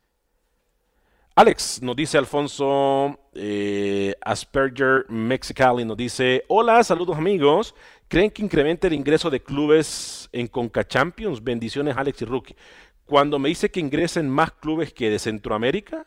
Alex, 1.34 1.80
nos 1.82 1.96
dice 1.96 2.18
Alfonso 2.18 3.18
eh, 3.34 4.14
Asperger 4.20 5.06
Mexicali, 5.08 5.82
nos 5.82 5.96
dice, 5.96 6.44
hola, 6.48 6.84
saludos 6.84 7.16
amigos. 7.16 7.74
¿Creen 8.06 8.30
que 8.30 8.42
incremente 8.42 8.86
el 8.86 8.92
ingreso 8.92 9.30
de 9.30 9.42
clubes 9.42 10.28
en 10.32 10.46
Conca 10.46 10.86
Champions? 10.86 11.42
Bendiciones 11.42 11.96
Alex 11.96 12.20
y 12.20 12.24
Rookie. 12.26 12.54
Cuando 13.06 13.38
me 13.38 13.48
dice 13.48 13.70
que 13.70 13.80
ingresen 13.80 14.28
más 14.28 14.52
clubes 14.52 14.92
que 14.92 15.08
de 15.08 15.18
Centroamérica. 15.18 16.06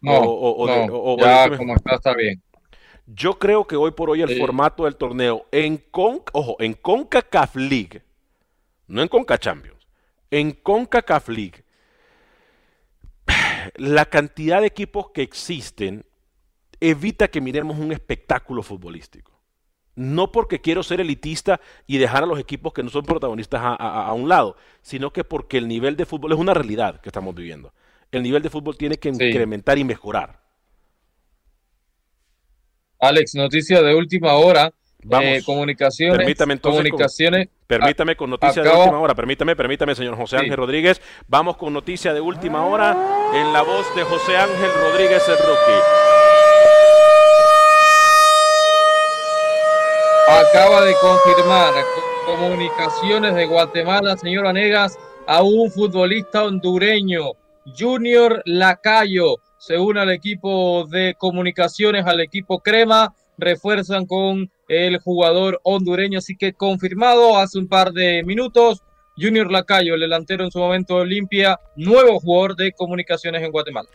No, 0.00 0.18
o, 0.22 1.18
ya 1.18 1.54
como 1.58 1.74
está, 1.74 1.96
está 1.96 2.14
bien. 2.14 2.42
Yo 3.06 3.38
creo 3.38 3.66
que 3.66 3.76
hoy 3.76 3.90
por 3.90 4.08
hoy 4.08 4.22
el 4.22 4.38
formato 4.38 4.84
del 4.84 4.96
torneo 4.96 5.44
en 5.52 5.76
Conca, 5.90 6.30
ojo, 6.32 6.56
en 6.60 6.72
CONCACAF 6.72 7.56
League, 7.56 8.02
no 8.86 9.02
en 9.02 9.08
Conca 9.08 9.36
Champions, 9.36 9.86
en 10.30 10.52
CONCACAF 10.52 11.28
League, 11.28 11.64
la 13.76 14.06
cantidad 14.06 14.60
de 14.60 14.66
equipos 14.66 15.10
que 15.12 15.22
existen 15.22 16.04
evita 16.80 17.28
que 17.28 17.40
miremos 17.40 17.78
un 17.78 17.92
espectáculo 17.92 18.62
futbolístico. 18.62 19.38
No 19.96 20.32
porque 20.32 20.60
quiero 20.60 20.82
ser 20.82 21.00
elitista 21.00 21.60
y 21.86 21.98
dejar 21.98 22.22
a 22.22 22.26
los 22.26 22.38
equipos 22.38 22.72
que 22.72 22.82
no 22.82 22.90
son 22.90 23.04
protagonistas 23.04 23.60
a, 23.62 24.12
un 24.14 24.28
lado, 24.28 24.56
sino 24.82 25.12
que 25.12 25.24
porque 25.24 25.58
el 25.58 25.68
nivel 25.68 25.96
de 25.96 26.06
fútbol 26.06 26.32
es 26.32 26.38
una 26.38 26.54
realidad 26.54 27.00
que 27.00 27.08
estamos 27.08 27.34
viviendo. 27.34 27.74
El 28.10 28.22
nivel 28.22 28.42
de 28.42 28.50
fútbol 28.50 28.76
tiene 28.76 28.96
que 28.96 29.08
incrementar 29.08 29.78
y 29.78 29.84
mejorar. 29.84 30.40
Alex, 32.98 33.34
noticia 33.34 33.82
de 33.82 33.94
última 33.94 34.34
hora. 34.34 34.72
Eh, 35.08 35.42
comunicaciones. 35.44 36.18
Permítame 36.18 36.60
comunicaciones. 36.60 37.48
permítame 37.66 38.16
con 38.16 38.30
noticia 38.30 38.62
de 38.62 38.68
última 38.68 38.98
hora. 39.00 39.14
Permítame, 39.14 39.56
permítame, 39.56 39.94
señor 39.94 40.16
José 40.16 40.36
Ángel 40.36 40.56
Rodríguez. 40.56 41.00
Vamos 41.28 41.56
con 41.56 41.72
noticia 41.72 42.12
de 42.12 42.20
última 42.20 42.66
hora 42.66 42.96
en 43.34 43.52
la 43.52 43.62
voz 43.62 43.86
de 43.96 44.02
José 44.04 44.36
Ángel 44.36 44.70
Rodríguez, 44.82 45.22
el 45.28 45.36
rookie. 45.36 46.00
Acaba 50.28 50.84
de 50.84 50.94
confirmar 51.00 51.72
comunicaciones 52.26 53.34
de 53.34 53.46
Guatemala, 53.46 54.16
señor 54.16 54.46
Anegas, 54.46 54.96
a 55.26 55.42
un 55.42 55.70
futbolista 55.70 56.44
hondureño, 56.44 57.32
Junior 57.78 58.42
Lacayo, 58.44 59.36
se 59.58 59.78
une 59.78 60.00
al 60.00 60.10
equipo 60.10 60.86
de 60.86 61.14
comunicaciones, 61.18 62.06
al 62.06 62.20
equipo 62.20 62.60
Crema, 62.60 63.14
refuerzan 63.40 64.06
con 64.06 64.50
el 64.68 64.98
jugador 64.98 65.60
hondureño. 65.64 66.18
Así 66.18 66.36
que 66.36 66.52
confirmado 66.52 67.38
hace 67.38 67.58
un 67.58 67.68
par 67.68 67.92
de 67.92 68.22
minutos, 68.24 68.82
Junior 69.16 69.50
Lacayo, 69.50 69.94
el 69.94 70.00
delantero 70.00 70.44
en 70.44 70.50
su 70.50 70.58
momento 70.58 70.96
Olimpia, 70.96 71.58
nuevo 71.76 72.20
jugador 72.20 72.56
de 72.56 72.72
comunicaciones 72.72 73.42
en 73.42 73.52
Guatemala. 73.52 73.88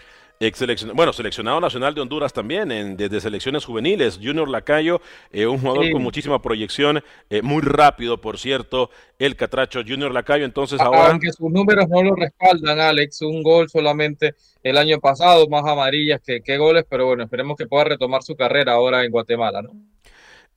Bueno, 0.94 1.14
seleccionado 1.14 1.60
nacional 1.62 1.96
de 1.96 2.02
Honduras 2.02 2.34
también, 2.34 2.72
en, 2.72 2.98
desde 2.98 3.22
selecciones 3.22 3.66
juveniles. 3.66 4.20
Junior 4.22 4.50
Lacayo, 4.50 5.02
eh, 5.32 5.46
un 5.46 5.60
jugador 5.60 5.92
con 5.92 6.02
muchísima 6.02 6.42
proyección, 6.42 7.04
eh, 7.30 7.42
muy 7.42 7.62
rápido, 7.62 8.20
por 8.20 8.38
cierto, 8.38 8.90
el 9.18 9.36
catracho 9.36 9.82
Junior 9.88 10.12
Lacayo. 10.12 10.46
Entonces 10.46 10.80
ahora. 10.80 11.12
Aunque 11.12 11.32
sus 11.32 11.50
números 11.52 11.88
no 11.90 12.04
lo 12.04 12.16
respaldan, 12.16 12.80
Alex, 12.80 13.22
un 13.22 13.44
gol 13.44 13.70
solamente 13.70 14.36
el 14.62 14.78
año 14.78 15.00
pasado, 15.00 15.48
más 15.48 15.66
amarillas 15.66 16.22
que, 16.26 16.42
que 16.42 16.58
goles, 16.58 16.86
pero 16.90 17.08
bueno, 17.08 17.24
esperemos 17.24 17.58
que 17.58 17.68
pueda 17.68 17.86
retomar 17.86 18.24
su 18.24 18.36
carrera 18.36 18.74
ahora 18.74 19.04
en 19.04 19.12
Guatemala, 19.12 19.62
¿no? 19.62 19.72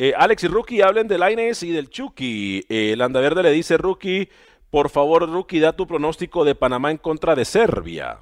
Eh, 0.01 0.13
Alex 0.17 0.45
y 0.45 0.49
Rookie 0.49 0.81
hablen 0.81 1.09
del 1.09 1.25
Aines 1.25 1.63
y 1.65 1.73
del 1.73 1.91
Chucky. 1.91 2.65
El 2.69 3.01
Andaverde 3.01 3.43
le 3.43 3.51
dice 3.51 3.77
Rookie, 3.77 4.29
Por 4.71 4.91
favor, 4.91 5.29
Rookie, 5.29 5.59
da 5.59 5.73
tu 5.73 5.87
pronóstico 5.87 6.45
de 6.45 6.55
Panamá 6.55 6.91
en 6.91 6.99
contra 6.99 7.35
de 7.35 7.45
Serbia. 7.45 8.19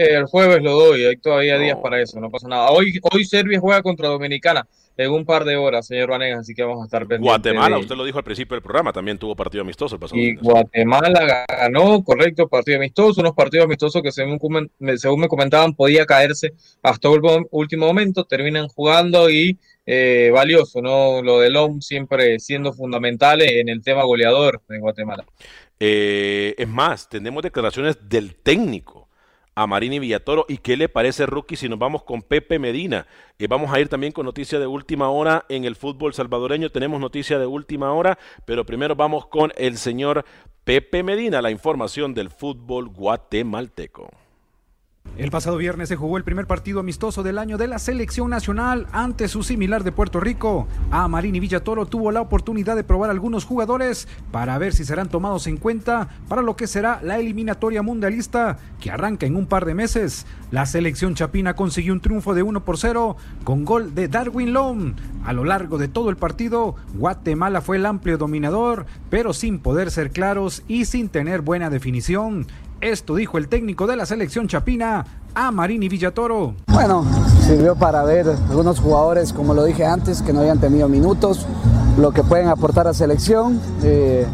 El 0.00 0.24
jueves 0.24 0.62
lo 0.62 0.72
doy, 0.72 1.04
hay 1.04 1.16
todavía 1.18 1.58
días 1.58 1.76
para 1.82 2.00
eso, 2.00 2.18
no 2.20 2.30
pasa 2.30 2.48
nada. 2.48 2.70
Hoy, 2.70 2.98
hoy 3.12 3.22
Serbia 3.22 3.60
juega 3.60 3.82
contra 3.82 4.08
Dominicana 4.08 4.66
en 4.96 5.10
un 5.10 5.26
par 5.26 5.44
de 5.44 5.56
horas, 5.56 5.86
señor 5.86 6.08
Vanegas, 6.08 6.40
así 6.40 6.54
que 6.54 6.62
vamos 6.62 6.80
a 6.80 6.84
estar 6.86 7.02
pendientes. 7.02 7.24
Guatemala, 7.24 7.76
usted 7.76 7.94
lo 7.96 8.04
dijo 8.06 8.16
al 8.16 8.24
principio 8.24 8.54
del 8.54 8.62
programa, 8.62 8.94
también 8.94 9.18
tuvo 9.18 9.36
partido 9.36 9.60
amistoso 9.60 9.96
el 9.96 10.00
pasado. 10.00 10.18
Y 10.18 10.36
Guatemala 10.36 11.44
ganó, 11.48 12.02
correcto, 12.02 12.48
partido 12.48 12.78
amistoso, 12.78 13.20
unos 13.20 13.34
partidos 13.34 13.66
amistosos 13.66 14.02
que 14.02 14.10
según, 14.10 14.70
según 14.96 15.20
me 15.20 15.28
comentaban 15.28 15.74
podía 15.74 16.06
caerse 16.06 16.54
hasta 16.82 17.08
el 17.08 17.20
último 17.50 17.86
momento, 17.86 18.24
terminan 18.24 18.68
jugando 18.68 19.28
y 19.28 19.58
eh, 19.84 20.30
valioso, 20.32 20.80
¿no? 20.80 21.22
Lo 21.22 21.40
de 21.40 21.50
LOM 21.50 21.82
siempre 21.82 22.38
siendo 22.38 22.72
fundamental 22.72 23.42
en 23.42 23.68
el 23.68 23.82
tema 23.82 24.04
goleador 24.04 24.62
de 24.66 24.78
Guatemala. 24.78 25.26
Eh, 25.78 26.54
es 26.56 26.68
más, 26.68 27.06
tenemos 27.08 27.42
declaraciones 27.42 28.08
del 28.08 28.34
técnico 28.34 28.99
a 29.60 29.66
Marini 29.66 29.98
Villatoro. 29.98 30.46
¿Y 30.48 30.58
qué 30.58 30.76
le 30.76 30.88
parece, 30.88 31.26
Rookie, 31.26 31.56
si 31.56 31.68
nos 31.68 31.78
vamos 31.78 32.02
con 32.02 32.22
Pepe 32.22 32.58
Medina? 32.58 33.06
y 33.38 33.46
vamos 33.46 33.72
a 33.72 33.80
ir 33.80 33.88
también 33.88 34.12
con 34.12 34.26
noticia 34.26 34.58
de 34.58 34.66
última 34.66 35.08
hora 35.08 35.46
en 35.48 35.64
el 35.64 35.74
fútbol 35.74 36.12
salvadoreño. 36.12 36.68
Tenemos 36.68 37.00
noticia 37.00 37.38
de 37.38 37.46
última 37.46 37.90
hora, 37.90 38.18
pero 38.44 38.66
primero 38.66 38.94
vamos 38.94 39.26
con 39.26 39.50
el 39.56 39.78
señor 39.78 40.26
Pepe 40.64 41.02
Medina, 41.02 41.40
la 41.40 41.50
información 41.50 42.12
del 42.12 42.28
fútbol 42.28 42.88
guatemalteco. 42.88 44.10
El 45.16 45.30
pasado 45.30 45.58
viernes 45.58 45.88
se 45.88 45.96
jugó 45.96 46.16
el 46.16 46.24
primer 46.24 46.46
partido 46.46 46.80
amistoso 46.80 47.22
del 47.22 47.36
año 47.38 47.58
de 47.58 47.66
la 47.66 47.78
selección 47.78 48.30
nacional 48.30 48.86
ante 48.90 49.28
su 49.28 49.42
similar 49.42 49.84
de 49.84 49.92
Puerto 49.92 50.18
Rico. 50.18 50.66
A 50.90 51.08
Marini 51.08 51.40
Villatoro 51.40 51.84
tuvo 51.84 52.10
la 52.10 52.22
oportunidad 52.22 52.74
de 52.74 52.84
probar 52.84 53.10
algunos 53.10 53.44
jugadores 53.44 54.08
para 54.32 54.56
ver 54.56 54.72
si 54.72 54.84
serán 54.84 55.10
tomados 55.10 55.46
en 55.46 55.58
cuenta 55.58 56.08
para 56.26 56.40
lo 56.40 56.56
que 56.56 56.66
será 56.66 57.00
la 57.02 57.18
eliminatoria 57.18 57.82
mundialista 57.82 58.58
que 58.80 58.90
arranca 58.90 59.26
en 59.26 59.36
un 59.36 59.46
par 59.46 59.66
de 59.66 59.74
meses. 59.74 60.26
La 60.50 60.64
selección 60.64 61.14
chapina 61.14 61.54
consiguió 61.54 61.92
un 61.92 62.00
triunfo 62.00 62.32
de 62.32 62.42
1 62.42 62.64
por 62.64 62.78
0 62.78 63.16
con 63.44 63.66
gol 63.66 63.94
de 63.94 64.08
Darwin 64.08 64.54
Long. 64.54 64.94
A 65.24 65.34
lo 65.34 65.44
largo 65.44 65.76
de 65.76 65.88
todo 65.88 66.08
el 66.08 66.16
partido, 66.16 66.76
Guatemala 66.94 67.60
fue 67.60 67.76
el 67.76 67.84
amplio 67.84 68.16
dominador, 68.16 68.86
pero 69.10 69.34
sin 69.34 69.58
poder 69.58 69.90
ser 69.90 70.12
claros 70.12 70.62
y 70.66 70.86
sin 70.86 71.10
tener 71.10 71.42
buena 71.42 71.68
definición. 71.68 72.46
Esto 72.80 73.16
dijo 73.16 73.36
el 73.36 73.48
técnico 73.48 73.86
de 73.86 73.94
la 73.94 74.06
selección 74.06 74.48
chapina 74.48 75.04
a 75.34 75.50
Marini 75.50 75.90
Villatoro. 75.90 76.54
Bueno, 76.68 77.04
sirvió 77.46 77.76
para 77.76 78.02
ver 78.04 78.26
algunos 78.48 78.80
jugadores, 78.80 79.34
como 79.34 79.52
lo 79.52 79.64
dije 79.64 79.84
antes, 79.84 80.22
que 80.22 80.32
no 80.32 80.40
habían 80.40 80.60
tenido 80.60 80.88
minutos, 80.88 81.46
lo 81.98 82.12
que 82.12 82.22
pueden 82.22 82.48
aportar 82.48 82.88
a 82.88 82.94
selección, 82.94 83.60
eh, 83.82 84.26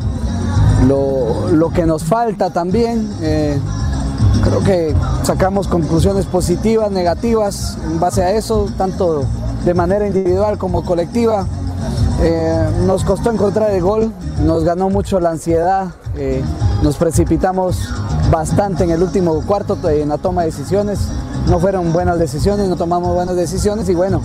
lo, 0.86 1.70
que 1.74 1.86
nos 1.86 2.04
falta 2.04 2.50
también. 2.50 3.10
Eh, 3.20 3.58
creo 4.44 4.62
que 4.62 4.94
sacamos 5.24 5.66
conclusiones 5.66 6.24
positivas, 6.26 6.92
negativas 6.92 7.76
en 7.84 7.98
base 7.98 8.22
a 8.22 8.30
eso, 8.30 8.68
tanto 8.78 9.24
de 9.64 9.74
manera 9.74 10.06
individual 10.06 10.56
como 10.56 10.84
colectiva. 10.84 11.48
Eh, 12.22 12.68
nos 12.86 13.02
costó 13.02 13.32
encontrar 13.32 13.72
el 13.72 13.82
gol, 13.82 14.12
nos 14.44 14.62
ganó 14.62 14.88
mucho 14.88 15.18
la 15.18 15.30
ansiedad, 15.30 15.88
nos 16.82 16.96
precipitamos 16.96 17.92
bastante 18.30 18.84
en 18.84 18.90
el 18.90 19.02
último 19.02 19.40
cuarto 19.42 19.78
en 19.88 20.08
la 20.08 20.18
toma 20.18 20.42
de 20.42 20.48
decisiones. 20.48 21.00
No 21.48 21.58
fueron 21.60 21.92
buenas 21.92 22.18
decisiones, 22.18 22.68
no 22.68 22.76
tomamos 22.76 23.14
buenas 23.14 23.36
decisiones 23.36 23.88
y 23.88 23.94
bueno, 23.94 24.20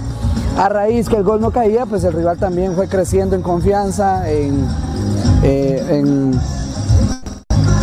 a 0.57 0.69
raíz 0.69 1.07
que 1.07 1.15
el 1.17 1.23
gol 1.23 1.39
no 1.39 1.51
caía, 1.51 1.85
pues 1.85 2.03
el 2.03 2.13
rival 2.13 2.37
también 2.37 2.73
fue 2.75 2.87
creciendo 2.87 3.35
en 3.35 3.41
confianza, 3.41 4.29
en, 4.29 4.65
eh, 5.43 6.03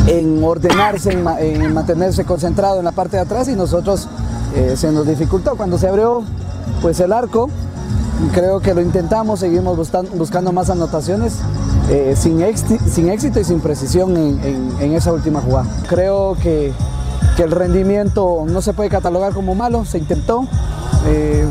en, 0.07 0.43
ordenarse, 0.43 1.13
en, 1.13 1.75
mantenerse 1.75 2.25
concentrado 2.25 2.79
en 2.79 2.85
la 2.85 2.93
parte 2.93 3.17
de 3.17 3.23
atrás 3.23 3.49
y 3.49 3.55
nosotros 3.55 4.09
eh, 4.57 4.75
se 4.77 4.91
nos 4.91 5.07
dificultó 5.07 5.57
cuando 5.57 5.79
se 5.79 5.89
abrió 5.89 6.23
pues 6.83 6.99
el 7.01 7.13
arco. 7.13 7.49
Creo 8.33 8.59
que 8.59 8.75
lo 8.75 8.81
intentamos, 8.81 9.41
seguimos 9.41 9.77
buscando 9.77 10.51
más 10.53 10.71
anotaciones 10.71 11.35
eh, 11.91 12.15
sin, 12.17 12.41
sin, 12.91 13.09
éxito 13.09 13.41
y 13.41 13.45
sin 13.45 13.61
precisión 13.61 14.17
en, 14.17 14.93
esa 14.93 15.13
última 15.13 15.41
jugada. 15.41 15.67
Creo 15.89 16.37
que, 16.43 16.73
que, 17.37 17.43
el 17.43 17.51
rendimiento 17.51 18.45
no 18.47 18.61
se 18.61 18.73
puede 18.73 18.91
catalogar 18.91 19.33
como 19.33 19.55
malo, 19.55 19.85
se 19.85 19.99
intentó. 19.99 20.47
Eh, 21.07 21.47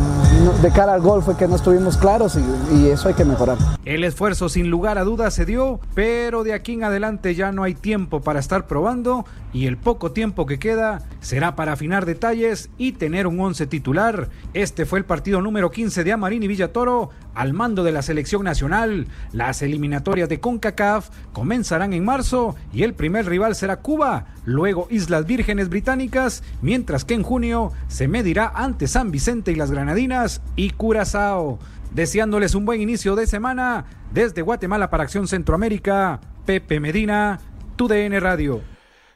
de 0.62 0.72
cara 0.72 0.94
al 0.94 1.02
gol 1.02 1.24
fue 1.24 1.36
que 1.36 1.48
no 1.48 1.56
estuvimos 1.56 1.98
claros 1.98 2.38
y, 2.72 2.88
eso 2.88 3.08
hay 3.08 3.14
que 3.14 3.26
mejorar. 3.26 3.58
El 3.86 4.04
esfuerzo 4.04 4.50
sin 4.50 4.70
lugar 4.70 4.98
a 4.98 5.04
dudas 5.04 5.34
se 5.34 5.46
dio, 5.46 5.80
pero 5.94 6.44
de 6.44 6.54
aquí 6.54 6.74
en 6.74 6.84
adelante 6.84 7.36
ya 7.36 7.52
no 7.52 7.64
hay 7.64 7.74
tiempo 7.74 8.22
para 8.22 8.40
estar 8.40 8.66
probando 8.66 9.26
y 9.54 9.66
el 9.66 9.78
poco 9.78 10.12
tiempo 10.12 10.46
que 10.46 10.60
queda 10.60 11.00
será 11.22 11.56
para 11.56 11.74
afinar 11.74 12.06
detalles 12.06 12.70
y 12.78 12.94
tener 12.94 13.28
un 13.28 13.40
once 13.40 13.68
titular. 13.68 14.30
Este 14.54 14.86
fue 14.86 15.00
el 15.00 15.06
partido 15.06 15.42
número 15.42 15.72
15 15.72 16.04
de 16.04 16.12
Amarín 16.12 16.44
y 16.44 16.48
Villatoro 16.48 17.10
al 17.34 17.54
mando 17.54 17.84
de 17.84 17.92
la 17.92 18.02
selección 18.02 18.44
nacional. 18.44 19.08
Las 19.32 19.62
eliminatorias 19.62 20.30
de 20.30 20.40
CONCACAF 20.40 21.10
comenzarán 21.34 21.94
en 21.94 22.06
marzo 22.06 22.56
y 22.74 22.84
el 22.84 22.94
primer 22.94 23.26
rival 23.28 23.56
será 23.56 23.78
Cuba, 23.78 24.28
luego 24.46 24.88
Islas 24.90 25.26
Vírgenes 25.26 25.70
Británicas, 25.70 26.44
mientras 26.62 27.06
que 27.06 27.14
en 27.16 27.24
junio 27.24 27.72
se 27.88 28.08
medirá 28.08 28.52
ante 28.56 28.88
San 28.88 29.12
Vicente 29.12 29.27
y 29.28 29.56
las 29.56 29.72
Granadinas 29.72 30.42
y 30.56 30.70
Curazao. 30.70 31.60
Deseándoles 31.92 32.56
un 32.56 32.64
buen 32.64 32.82
inicio 32.82 33.14
de 33.18 33.28
semana 33.28 33.86
desde 34.14 34.42
Guatemala 34.42 34.90
para 34.90 35.04
Acción 35.04 35.28
Centroamérica, 35.28 36.22
Pepe 36.46 36.80
Medina, 36.80 37.42
TUDN 37.76 38.22
Radio. 38.22 38.62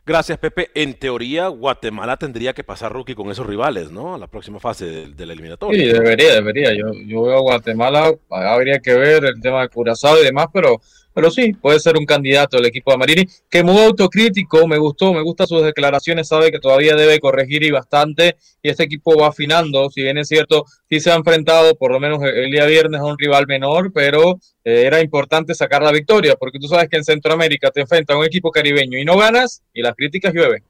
Gracias, 0.06 0.38
Pepe. 0.38 0.70
En 0.76 0.96
teoría, 0.96 1.48
Guatemala 1.48 2.18
tendría 2.18 2.52
que 2.52 2.66
pasar 2.66 2.92
rookie 2.92 3.16
con 3.16 3.32
esos 3.32 3.48
rivales, 3.48 3.90
¿no? 3.90 4.16
A 4.16 4.18
la 4.18 4.28
próxima 4.28 4.60
fase 4.60 5.08
de, 5.08 5.26
la 5.26 5.32
eliminatoria. 5.32 5.80
Sí, 5.80 5.88
debería, 5.88 6.34
debería. 6.34 6.74
Yo, 6.74 6.92
yo 7.06 7.22
veo 7.24 7.38
a 7.38 7.42
Guatemala, 7.42 8.12
habría 8.30 8.80
que 8.80 8.94
ver 8.94 9.24
el 9.24 9.40
tema 9.40 9.62
de 9.62 9.70
Curazao 9.70 10.20
y 10.20 10.26
demás, 10.26 10.48
pero 10.52 10.82
pero 11.14 11.32
sí, 11.32 11.54
puede 11.54 11.80
ser 11.80 11.98
un 11.98 12.06
candidato 12.06 12.58
el 12.58 12.66
equipo 12.66 12.92
de 12.92 12.98
Marini, 12.98 13.28
que 13.50 13.64
muy 13.64 13.82
autocrítico, 13.82 14.68
me 14.68 14.78
gustó, 14.78 15.14
me 15.14 15.22
gustan 15.22 15.48
sus 15.48 15.64
declaraciones, 15.64 16.28
sabe 16.28 16.52
que 16.52 16.60
todavía 16.60 16.96
debe 16.96 17.20
corregir 17.20 17.64
y 17.64 17.72
bastante, 17.72 18.38
y 18.62 18.70
este 18.70 18.84
equipo 18.84 19.18
va 19.18 19.28
afinando, 19.28 19.90
si 19.90 20.04
bien 20.04 20.18
es 20.18 20.28
cierto, 20.28 20.66
sí 20.90 21.00
se 21.00 21.12
ha 21.12 21.16
enfrentado 21.16 21.76
por 21.76 21.92
lo 21.92 22.00
menos 22.00 22.20
el 22.24 22.52
día 22.52 22.66
viernes 22.66 23.02
a 23.02 23.06
un 23.06 23.18
rival 23.18 23.46
menor, 23.48 23.92
pero 23.94 24.40
eh, 24.64 24.84
era 24.86 25.02
importante 25.02 25.56
sacar 25.56 25.82
la 25.82 25.92
victoria, 25.92 26.36
porque 26.36 26.60
tú 26.60 26.68
sabes 26.68 26.90
que 26.90 26.98
en 26.98 27.04
Centroamérica 27.04 27.72
te 27.72 27.82
enfrenta 27.82 28.14
a 28.14 28.18
un 28.18 28.26
equipo 28.26 28.52
caribeño 28.52 28.98
y 28.98 29.06
no 29.06 29.18
ganas, 29.18 29.64
y 29.74 29.82
las 29.82 29.96
críticas 29.96 30.34
llueven. 30.34 30.64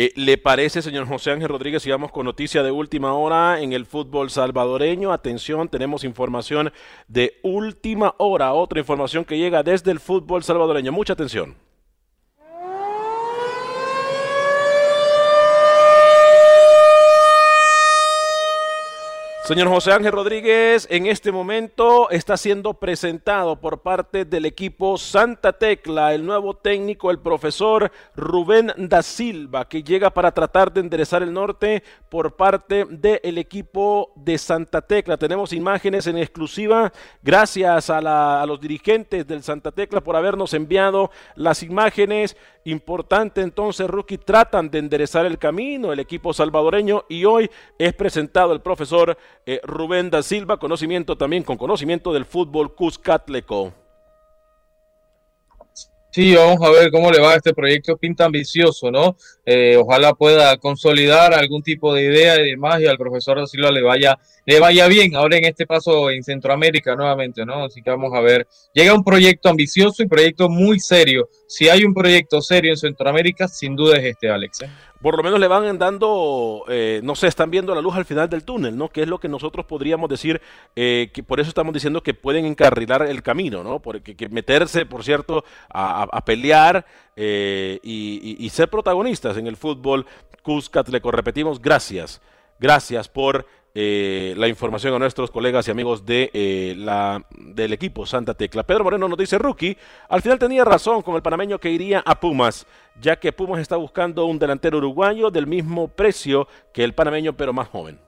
Eh, 0.00 0.12
¿Le 0.14 0.38
parece, 0.38 0.80
señor 0.80 1.08
José 1.08 1.32
Ángel 1.32 1.48
Rodríguez, 1.48 1.82
sigamos 1.82 2.12
con 2.12 2.24
noticia 2.24 2.62
de 2.62 2.70
última 2.70 3.14
hora 3.14 3.60
en 3.60 3.72
el 3.72 3.84
fútbol 3.84 4.30
salvadoreño? 4.30 5.12
Atención, 5.12 5.68
tenemos 5.68 6.04
información 6.04 6.72
de 7.08 7.40
última 7.42 8.14
hora, 8.18 8.52
otra 8.52 8.78
información 8.78 9.24
que 9.24 9.38
llega 9.38 9.64
desde 9.64 9.90
el 9.90 9.98
fútbol 9.98 10.44
salvadoreño. 10.44 10.92
Mucha 10.92 11.14
atención. 11.14 11.56
Señor 19.48 19.68
José 19.68 19.92
Ángel 19.92 20.12
Rodríguez, 20.12 20.86
en 20.90 21.06
este 21.06 21.32
momento 21.32 22.10
está 22.10 22.36
siendo 22.36 22.74
presentado 22.74 23.58
por 23.58 23.80
parte 23.80 24.26
del 24.26 24.44
equipo 24.44 24.98
Santa 24.98 25.54
Tecla 25.54 26.12
el 26.12 26.26
nuevo 26.26 26.52
técnico, 26.52 27.10
el 27.10 27.18
profesor 27.18 27.90
Rubén 28.14 28.74
da 28.76 29.02
Silva, 29.02 29.66
que 29.66 29.82
llega 29.82 30.10
para 30.10 30.32
tratar 30.32 30.70
de 30.70 30.80
enderezar 30.80 31.22
el 31.22 31.32
norte 31.32 31.82
por 32.10 32.36
parte 32.36 32.84
del 32.90 33.38
equipo 33.38 34.12
de 34.16 34.36
Santa 34.36 34.82
Tecla. 34.82 35.16
Tenemos 35.16 35.54
imágenes 35.54 36.06
en 36.06 36.18
exclusiva, 36.18 36.92
gracias 37.22 37.88
a, 37.88 38.44
los 38.44 38.60
dirigentes 38.60 39.26
del 39.26 39.42
Santa 39.42 39.72
Tecla 39.72 40.02
por 40.02 40.14
habernos 40.14 40.52
enviado 40.52 41.10
las 41.36 41.62
imágenes. 41.62 42.36
Importante 42.64 43.40
entonces, 43.40 43.88
Rookie, 43.88 44.18
tratan 44.18 44.68
de 44.68 44.80
enderezar 44.80 45.24
el 45.24 45.38
camino 45.38 45.90
el 45.90 46.00
equipo 46.00 46.34
salvadoreño 46.34 47.06
y 47.08 47.24
hoy 47.24 47.50
es 47.78 47.94
presentado 47.94 48.52
el 48.52 48.60
profesor 48.60 49.16
eh, 49.46 49.60
Rubén 49.62 50.10
da 50.10 50.22
Silva, 50.22 50.58
conocimiento 50.58 51.16
también 51.16 51.42
con 51.42 51.56
conocimiento 51.56 52.12
del 52.12 52.24
fútbol 52.24 52.74
Cuscatleco. 52.74 53.72
Sí, 56.10 56.34
vamos 56.34 56.58
a 56.62 56.70
ver 56.70 56.90
cómo 56.90 57.10
le 57.10 57.20
va 57.20 57.32
a 57.32 57.36
este 57.36 57.52
proyecto, 57.52 57.96
pinta 57.98 58.24
ambicioso, 58.24 58.90
¿no? 58.90 59.16
Eh, 59.44 59.76
ojalá 59.76 60.14
pueda 60.14 60.56
consolidar 60.56 61.34
algún 61.34 61.62
tipo 61.62 61.94
de 61.94 62.04
idea 62.04 62.40
y 62.40 62.50
demás 62.50 62.80
y 62.80 62.86
al 62.86 62.96
profesor 62.96 63.38
da 63.38 63.46
Silva 63.46 63.70
le 63.70 63.82
vaya, 63.82 64.18
le 64.46 64.58
vaya 64.58 64.88
bien 64.88 65.14
ahora 65.14 65.36
en 65.36 65.44
este 65.44 65.66
paso 65.66 66.10
en 66.10 66.22
Centroamérica 66.22 66.96
nuevamente, 66.96 67.44
¿no? 67.44 67.64
Así 67.64 67.82
que 67.82 67.90
vamos 67.90 68.14
a 68.14 68.20
ver. 68.20 68.48
Llega 68.72 68.94
un 68.94 69.04
proyecto 69.04 69.50
ambicioso 69.50 70.02
y 70.02 70.08
proyecto 70.08 70.48
muy 70.48 70.80
serio. 70.80 71.28
Si 71.46 71.68
hay 71.68 71.84
un 71.84 71.92
proyecto 71.92 72.40
serio 72.40 72.70
en 72.70 72.78
Centroamérica, 72.78 73.46
sin 73.46 73.76
duda 73.76 73.98
es 73.98 74.04
este, 74.06 74.30
Alex. 74.30 74.62
¿eh? 74.62 74.70
Por 75.00 75.16
lo 75.16 75.22
menos 75.22 75.38
le 75.38 75.46
van 75.46 75.78
dando, 75.78 76.64
eh, 76.68 77.00
no 77.04 77.14
sé, 77.14 77.28
están 77.28 77.50
viendo 77.50 77.74
la 77.74 77.80
luz 77.80 77.94
al 77.94 78.04
final 78.04 78.28
del 78.28 78.44
túnel, 78.44 78.76
¿no? 78.76 78.88
Que 78.88 79.02
es 79.02 79.08
lo 79.08 79.18
que 79.18 79.28
nosotros 79.28 79.64
podríamos 79.66 80.10
decir, 80.10 80.40
eh, 80.74 81.10
que 81.12 81.22
por 81.22 81.38
eso 81.38 81.48
estamos 81.48 81.72
diciendo 81.72 82.02
que 82.02 82.14
pueden 82.14 82.44
encarrilar 82.44 83.02
el 83.02 83.22
camino, 83.22 83.62
¿no? 83.62 83.80
Porque 83.80 84.16
que 84.16 84.28
meterse, 84.28 84.86
por 84.86 85.04
cierto, 85.04 85.44
a, 85.68 86.24
pelear 86.24 86.84
eh, 87.16 87.78
y, 87.82 88.36
y, 88.44 88.48
ser 88.50 88.68
protagonistas 88.68 89.36
en 89.36 89.46
el 89.46 89.56
fútbol. 89.56 90.04
Cuscat, 90.42 90.88
le 90.88 90.98
repetimos, 90.98 91.60
gracias, 91.60 92.20
gracias 92.58 93.08
por 93.08 93.46
eh, 93.80 94.34
la 94.36 94.48
información 94.48 94.92
a 94.92 94.98
nuestros 94.98 95.30
colegas 95.30 95.68
y 95.68 95.70
amigos 95.70 96.04
de, 96.04 96.32
eh, 96.34 96.74
la, 96.76 97.24
del 97.30 97.72
equipo 97.72 98.06
Santa 98.06 98.34
Tecla. 98.34 98.64
Pedro 98.64 98.82
Moreno 98.82 99.06
nos 99.06 99.16
dice, 99.16 99.38
Rookie, 99.38 99.76
al 100.08 100.20
final 100.20 100.36
tenía 100.36 100.64
razón 100.64 101.00
con 101.00 101.14
el 101.14 101.22
panameño 101.22 101.60
que 101.60 101.70
iría 101.70 102.02
a 102.04 102.18
Pumas, 102.18 102.66
ya 103.00 103.20
que 103.20 103.30
Pumas 103.30 103.60
está 103.60 103.76
buscando 103.76 104.26
un 104.26 104.40
delantero 104.40 104.78
uruguayo 104.78 105.30
del 105.30 105.46
mismo 105.46 105.86
precio 105.86 106.48
que 106.74 106.82
el 106.82 106.92
panameño, 106.92 107.36
pero 107.36 107.52
más 107.52 107.68
joven. 107.68 108.00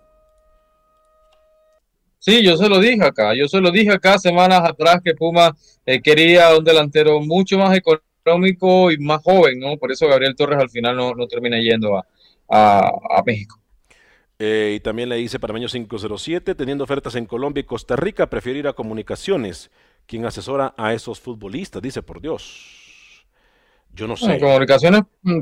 Sí, 2.19 2.43
yo 2.43 2.57
se 2.57 2.69
lo 2.69 2.81
dije 2.81 3.05
acá, 3.05 3.33
yo 3.37 3.47
se 3.47 3.61
lo 3.61 3.71
dije 3.71 3.93
acá 3.93 4.19
semanas 4.19 4.63
atrás 4.69 4.97
que 5.05 5.15
Pumas 5.15 5.53
eh, 5.87 6.03
quería 6.03 6.53
un 6.59 6.65
delantero 6.65 7.21
mucho 7.21 7.57
más 7.59 7.79
económico 7.79 8.91
y 8.91 8.99
más 8.99 9.23
joven, 9.23 9.61
¿no? 9.61 9.77
Por 9.77 9.93
eso 9.93 10.09
Gabriel 10.09 10.35
Torres 10.35 10.59
al 10.59 10.69
final 10.69 10.97
no, 10.97 11.27
termina 11.29 11.61
yendo 11.61 11.97
a, 11.97 12.05
a 12.49 13.23
México. 13.25 13.60
Eh, 14.43 14.73
y 14.77 14.81
también 14.81 15.11
le 15.11 15.17
dice 15.17 15.39
Parameño 15.39 15.69
507, 15.69 16.55
teniendo 16.55 16.83
ofertas 16.83 17.15
en 17.15 17.27
Colombia 17.27 17.61
y 17.61 17.65
Costa 17.65 17.95
Rica, 17.95 18.31
prefiero 18.31 18.59
ir 18.59 18.69
a 18.69 18.73
Comunicaciones, 18.73 19.71
quien 20.07 20.25
asesora 20.25 20.73
a 20.79 20.95
esos 20.95 21.21
futbolistas, 21.21 21.83
dice 21.83 22.03
por 22.03 22.23
Dios. 22.23 23.27
Yo 23.93 24.07
no 24.07 24.17
sé. 24.17 24.39
comunicaciones 24.39 25.03
mm, 25.23 25.41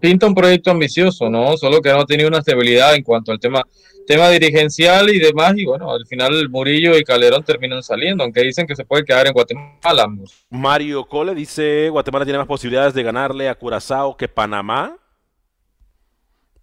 pinta 0.00 0.26
un 0.26 0.34
proyecto 0.34 0.70
ambicioso, 0.70 1.30
¿no? 1.30 1.56
Solo 1.56 1.80
que 1.80 1.90
no 1.90 2.00
ha 2.00 2.04
tenido 2.04 2.28
una 2.28 2.40
estabilidad 2.40 2.94
en 2.94 3.02
cuanto 3.02 3.32
al 3.32 3.40
tema, 3.40 3.62
tema 4.06 4.28
dirigencial 4.28 5.08
y 5.08 5.18
demás. 5.18 5.54
Y 5.56 5.64
bueno, 5.64 5.90
al 5.90 6.04
final 6.04 6.50
Murillo 6.50 6.98
y 6.98 7.04
Calderón 7.04 7.42
terminan 7.42 7.82
saliendo, 7.82 8.22
aunque 8.22 8.42
dicen 8.42 8.66
que 8.66 8.76
se 8.76 8.84
puede 8.84 9.04
quedar 9.04 9.28
en 9.28 9.32
Guatemala. 9.32 10.08
Mario 10.50 11.06
Cole 11.06 11.34
dice: 11.34 11.88
Guatemala 11.88 12.26
tiene 12.26 12.38
más 12.38 12.48
posibilidades 12.48 12.92
de 12.92 13.02
ganarle 13.02 13.48
a 13.48 13.54
Curazao 13.54 14.16
que 14.16 14.28
Panamá. 14.28 14.98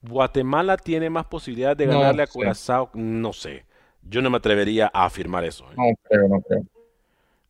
Guatemala 0.03 0.77
tiene 0.77 1.09
más 1.09 1.25
posibilidades 1.25 1.77
de 1.77 1.85
ganarle 1.87 2.23
a 2.23 2.27
Curazao, 2.27 2.89
no 2.93 3.31
sé. 3.33 3.65
Yo 4.01 4.21
no 4.21 4.29
me 4.29 4.37
atrevería 4.37 4.91
a 4.93 5.05
afirmar 5.05 5.45
eso. 5.45 5.65
¿eh? 5.71 5.75
No 5.77 5.95
creo, 6.03 6.27
no 6.27 6.41
creo. 6.41 6.63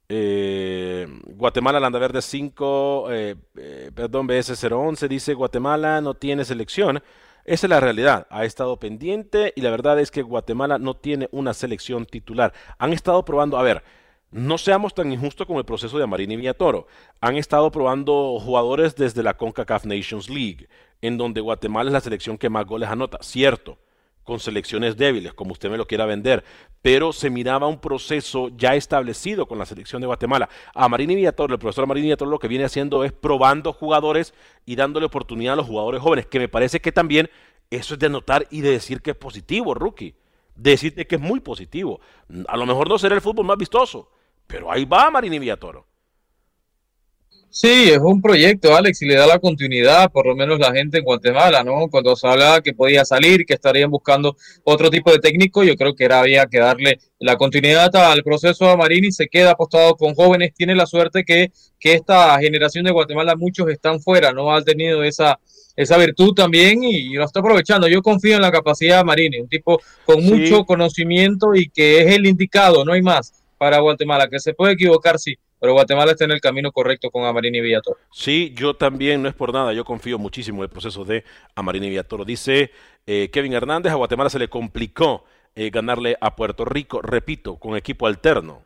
Eh, 0.08 1.08
Guatemala 1.26 1.80
Landa 1.80 1.97
Verde 1.97 2.22
5, 2.22 3.08
eh, 3.10 3.36
perdón, 3.95 4.28
BS011 4.28 5.08
dice 5.08 5.34
Guatemala 5.34 5.99
no 6.01 6.14
tiene 6.14 6.45
selección. 6.45 7.01
Esa 7.45 7.66
es 7.66 7.70
la 7.70 7.80
realidad. 7.80 8.28
Ha 8.30 8.45
estado 8.45 8.78
pendiente 8.78 9.51
y 9.56 9.62
la 9.62 9.72
verdad 9.72 9.99
es 9.99 10.12
que 10.12 10.22
Guatemala 10.22 10.78
no 10.78 10.95
tiene 10.95 11.28
una 11.32 11.54
selección 11.54 12.06
titular. 12.06 12.54
Han 12.78 12.93
estado 12.93 13.26
probando, 13.26 13.58
a 13.58 13.64
ver, 13.64 13.84
no 14.34 14.58
seamos 14.58 14.94
tan 14.94 15.12
injustos 15.12 15.46
con 15.46 15.58
el 15.58 15.66
proceso 15.66 15.98
de 15.98 16.04
Amarini 16.04 16.34
y 16.34 16.38
Villatoro. 16.38 16.88
Han 17.22 17.38
estado 17.38 17.72
probando 17.72 18.40
jugadores 18.40 18.96
desde 18.96 19.24
la 19.24 19.36
CONCACAF 19.36 19.86
Nations 19.86 20.30
League, 20.30 20.68
en 21.02 21.18
donde 21.18 21.40
Guatemala 21.40 21.90
es 21.90 21.94
la 21.94 22.02
selección 22.02 22.38
que 22.38 22.50
más 22.50 22.66
goles 22.66 22.90
anota. 22.90 23.20
Cierto, 23.22 23.78
con 24.24 24.40
selecciones 24.40 24.98
débiles, 24.98 25.34
como 25.34 25.52
usted 25.52 25.70
me 25.70 25.78
lo 25.78 25.86
quiera 25.86 26.06
vender, 26.06 26.44
pero 26.82 27.14
se 27.14 27.30
miraba 27.30 27.68
un 27.68 27.80
proceso 27.80 28.50
ya 28.58 28.76
establecido 28.76 29.46
con 29.46 29.60
la 29.60 29.66
selección 29.66 30.02
de 30.02 30.08
Guatemala. 30.08 30.50
A 30.74 30.90
Marini 30.90 31.16
Villatoro, 31.16 31.54
el 31.54 31.60
profesor 31.60 31.86
Marini 31.86 32.08
Villatoro 32.08 32.32
lo 32.32 32.40
que 32.40 32.48
viene 32.48 32.66
haciendo 32.66 33.04
es 33.04 33.12
probando 33.12 33.72
jugadores 33.72 34.34
y 34.66 34.76
dándole 34.76 35.06
oportunidad 35.06 35.54
a 35.54 35.58
los 35.58 35.68
jugadores 35.68 36.02
jóvenes, 36.02 36.26
que 36.26 36.40
me 36.40 36.50
parece 36.50 36.80
que 36.80 36.92
también 36.92 37.30
eso 37.70 37.94
es 37.94 38.00
de 38.00 38.08
anotar 38.08 38.48
y 38.50 38.62
de 38.62 38.72
decir 38.72 39.02
que 39.02 39.12
es 39.12 39.18
positivo, 39.18 39.74
rookie. 39.74 40.16
De 40.56 40.72
decirte 40.72 41.08
que 41.08 41.16
es 41.16 41.22
muy 41.22 41.40
positivo. 41.40 42.00
A 42.48 42.58
lo 42.58 42.68
mejor 42.68 42.88
no 42.88 43.00
será 43.00 43.16
el 43.16 43.22
fútbol 43.22 43.46
más 43.46 43.58
vistoso, 43.58 44.12
pero 44.48 44.72
ahí 44.72 44.86
va 44.86 45.10
Marini 45.10 45.39
Villatoro. 45.39 45.88
Sí, 47.56 47.91
es 47.91 48.00
un 48.00 48.20
proyecto, 48.20 48.76
Alex, 48.76 49.04
y 49.04 49.06
le 49.06 49.14
da 49.14 49.28
la 49.28 49.38
continuidad, 49.38 50.12
por 50.12 50.26
lo 50.26 50.36
menos 50.36 50.58
la 50.58 50.74
gente 50.74 50.98
en 50.98 51.04
Guatemala, 51.04 51.64
¿no? 51.64 51.88
Cuando 51.88 52.16
se 52.16 52.28
hablaba 52.28 52.62
que 52.62 52.74
podía 52.74 53.06
salir, 53.06 53.46
que 53.46 53.54
estarían 53.54 53.91
buscando 53.91 54.36
otro 54.64 54.89
tipo 54.89 55.12
de 55.12 55.20
técnico, 55.20 55.64
yo 55.64 55.76
creo 55.76 55.94
que 55.94 56.06
era 56.06 56.20
había 56.20 56.48
que 56.48 56.58
darle 56.58 56.98
la 57.20 57.38
continuidad 57.38 57.96
al 57.96 58.24
proceso 58.24 58.68
a 58.68 58.76
Marini, 58.76 59.12
se 59.12 59.28
queda 59.28 59.52
apostado 59.52 59.96
con 59.98 60.16
jóvenes, 60.16 60.56
tiene 60.56 60.74
la 60.74 60.88
suerte 60.88 61.24
que, 61.24 61.52
que 61.80 61.94
esta 61.94 62.39
generación 62.39 62.86
de 62.86 62.91
Guatemala, 62.91 63.36
muchos 63.36 63.70
están 63.70 64.02
fuera, 64.02 64.32
no 64.32 64.52
ha 64.52 64.64
tenido 64.64 65.04
esa, 65.04 65.39
esa 65.76 65.98
virtud 66.00 66.34
también 66.34 66.84
y 66.84 67.14
lo 67.14 67.24
está 67.24 67.41
aprovechando. 67.41 67.88
Yo 67.88 68.02
confío 68.02 68.36
en 68.36 68.41
la 68.41 68.52
capacidad 68.52 68.98
de 68.98 69.04
Marini, 69.04 69.39
un 69.39 69.48
tipo 69.48 69.80
con 70.06 70.26
mucho 70.26 70.66
conocimiento 70.66 71.54
y 71.54 71.70
que 71.70 72.02
es 72.02 72.16
el 72.16 72.26
indicado, 72.26 72.84
no 72.84 72.94
hay 72.94 73.04
más 73.04 73.43
para 73.64 73.80
Guatemala, 73.80 74.28
que 74.28 74.39
se 74.39 74.53
puede 74.53 74.74
equivocar, 74.74 75.18
sí, 75.18 75.38
pero 75.57 75.72
Guatemala 75.72 76.11
está 76.11 76.26
en 76.26 76.32
el 76.32 76.41
camino 76.41 76.74
correcto 76.74 77.09
con 77.09 77.24
Amarini 77.24 77.61
Villatoro. 77.61 77.97
Sí, 78.11 78.53
yo 78.57 78.74
también, 78.74 79.22
no 79.22 79.30
es 79.30 79.36
por 79.36 79.53
nada, 79.53 79.72
yo 79.72 79.86
confío 79.86 80.20
muchísimo 80.20 80.57
en 80.57 80.64
el 80.64 80.70
proceso 80.70 81.05
de 81.05 81.24
Amarini 81.55 81.88
Villatoro. 81.88 82.26
Dice 82.26 82.72
eh, 83.07 83.30
Kevin 83.32 83.53
Hernández, 83.53 83.93
a 83.93 83.95
Guatemala 83.95 84.30
se 84.30 84.38
le 84.38 84.49
complicó 84.49 85.24
eh, 85.55 85.70
ganarle 85.70 86.18
a 86.20 86.36
Puerto 86.36 86.66
Rico, 86.66 87.01
repito, 87.01 87.55
con 87.55 87.78
equipo 87.78 88.05
alterno. 88.05 88.64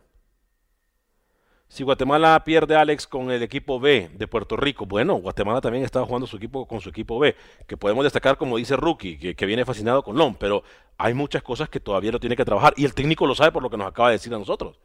Si 1.68 1.84
Guatemala 1.84 2.44
pierde 2.44 2.76
Alex 2.76 3.06
con 3.06 3.30
el 3.30 3.44
equipo 3.44 3.80
B 3.80 4.10
de 4.16 4.28
Puerto 4.28 4.58
Rico, 4.58 4.88
bueno, 4.88 5.14
Guatemala 5.18 5.62
también 5.62 5.84
estaba 5.84 6.08
jugando 6.08 6.26
su 6.26 6.38
equipo 6.38 6.68
con 6.68 6.82
su 6.82 6.90
equipo 6.90 7.20
B, 7.20 7.36
que 7.68 7.78
podemos 7.78 8.04
destacar 8.04 8.38
como 8.38 8.58
dice 8.58 8.76
Rookie, 8.76 9.20
que, 9.20 9.36
que 9.36 9.46
viene 9.46 9.64
fascinado 9.64 10.02
con 10.02 10.18
Lom, 10.18 10.34
pero 10.34 10.64
hay 10.98 11.14
muchas 11.14 11.44
cosas 11.44 11.70
que 11.70 11.80
todavía 11.80 12.12
lo 12.12 12.20
tiene 12.20 12.36
que 12.36 12.46
trabajar 12.46 12.74
y 12.78 12.86
el 12.86 12.96
técnico 12.96 13.28
lo 13.28 13.36
sabe 13.36 13.52
por 13.52 13.62
lo 13.62 13.70
que 13.70 13.78
nos 13.78 13.86
acaba 13.86 14.10
de 14.10 14.14
decir 14.14 14.34
a 14.34 14.40
nosotros. 14.40 14.80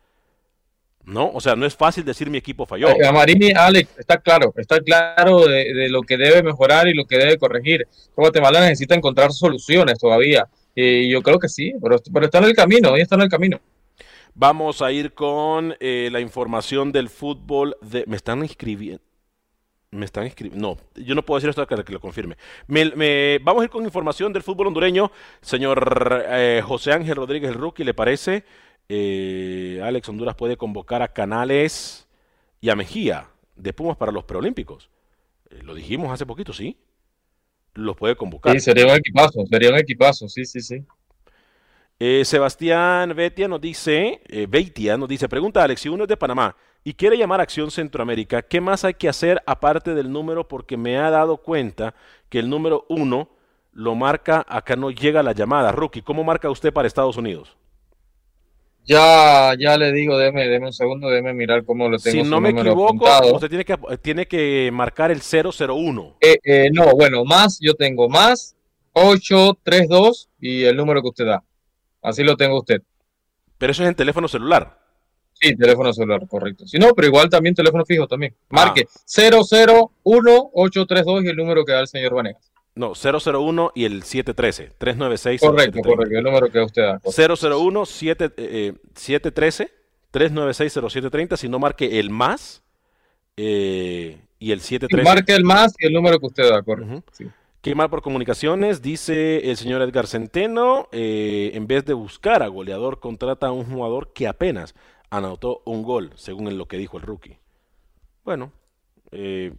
¿No? 1.05 1.31
O 1.33 1.41
sea, 1.41 1.57
no 1.57 1.67
es 1.67 1.77
fácil 1.77 2.05
decir 2.05 2.31
mi 2.31 2.39
equipo 2.39 2.67
falló. 2.67 2.89
A 3.05 3.13
Marini, 3.13 3.53
Alex, 3.53 3.99
está 3.99 4.19
claro, 4.19 4.53
está 4.57 4.81
claro 4.81 5.47
de, 5.47 5.89
lo 5.89 6.03
que 6.03 6.17
debe 6.17 6.43
mejorar 6.43 6.89
y 6.89 6.95
lo 6.95 7.05
que 7.07 7.19
debe 7.19 7.39
corregir. 7.39 7.87
Guatemala 8.15 8.61
necesita 8.61 8.95
encontrar 8.95 9.33
soluciones 9.33 9.99
todavía. 9.99 10.47
Y 10.75 11.11
yo 11.11 11.23
creo 11.23 11.39
que 11.39 11.49
sí, 11.49 11.73
pero, 11.83 11.97
pero 12.13 12.27
está 12.27 12.39
en 12.39 12.45
el 12.45 12.55
camino, 12.55 12.97
está 12.97 13.17
en 13.17 13.23
el 13.23 13.29
camino. 13.29 13.61
Vamos 14.35 14.81
a 14.81 14.91
ir 14.91 15.13
con 15.13 15.75
eh, 15.79 16.09
la 16.11 16.21
información 16.21 16.91
del 16.91 17.11
fútbol. 17.11 17.77
De, 17.83 18.05
me 18.07 18.17
están 18.17 18.43
inscribiendo. 18.43 19.03
Me 19.91 20.07
están 20.07 20.25
inscribiendo. 20.25 20.79
No, 20.95 21.03
yo 21.03 21.15
no 21.15 21.23
puedo 21.23 21.39
decir 21.39 21.51
esto 21.51 21.61
hasta 21.61 21.85
que 21.85 21.93
lo 21.93 22.01
confirme. 22.01 22.37
Me, 22.67 23.39
vamos 23.43 23.61
a 23.61 23.65
ir 23.65 23.71
con 23.71 23.85
información 23.85 24.33
del 24.33 24.43
fútbol 24.43 24.69
hondureño. 24.69 25.13
Señor 25.43 26.25
eh, 26.31 26.63
José 26.65 26.93
Ángel 26.93 27.17
Rodríguez, 27.17 27.51
el 27.51 27.59
rookie, 27.59 27.85
¿le 27.85 27.93
parece? 27.93 28.45
Eh, 28.89 29.81
Alex 29.83 30.09
Honduras 30.09 30.35
puede 30.35 30.57
convocar 30.57 31.03
a 31.03 31.09
Canales 31.09 32.09
y 32.61 32.71
a 32.71 32.77
Mejía 32.77 33.29
de 33.57 33.73
Pumas 33.73 33.97
para 33.97 34.13
los 34.13 34.25
preolímpicos. 34.25 34.91
Eh, 35.51 35.61
lo 35.63 35.75
dijimos 35.75 36.13
hace 36.13 36.27
poquito, 36.27 36.53
¿sí? 36.53 36.77
Los 37.75 37.97
puede 37.97 38.17
convocar. 38.17 38.53
Sí, 38.53 38.61
sería 38.61 38.87
un 38.87 38.93
equipazo, 38.93 39.47
sería 39.47 39.71
un 39.71 39.79
equipazo, 39.79 40.29
sí, 40.29 40.45
sí, 40.45 40.61
sí. 40.61 40.85
Eh, 41.99 42.25
Sebastián 42.25 43.15
Betia 43.15 43.49
nos 43.49 43.61
dice, 43.61 44.21
Beitia 44.49 44.97
nos 44.97 45.09
dice, 45.09 45.29
pregunta 45.29 45.63
Alex, 45.63 45.81
si 45.81 45.89
uno 45.89 46.05
es 46.05 46.09
de 46.09 46.17
Panamá 46.17 46.57
y 46.85 46.95
quiere 46.95 47.17
llamar 47.17 47.41
a 47.41 47.45
Acción 47.45 47.71
Centroamérica, 47.71 48.43
¿qué 48.43 48.61
más 48.61 48.85
hay 48.85 48.95
que 48.95 49.09
hacer 49.09 49.41
aparte 49.47 49.95
del 49.95 50.11
número? 50.11 50.49
Porque 50.49 50.77
me 50.77 50.99
ha 50.99 51.11
dado 51.11 51.37
cuenta 51.37 51.95
que 52.29 52.41
el 52.41 52.51
número 52.51 52.85
uno 52.89 53.29
lo 53.73 53.95
marca, 53.95 54.45
acá 54.49 54.77
no 54.77 54.91
llega 54.91 55.23
la 55.23 55.33
llamada. 55.33 55.73
Rookie, 55.73 56.03
¿cómo 56.03 56.25
marca 56.25 56.51
usted 56.51 56.73
para 56.73 56.89
Estados 56.89 57.17
Unidos? 57.17 57.57
Ya, 58.85 59.55
ya 59.59 59.77
le 59.79 59.93
digo, 59.93 60.19
déme, 60.19 60.49
déme 60.49 60.67
un 60.67 60.73
segundo, 60.73 61.09
déme 61.09 61.33
mirar 61.33 61.65
cómo 61.65 61.89
lo 61.89 61.99
tengo. 61.99 62.25
Si 62.25 62.29
no 62.29 62.41
me 62.41 62.51
equivoco, 62.51 63.07
usted 63.33 63.49
tiene 63.49 63.65
que, 63.65 63.77
tiene 64.01 64.27
que 64.27 64.71
marcar 64.73 65.11
el 65.11 65.21
001. 65.21 66.17
Eh, 66.21 66.39
eh, 66.43 66.71
no, 66.73 66.91
bueno, 66.97 67.25
más, 67.25 67.59
yo 67.61 67.75
tengo 67.75 68.09
más 68.09 68.57
832 68.93 70.29
y 70.41 70.65
el 70.65 70.77
número 70.77 71.01
que 71.01 71.09
usted 71.09 71.27
da. 71.27 71.45
Así 72.03 72.25
lo 72.25 72.37
tengo 72.37 72.59
usted. 72.59 72.83
Pero 73.57 73.71
eso 73.71 73.85
es 73.85 73.89
en 73.89 73.95
teléfono 73.95 74.27
celular. 74.27 74.79
Sí, 75.35 75.57
teléfono 75.57 75.93
celular, 75.93 76.27
correcto. 76.29 76.67
Si 76.67 76.79
no, 76.79 76.95
pero 76.95 77.09
igual 77.09 77.29
también 77.29 77.55
teléfono 77.55 77.85
fijo 77.85 78.07
también. 78.07 78.35
Marque 78.51 78.87
ah. 78.89 79.91
001 80.05 80.51
832 80.53 81.25
y 81.25 81.29
el 81.29 81.37
número 81.37 81.65
que 81.65 81.73
da 81.73 81.81
el 81.81 81.89
señor 81.89 82.15
Vanegas. 82.15 82.52
No, 82.75 82.93
001 82.95 83.73
y 83.75 83.85
el 83.85 84.03
713. 84.03 84.73
396. 84.79 85.41
Correcto, 85.41 85.81
correcto. 85.83 86.17
El 86.17 86.25
número 86.25 86.51
que 86.51 86.61
usted 86.61 86.83
da. 86.83 87.01
001 87.05 87.87
7, 87.87 88.31
eh, 88.37 88.73
713 88.95 89.71
396 90.11 90.73
0730. 90.73 91.37
Si 91.37 91.49
no 91.49 91.59
marque 91.59 92.01
el 92.01 92.11
más 92.11 92.63
eh, 93.37 94.19
y 94.39 94.53
el 94.53 94.61
713. 94.61 95.05
marque 95.05 95.35
el 95.35 95.45
más 95.45 95.75
y 95.79 95.87
el 95.87 95.93
número 95.93 96.19
que 96.19 96.27
usted 96.27 96.49
da, 96.49 96.63
correcto. 96.63 97.03
Qué 97.63 97.77
mal 97.77 97.89
por 97.89 98.03
comunicaciones, 98.03 98.83
dice 98.83 99.51
el 99.51 99.57
señor 99.57 99.83
Edgar 99.83 100.09
Centeno. 100.09 100.89
Eh, 100.91 101.53
en 101.55 101.69
vez 101.69 101.85
de 101.85 101.93
buscar 101.93 102.43
a 102.43 102.49
goleador, 102.49 102.99
contrata 102.99 103.47
a 103.47 103.53
un 103.53 103.65
jugador 103.65 104.13
que 104.13 104.27
apenas 104.27 104.75
anotó 105.11 105.63
un 105.65 105.85
gol, 105.85 106.11
según 106.17 106.59
lo 106.59 106.67
que 106.67 106.77
dijo 106.77 106.97
el 106.97 107.05
rookie. 107.05 107.39
Bueno, 108.25 108.51
eh, 109.13 109.53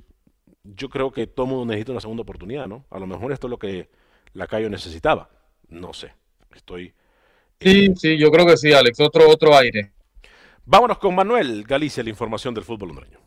yo 0.64 0.90
creo 0.90 1.12
que 1.12 1.28
todo 1.28 1.46
mundo 1.46 1.66
necesita 1.66 1.92
una 1.92 2.02
segunda 2.02 2.24
oportunidad, 2.24 2.68
¿no? 2.68 2.86
A 2.90 3.00
lo 3.00 3.08
mejor 3.08 3.32
esto 3.32 3.48
es 3.48 3.52
lo 3.52 3.60
que 3.60 3.90
la 4.34 4.48
Cayo 4.48 4.70
necesitaba. 4.70 5.30
No 5.70 5.94
sé. 5.94 6.14
Estoy. 6.56 6.94
Sí, 7.60 7.94
sí, 7.96 8.18
yo 8.18 8.32
creo 8.32 8.46
que 8.46 8.58
sí, 8.58 8.74
Alex. 8.74 9.00
Otro, 9.00 9.30
otro 9.30 9.56
aire. 9.56 9.92
Vámonos 10.66 10.98
con 10.98 11.16
Manuel 11.16 11.64
Galicia, 11.64 12.04
la 12.04 12.10
información 12.10 12.54
del 12.54 12.64
fútbol 12.64 12.90
hondureño. 12.90 13.20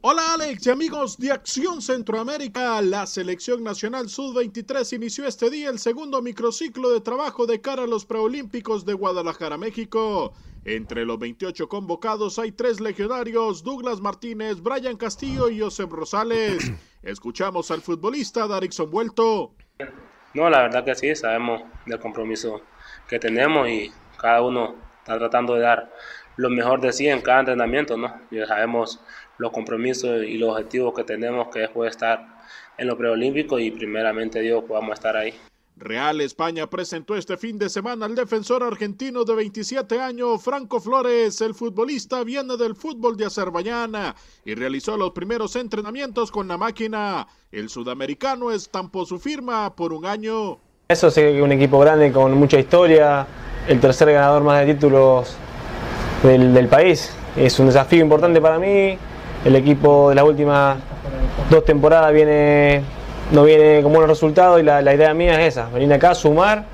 Hola 0.00 0.34
Alex 0.34 0.64
y 0.64 0.70
amigos 0.70 1.18
de 1.18 1.32
Acción 1.32 1.82
Centroamérica. 1.82 2.80
La 2.82 3.04
selección 3.04 3.64
nacional 3.64 4.08
Sud-23 4.08 4.92
inició 4.94 5.26
este 5.26 5.50
día 5.50 5.70
el 5.70 5.80
segundo 5.80 6.22
microciclo 6.22 6.90
de 6.90 7.00
trabajo 7.00 7.46
de 7.46 7.60
cara 7.60 7.82
a 7.82 7.86
los 7.88 8.06
preolímpicos 8.06 8.86
de 8.86 8.92
Guadalajara, 8.92 9.58
México. 9.58 10.34
Entre 10.64 11.04
los 11.04 11.18
28 11.18 11.68
convocados 11.68 12.38
hay 12.38 12.52
tres 12.52 12.78
legionarios, 12.78 13.64
Douglas 13.64 14.00
Martínez, 14.00 14.62
Brian 14.62 14.96
Castillo 14.96 15.50
y 15.50 15.58
Josep 15.58 15.90
Rosales. 15.90 16.70
Escuchamos 17.02 17.72
al 17.72 17.80
futbolista 17.80 18.46
Darixon 18.46 18.92
Vuelto. 18.92 19.56
No, 20.32 20.48
la 20.48 20.62
verdad 20.62 20.84
que 20.84 20.94
sí, 20.94 21.12
sabemos 21.16 21.62
del 21.86 21.98
compromiso 21.98 22.60
que 23.08 23.18
tenemos 23.18 23.68
y 23.68 23.90
cada 24.16 24.42
uno 24.42 24.76
está 25.00 25.18
tratando 25.18 25.54
de 25.54 25.62
dar 25.62 25.92
lo 26.36 26.50
mejor 26.50 26.80
de 26.80 26.92
sí 26.92 27.08
en 27.08 27.20
cada 27.20 27.40
entrenamiento, 27.40 27.96
¿no? 27.96 28.14
Y 28.30 28.38
sabemos 28.46 29.00
los 29.38 29.50
compromisos 29.52 30.24
y 30.24 30.36
los 30.38 30.50
objetivos 30.50 30.94
que 30.94 31.04
tenemos 31.04 31.48
que 31.48 31.60
después 31.60 31.90
estar 31.90 32.38
en 32.76 32.86
los 32.86 32.96
preolímpicos 32.96 33.60
y 33.60 33.70
primeramente 33.70 34.40
Dios 34.40 34.64
podamos 34.64 34.92
estar 34.94 35.16
ahí. 35.16 35.34
Real 35.78 36.20
España 36.20 36.68
presentó 36.68 37.14
este 37.14 37.36
fin 37.36 37.56
de 37.56 37.68
semana 37.68 38.06
al 38.06 38.16
defensor 38.16 38.64
argentino 38.64 39.22
de 39.22 39.34
27 39.36 40.00
años, 40.00 40.42
Franco 40.42 40.80
Flores. 40.80 41.40
El 41.40 41.54
futbolista 41.54 42.24
viene 42.24 42.56
del 42.56 42.74
fútbol 42.74 43.16
de 43.16 43.26
Azerbaiyán 43.26 43.92
y 44.44 44.54
realizó 44.56 44.96
los 44.96 45.12
primeros 45.12 45.54
entrenamientos 45.54 46.32
con 46.32 46.48
la 46.48 46.58
máquina. 46.58 47.28
El 47.52 47.68
sudamericano 47.68 48.50
estampó 48.50 49.06
su 49.06 49.20
firma 49.20 49.74
por 49.76 49.92
un 49.92 50.04
año. 50.04 50.58
Eso 50.88 51.12
que 51.12 51.40
un 51.40 51.52
equipo 51.52 51.78
grande 51.78 52.10
con 52.10 52.34
mucha 52.34 52.58
historia, 52.58 53.26
el 53.68 53.78
tercer 53.78 54.10
ganador 54.10 54.42
más 54.42 54.66
de 54.66 54.74
títulos 54.74 55.36
del, 56.24 56.52
del 56.54 56.66
país. 56.66 57.12
Es 57.36 57.60
un 57.60 57.66
desafío 57.66 58.00
importante 58.00 58.40
para 58.40 58.58
mí. 58.58 58.98
El 59.44 59.56
equipo 59.56 60.08
de 60.10 60.14
las 60.14 60.24
últimas 60.24 60.78
dos 61.50 61.64
temporadas 61.64 62.12
viene 62.12 62.82
no 63.32 63.44
viene 63.44 63.82
como 63.82 63.98
un 63.98 64.06
resultado 64.06 64.58
y 64.58 64.62
la, 64.62 64.94
idea 64.94 65.12
mía 65.14 65.40
es 65.40 65.54
esa, 65.54 65.68
venir 65.68 65.92
acá, 65.92 66.14
sumar, 66.14 66.64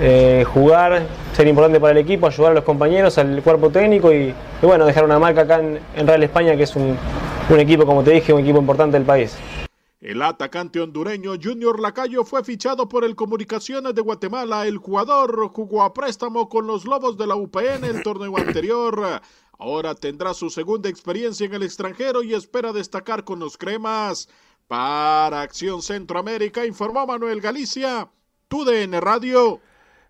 eh, 0.00 0.44
jugar, 0.52 1.02
ser 1.34 1.46
importante 1.46 1.80
para 1.80 1.92
el 1.92 1.98
equipo, 1.98 2.26
ayudar 2.26 2.52
a 2.52 2.54
los 2.54 2.64
compañeros, 2.64 3.18
al 3.18 3.42
cuerpo 3.42 3.70
técnico 3.70 4.12
y, 4.12 4.34
bueno, 4.62 4.86
dejar 4.86 5.04
una 5.04 5.18
marca 5.18 5.42
acá 5.42 5.60
en, 5.60 6.06
Real 6.06 6.22
España 6.22 6.56
que 6.56 6.62
es 6.62 6.74
un, 6.76 6.96
un 7.50 7.60
equipo, 7.60 7.84
como 7.84 8.02
te 8.02 8.12
dije, 8.12 8.32
un 8.32 8.40
equipo 8.40 8.58
importante 8.58 8.96
del 8.96 9.06
país. 9.06 9.36
El 10.00 10.20
atacante 10.22 10.80
hondureño 10.80 11.34
Junior 11.40 11.78
Lacayo 11.78 12.24
fue 12.24 12.42
fichado 12.42 12.88
por 12.88 13.04
el 13.04 13.14
Comunicaciones 13.14 13.94
de 13.94 14.02
Guatemala. 14.02 14.66
El 14.66 14.78
jugador 14.78 15.48
jugó 15.52 15.84
a 15.84 15.94
préstamo 15.94 16.48
con 16.48 16.66
los 16.66 16.84
Lobos 16.84 17.16
de 17.16 17.28
la 17.28 17.36
UPN 17.36 17.84
el 17.84 18.02
torneo 18.02 18.36
anterior. 18.36 19.20
Ahora 19.62 19.94
tendrá 19.94 20.34
su 20.34 20.50
segunda 20.50 20.88
experiencia 20.88 21.46
en 21.46 21.54
el 21.54 21.62
extranjero 21.62 22.24
y 22.24 22.34
espera 22.34 22.72
destacar 22.72 23.22
con 23.22 23.38
los 23.38 23.56
cremas. 23.56 24.28
Para 24.66 25.40
Acción 25.40 25.82
Centroamérica, 25.82 26.66
informó 26.66 27.06
Manuel 27.06 27.40
Galicia, 27.40 28.10
TUDN 28.48 29.00
Radio. 29.00 29.60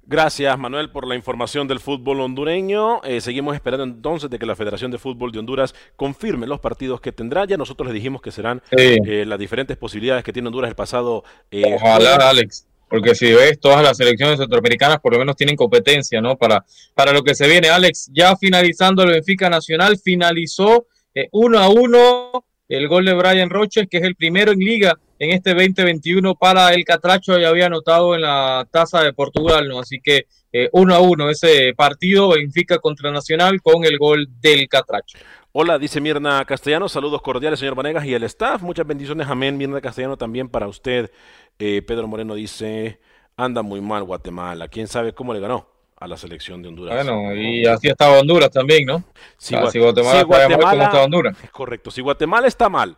Gracias, 0.06 0.58
Manuel, 0.58 0.90
por 0.90 1.06
la 1.06 1.16
información 1.16 1.68
del 1.68 1.80
fútbol 1.80 2.20
hondureño. 2.20 3.02
Eh, 3.02 3.20
seguimos 3.20 3.54
esperando 3.54 3.84
entonces 3.84 4.30
de 4.30 4.38
que 4.38 4.46
la 4.46 4.56
Federación 4.56 4.90
de 4.90 4.96
Fútbol 4.96 5.32
de 5.32 5.40
Honduras 5.40 5.74
confirme 5.96 6.46
los 6.46 6.60
partidos 6.60 7.02
que 7.02 7.12
tendrá. 7.12 7.44
Ya 7.44 7.58
nosotros 7.58 7.86
les 7.86 7.94
dijimos 7.94 8.22
que 8.22 8.30
serán 8.30 8.62
eh, 8.70 9.24
las 9.26 9.38
diferentes 9.38 9.76
posibilidades 9.76 10.24
que 10.24 10.32
tiene 10.32 10.48
Honduras 10.48 10.70
el 10.70 10.76
pasado. 10.76 11.24
Eh, 11.50 11.76
Ojalá, 11.76 12.30
Alex, 12.30 12.66
porque 12.92 13.14
si 13.14 13.32
ves, 13.32 13.58
todas 13.58 13.82
las 13.82 13.96
selecciones 13.96 14.38
centroamericanas 14.38 15.00
por 15.00 15.14
lo 15.14 15.18
menos 15.18 15.34
tienen 15.34 15.56
competencia, 15.56 16.20
¿no? 16.20 16.36
Para, 16.36 16.62
para 16.94 17.10
lo 17.10 17.22
que 17.22 17.34
se 17.34 17.48
viene. 17.48 17.70
Alex, 17.70 18.10
ya 18.12 18.36
finalizando 18.36 19.02
el 19.02 19.12
Benfica 19.12 19.48
Nacional, 19.48 19.96
finalizó 19.96 20.86
uno 21.30 21.58
a 21.58 21.70
uno 21.70 22.44
el 22.68 22.88
gol 22.88 23.06
de 23.06 23.14
Brian 23.14 23.48
Roches, 23.48 23.86
que 23.90 23.96
es 23.96 24.02
el 24.02 24.14
primero 24.14 24.52
en 24.52 24.58
liga 24.58 24.98
en 25.18 25.30
este 25.30 25.54
2021 25.54 26.34
para 26.34 26.74
el 26.74 26.84
Catracho, 26.84 27.38
ya 27.38 27.48
había 27.48 27.66
anotado 27.66 28.14
en 28.14 28.20
la 28.20 28.68
tasa 28.70 29.02
de 29.02 29.14
Portugal, 29.14 29.68
¿no? 29.68 29.80
Así 29.80 29.98
que 30.02 30.26
eh, 30.52 30.68
uno 30.72 30.94
a 30.94 31.00
uno 31.00 31.30
ese 31.30 31.72
partido 31.74 32.28
Benfica 32.28 32.78
contra 32.78 33.10
Nacional 33.10 33.62
con 33.62 33.86
el 33.86 33.96
gol 33.96 34.28
del 34.38 34.68
Catracho. 34.68 35.16
Hola, 35.54 35.78
dice 35.78 36.00
Mirna 36.00 36.42
Castellano, 36.46 36.88
saludos 36.88 37.20
cordiales, 37.20 37.58
señor 37.58 37.74
Vanegas 37.74 38.06
y 38.06 38.14
el 38.14 38.22
staff, 38.22 38.62
muchas 38.62 38.86
bendiciones, 38.86 39.26
amén. 39.28 39.58
Mirna 39.58 39.82
Castellano 39.82 40.16
también 40.16 40.48
para 40.48 40.66
usted. 40.66 41.12
Eh, 41.58 41.82
Pedro 41.82 42.08
Moreno 42.08 42.34
dice, 42.34 43.00
anda 43.36 43.60
muy 43.60 43.82
mal 43.82 44.02
Guatemala, 44.02 44.68
quién 44.68 44.88
sabe 44.88 45.12
cómo 45.12 45.34
le 45.34 45.40
ganó 45.40 45.68
a 45.98 46.08
la 46.08 46.16
selección 46.16 46.62
de 46.62 46.68
Honduras. 46.68 47.04
Bueno, 47.04 47.34
y 47.34 47.66
así 47.66 47.88
estaba 47.88 48.18
Honduras 48.18 48.50
también, 48.50 48.86
¿no? 48.86 49.04
Si, 49.36 49.54
Guatemala, 49.54 50.84
está 50.84 51.02
Honduras. 51.02 51.36
Es 51.44 51.50
correcto. 51.50 51.90
Si 51.90 52.00
Guatemala 52.00 52.48
está 52.48 52.70
mal 52.70 52.96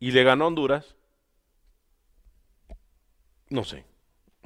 y 0.00 0.10
le 0.10 0.24
ganó 0.24 0.44
a 0.44 0.48
Honduras, 0.48 0.96
no 3.50 3.62
sé. 3.62 3.84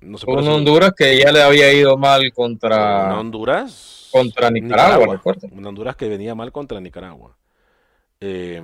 No 0.01 0.19
sé 0.19 0.27
un 0.29 0.49
Honduras 0.49 0.93
que 0.93 1.17
ya 1.17 1.31
le 1.31 1.41
había 1.41 1.73
ido 1.73 1.97
mal 1.97 2.33
contra. 2.33 3.17
Honduras. 3.17 3.98
Contra 4.11 4.51
Nicaragua, 4.51 5.21
Un 5.53 5.67
Honduras 5.67 5.97
que 5.97 6.09
venía 6.09 6.35
mal 6.35 6.53
contra 6.53 6.81
Nicaragua. 6.81 7.37
Eh, 8.21 8.63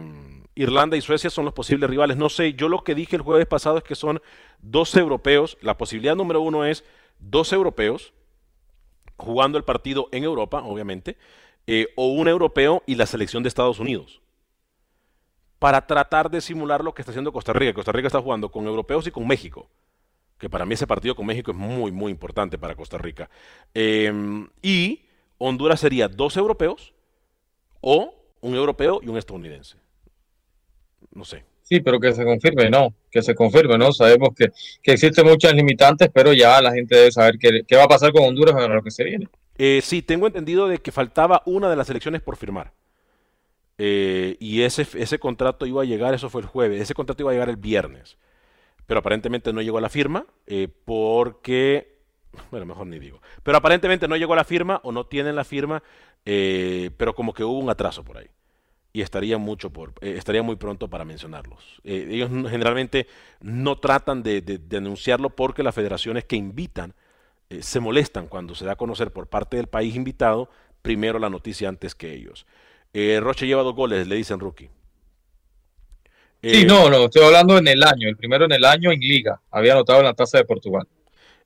Irlanda 0.54 0.96
y 0.96 1.00
Suecia 1.00 1.30
son 1.30 1.44
los 1.44 1.54
posibles 1.54 1.90
rivales. 1.90 2.16
No 2.16 2.28
sé, 2.28 2.54
yo 2.54 2.68
lo 2.68 2.84
que 2.84 2.94
dije 2.94 3.16
el 3.16 3.22
jueves 3.22 3.46
pasado 3.46 3.78
es 3.78 3.84
que 3.84 3.94
son 3.94 4.20
dos 4.60 4.96
europeos. 4.96 5.58
La 5.60 5.76
posibilidad 5.76 6.16
número 6.16 6.40
uno 6.40 6.64
es 6.64 6.84
dos 7.18 7.52
europeos 7.52 8.12
jugando 9.16 9.58
el 9.58 9.64
partido 9.64 10.08
en 10.12 10.24
Europa, 10.24 10.62
obviamente, 10.64 11.16
eh, 11.66 11.88
o 11.96 12.08
un 12.08 12.28
europeo 12.28 12.82
y 12.86 12.94
la 12.94 13.06
selección 13.06 13.42
de 13.42 13.48
Estados 13.48 13.78
Unidos, 13.78 14.20
para 15.58 15.86
tratar 15.86 16.30
de 16.30 16.40
simular 16.40 16.82
lo 16.82 16.94
que 16.94 17.02
está 17.02 17.12
haciendo 17.12 17.32
Costa 17.32 17.52
Rica. 17.52 17.72
Costa 17.72 17.92
Rica 17.92 18.08
está 18.08 18.20
jugando 18.20 18.50
con 18.50 18.66
europeos 18.66 19.06
y 19.06 19.10
con 19.10 19.26
México, 19.26 19.68
que 20.38 20.50
para 20.50 20.66
mí 20.66 20.74
ese 20.74 20.86
partido 20.86 21.14
con 21.14 21.26
México 21.26 21.52
es 21.52 21.56
muy, 21.56 21.92
muy 21.92 22.10
importante 22.10 22.58
para 22.58 22.74
Costa 22.74 22.98
Rica. 22.98 23.30
Em, 23.72 24.48
y 24.62 25.06
Honduras 25.38 25.80
sería 25.80 26.08
dos 26.08 26.36
europeos 26.36 26.94
o 27.80 28.14
un 28.40 28.54
europeo 28.54 29.00
y 29.02 29.08
un 29.08 29.18
estadounidense. 29.18 29.76
No 31.12 31.24
sé. 31.24 31.44
Sí, 31.62 31.80
pero 31.80 31.98
que 31.98 32.12
se 32.12 32.24
confirme, 32.24 32.68
no, 32.68 32.94
que 33.10 33.22
se 33.22 33.34
confirme, 33.34 33.78
¿no? 33.78 33.90
Sabemos 33.90 34.30
que, 34.36 34.52
existen 34.82 35.26
muchas 35.26 35.54
limitantes, 35.54 36.10
pero 36.12 36.34
ya 36.34 36.60
la 36.60 36.72
gente 36.72 36.94
debe 36.94 37.10
saber 37.10 37.38
qué, 37.38 37.76
va 37.76 37.84
a 37.84 37.88
pasar 37.88 38.12
con 38.12 38.22
Honduras 38.22 38.54
en 38.62 38.74
lo 38.74 38.82
que 38.82 38.90
se 38.90 39.02
viene. 39.02 39.28
Eh, 39.56 39.80
sí, 39.82 40.02
tengo 40.02 40.26
entendido 40.26 40.68
de 40.68 40.78
que 40.78 40.92
faltaba 40.92 41.42
una 41.46 41.70
de 41.70 41.76
las 41.76 41.88
elecciones 41.88 42.20
por 42.20 42.36
firmar. 42.36 42.72
Eh, 43.78 44.36
y 44.40 44.62
ese, 44.62 44.86
ese 44.94 45.18
contrato 45.18 45.64
iba 45.64 45.80
a 45.80 45.86
llegar, 45.86 46.12
eso 46.12 46.28
fue 46.28 46.42
el 46.42 46.46
jueves, 46.46 46.82
ese 46.82 46.94
contrato 46.94 47.22
iba 47.22 47.30
a 47.30 47.34
llegar 47.34 47.48
el 47.48 47.56
viernes. 47.56 48.18
Pero 48.86 49.00
aparentemente 49.00 49.52
no 49.54 49.62
llegó 49.62 49.78
a 49.78 49.80
la 49.80 49.88
firma 49.88 50.26
eh, 50.46 50.68
porque, 50.84 51.93
bueno, 52.50 52.66
mejor 52.66 52.86
ni 52.86 52.98
digo. 52.98 53.20
Pero 53.42 53.58
aparentemente 53.58 54.08
no 54.08 54.16
llegó 54.16 54.34
la 54.34 54.44
firma 54.44 54.80
o 54.84 54.92
no 54.92 55.06
tienen 55.06 55.36
la 55.36 55.44
firma, 55.44 55.82
pero 56.24 57.14
como 57.14 57.34
que 57.34 57.44
hubo 57.44 57.58
un 57.58 57.70
atraso 57.70 58.02
por 58.02 58.18
ahí 58.18 58.28
y 58.94 59.02
estaría 59.02 59.38
mucho 59.38 59.70
por 59.70 59.92
eh, 60.00 60.14
estaría 60.16 60.42
muy 60.42 60.56
pronto 60.56 60.88
para 60.88 61.04
mencionarlos. 61.04 61.80
Eh, 61.82 62.06
ellos 62.10 62.30
generalmente 62.48 63.08
no 63.40 63.76
tratan 63.76 64.22
de, 64.22 64.60
anunciarlo 64.74 65.30
porque 65.30 65.64
las 65.64 65.74
federaciones 65.74 66.24
que 66.24 66.36
invitan 66.36 66.94
eh, 67.50 67.60
se 67.60 67.80
molestan 67.80 68.28
cuando 68.28 68.54
se 68.54 68.64
da 68.64 68.72
a 68.72 68.76
conocer 68.76 69.10
por 69.10 69.26
parte 69.26 69.56
del 69.56 69.66
país 69.66 69.96
invitado 69.96 70.48
primero 70.80 71.18
la 71.18 71.28
noticia 71.28 71.68
antes 71.68 71.94
que 71.94 72.14
ellos. 72.14 72.46
Roche 72.94 73.48
lleva 73.48 73.64
dos 73.64 73.74
goles, 73.74 74.06
le 74.06 74.14
dicen 74.14 74.38
rookie. 74.38 74.70
sí, 76.40 76.64
no, 76.64 76.88
no, 76.88 77.06
estoy 77.06 77.24
hablando 77.24 77.58
en 77.58 77.66
el 77.66 77.82
año, 77.82 78.08
el 78.08 78.16
primero 78.16 78.44
en 78.44 78.52
el 78.52 78.64
año 78.64 78.92
en 78.92 79.00
liga, 79.00 79.40
había 79.50 79.72
anotado 79.72 79.98
en 79.98 80.04
la 80.04 80.14
tasa 80.14 80.38
de 80.38 80.44
Portugal. 80.44 80.86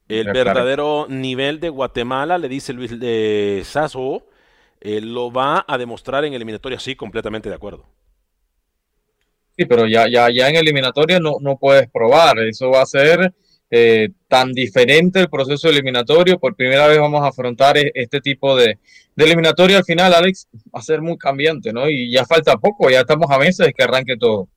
El 0.08 0.32
verdadero 0.32 1.06
nivel 1.08 1.60
de 1.60 1.68
Guatemala, 1.68 2.38
le 2.38 2.48
dice 2.48 2.72
Luis 2.72 2.98
de 2.98 3.62
Sazo, 3.64 4.24
eh, 4.80 5.00
lo 5.00 5.30
va 5.30 5.64
a 5.66 5.76
demostrar 5.76 6.24
en 6.24 6.32
eliminatoria, 6.32 6.78
sí, 6.78 6.96
completamente 6.96 7.48
de 7.48 7.54
acuerdo. 7.54 7.84
Sí, 9.56 9.66
pero 9.66 9.86
ya, 9.86 10.08
ya, 10.08 10.30
ya 10.30 10.48
en 10.48 10.56
eliminatoria 10.56 11.18
no, 11.18 11.36
no 11.40 11.58
puedes 11.58 11.90
probar, 11.90 12.38
eso 12.38 12.70
va 12.70 12.82
a 12.82 12.86
ser 12.86 13.34
eh, 13.70 14.08
tan 14.28 14.52
diferente 14.52 15.20
el 15.20 15.28
proceso 15.28 15.68
eliminatorio, 15.68 16.38
por 16.38 16.56
primera 16.56 16.86
vez 16.86 16.98
vamos 16.98 17.22
a 17.22 17.28
afrontar 17.28 17.76
e, 17.76 17.90
este 17.94 18.20
tipo 18.20 18.56
de, 18.56 18.78
de, 19.14 19.24
eliminatoria 19.24 19.78
al 19.78 19.84
final, 19.84 20.14
Alex, 20.14 20.48
va 20.74 20.78
a 20.78 20.82
ser 20.82 21.02
muy 21.02 21.18
cambiante, 21.18 21.72
¿no? 21.72 21.90
Y 21.90 22.10
ya 22.10 22.24
falta 22.24 22.56
poco, 22.56 22.88
ya 22.88 23.00
estamos 23.00 23.30
a 23.30 23.38
meses 23.38 23.66
de 23.66 23.72
que 23.74 23.82
arranque 23.82 24.16
todo. 24.16 24.48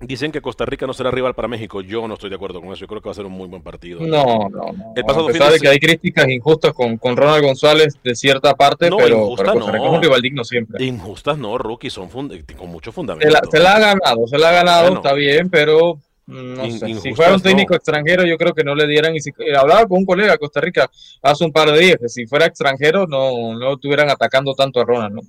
Dicen 0.00 0.30
que 0.30 0.40
Costa 0.40 0.64
Rica 0.64 0.86
no 0.86 0.92
será 0.92 1.10
rival 1.10 1.34
para 1.34 1.48
México. 1.48 1.80
Yo 1.80 2.06
no 2.06 2.14
estoy 2.14 2.30
de 2.30 2.36
acuerdo 2.36 2.60
con 2.60 2.72
eso. 2.72 2.82
Yo 2.82 2.86
creo 2.86 3.00
que 3.02 3.08
va 3.08 3.12
a 3.12 3.16
ser 3.16 3.26
un 3.26 3.32
muy 3.32 3.48
buen 3.48 3.62
partido. 3.62 3.98
No, 4.00 4.48
no, 4.48 4.72
no. 4.72 4.92
El 4.94 5.04
pasado 5.04 5.28
a 5.28 5.32
pesar 5.32 5.52
de 5.52 5.58
que 5.58 5.66
hay 5.66 5.80
críticas 5.80 6.28
injustas 6.28 6.72
con, 6.72 6.98
con 6.98 7.16
Ronald 7.16 7.44
González 7.44 7.98
de 8.04 8.14
cierta 8.14 8.54
parte, 8.54 8.90
pero, 8.96 9.26
Costa 9.30 9.54
Rica 9.54 9.76
es 9.76 9.90
un 9.90 10.00
rival 10.00 10.22
digno 10.22 10.44
siempre. 10.44 10.84
Injustas 10.84 11.36
no, 11.36 11.58
rookie, 11.58 11.90
son 11.90 12.08
con 12.08 12.68
mucho 12.70 12.92
fundamento. 12.92 13.28
Se 13.50 13.58
la, 13.58 13.74
ha 13.74 13.80
ganado, 13.80 14.26
se 14.28 14.38
la 14.38 14.50
ha 14.50 14.52
ganado, 14.52 14.94
está 14.94 15.14
bien, 15.14 15.50
pero 15.50 15.98
mm, 16.26 16.54
no 16.54 16.70
sé. 16.70 16.94
Si 17.00 17.12
fuera 17.12 17.34
un 17.34 17.42
técnico 17.42 17.74
extranjero, 17.74 18.24
yo 18.24 18.38
creo 18.38 18.54
que 18.54 18.62
no 18.62 18.76
le 18.76 18.86
dieran. 18.86 19.16
Y 19.16 19.20
si, 19.20 19.30
eh, 19.38 19.56
hablaba 19.56 19.84
con 19.86 19.98
un 19.98 20.06
colega 20.06 20.30
de 20.30 20.38
Costa 20.38 20.60
Rica 20.60 20.88
hace 21.22 21.44
un 21.44 21.50
par 21.50 21.72
de 21.72 21.78
días 21.80 21.96
que 22.00 22.08
si 22.08 22.24
fuera 22.24 22.46
extranjero, 22.46 23.08
no, 23.08 23.58
no 23.58 23.72
estuvieran 23.72 24.10
atacando 24.10 24.54
tanto 24.54 24.80
a 24.80 24.84
Ronald. 24.84 25.16
¿no? 25.16 25.22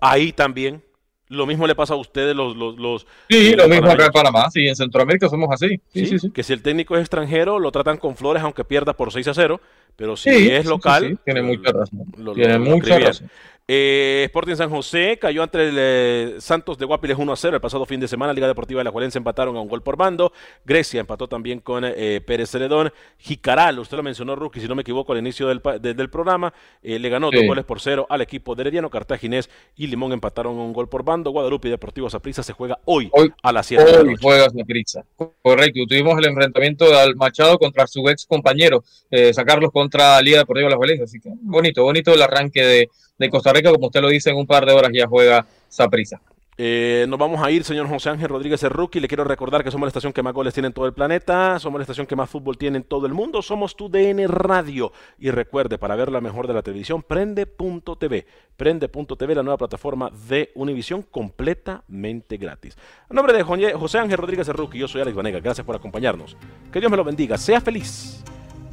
Ahí 0.00 0.32
también 0.32 0.82
lo 1.28 1.46
mismo 1.46 1.66
le 1.66 1.74
pasa 1.74 1.94
a 1.94 1.96
ustedes 1.96 2.34
los... 2.36 2.56
los, 2.56 2.78
los 2.78 3.06
sí, 3.28 3.54
lo 3.54 3.68
mismo 3.68 3.90
acá 3.90 4.06
en 4.06 4.12
Panamá, 4.12 4.50
sí, 4.50 4.66
en 4.66 4.76
Centroamérica 4.76 5.28
somos 5.28 5.48
así. 5.50 5.80
Sí, 5.92 6.06
sí, 6.06 6.18
sí, 6.18 6.30
Que 6.30 6.42
si 6.42 6.52
el 6.52 6.62
técnico 6.62 6.96
es 6.96 7.00
extranjero, 7.00 7.58
lo 7.58 7.72
tratan 7.72 7.96
con 7.96 8.16
flores 8.16 8.42
aunque 8.42 8.64
pierda 8.64 8.92
por 8.92 9.12
6 9.12 9.28
a 9.28 9.34
0, 9.34 9.60
pero 9.96 10.16
si 10.16 10.30
es 10.30 10.66
local... 10.66 11.18
tiene 11.24 11.42
mucha 11.42 11.72
razón. 11.72 12.04
tiene 12.34 12.58
mucha 12.58 12.98
razón. 12.98 13.30
Eh, 13.68 14.22
Sporting 14.26 14.54
San 14.54 14.70
José 14.70 15.18
cayó 15.20 15.42
ante 15.42 15.68
el 15.68 15.74
eh, 15.76 16.34
Santos 16.38 16.78
de 16.78 16.84
Guapiles 16.84 17.18
1 17.18 17.32
a 17.32 17.36
0 17.36 17.56
el 17.56 17.60
pasado 17.60 17.84
fin 17.84 17.98
de 17.98 18.06
semana. 18.06 18.32
Liga 18.32 18.46
Deportiva 18.46 18.78
de 18.78 18.84
la 18.84 18.92
Juelense 18.92 19.18
empataron 19.18 19.56
a 19.56 19.60
un 19.60 19.66
gol 19.66 19.82
por 19.82 19.96
bando. 19.96 20.32
Grecia 20.64 21.00
empató 21.00 21.26
también 21.26 21.58
con 21.58 21.84
eh, 21.84 22.20
Pérez 22.24 22.50
Celedón. 22.50 22.92
Jicaral, 23.18 23.80
usted 23.80 23.96
lo 23.96 24.04
mencionó, 24.04 24.36
Rookie, 24.36 24.60
si 24.60 24.68
no 24.68 24.76
me 24.76 24.82
equivoco, 24.82 25.12
al 25.12 25.18
inicio 25.18 25.48
del, 25.48 25.60
del 25.80 26.10
programa, 26.10 26.54
eh, 26.80 27.00
le 27.00 27.08
ganó 27.08 27.28
dos 27.32 27.44
goles 27.44 27.64
por 27.64 27.80
cero 27.80 28.06
al 28.08 28.20
equipo 28.20 28.54
de 28.54 28.62
Herediano. 28.62 28.88
Cartaginés 28.88 29.50
y 29.74 29.88
Limón 29.88 30.12
empataron 30.12 30.56
a 30.56 30.62
un 30.62 30.72
gol 30.72 30.88
por 30.88 31.02
bando. 31.02 31.32
Guadalupe 31.32 31.66
y 31.66 31.72
Deportivo 31.72 32.08
Saprissa 32.08 32.44
se 32.44 32.52
juega 32.52 32.78
hoy, 32.84 33.10
a 33.42 33.52
las 33.52 33.66
7 33.66 33.84
de 33.84 33.92
la 33.92 34.02
noche. 34.04 34.18
juega 34.22 34.48
Saprissa. 34.48 35.04
Correcto. 35.42 35.80
Tuvimos 35.88 36.16
el 36.18 36.26
enfrentamiento 36.26 36.84
de 36.84 37.16
Machado 37.16 37.58
contra 37.58 37.88
su 37.88 38.08
ex 38.08 38.26
compañero, 38.26 38.84
sacarlos 39.32 39.72
contra 39.72 40.22
Liga 40.22 40.38
Deportiva 40.38 40.68
de 40.68 40.70
la 40.70 40.76
Juelense. 40.76 41.02
Así 41.02 41.18
que 41.18 41.30
bonito, 41.42 41.82
bonito 41.82 42.14
el 42.14 42.22
arranque 42.22 42.62
de 42.62 42.90
de 43.18 43.30
Costa 43.30 43.52
Rica, 43.52 43.70
como 43.72 43.86
usted 43.86 44.00
lo 44.00 44.08
dice, 44.08 44.30
en 44.30 44.36
un 44.36 44.46
par 44.46 44.66
de 44.66 44.72
horas 44.72 44.90
ya 44.92 45.06
juega 45.06 45.46
Saprisa. 45.68 46.20
Eh, 46.58 47.04
nos 47.06 47.18
vamos 47.18 47.42
a 47.42 47.50
ir, 47.50 47.64
señor 47.64 47.86
José 47.86 48.08
Ángel 48.08 48.30
Rodríguez 48.30 48.62
rookie. 48.62 48.98
Le 48.98 49.08
quiero 49.08 49.24
recordar 49.24 49.62
que 49.62 49.70
somos 49.70 49.86
la 49.86 49.88
estación 49.88 50.12
que 50.14 50.22
más 50.22 50.32
goles 50.32 50.54
tiene 50.54 50.68
en 50.68 50.72
todo 50.72 50.86
el 50.86 50.94
planeta, 50.94 51.58
somos 51.58 51.78
la 51.78 51.82
estación 51.82 52.06
que 52.06 52.16
más 52.16 52.30
fútbol 52.30 52.56
tiene 52.56 52.78
en 52.78 52.84
todo 52.84 53.06
el 53.06 53.12
mundo, 53.12 53.42
somos 53.42 53.76
tu 53.76 53.90
DN 53.90 54.26
Radio. 54.26 54.90
Y 55.18 55.30
recuerde, 55.30 55.76
para 55.76 55.96
ver 55.96 56.10
la 56.10 56.22
mejor 56.22 56.46
de 56.46 56.54
la 56.54 56.62
televisión, 56.62 57.02
prende.tv. 57.02 58.26
Prende.tv, 58.56 59.34
la 59.34 59.42
nueva 59.42 59.58
plataforma 59.58 60.10
de 60.28 60.50
Univisión, 60.54 61.02
completamente 61.02 62.38
gratis. 62.38 62.76
A 63.08 63.12
nombre 63.12 63.34
de 63.34 63.42
José 63.42 63.98
Ángel 63.98 64.16
Rodríguez 64.16 64.48
rookie, 64.48 64.78
yo 64.78 64.88
soy 64.88 65.02
Alex 65.02 65.14
Vanega. 65.14 65.40
Gracias 65.40 65.66
por 65.66 65.76
acompañarnos. 65.76 66.38
Que 66.72 66.80
Dios 66.80 66.90
me 66.90 66.96
lo 66.96 67.04
bendiga. 67.04 67.36
Sea 67.36 67.60
feliz, 67.60 68.24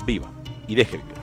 viva 0.06 0.32
y 0.68 0.76
deje. 0.76 1.22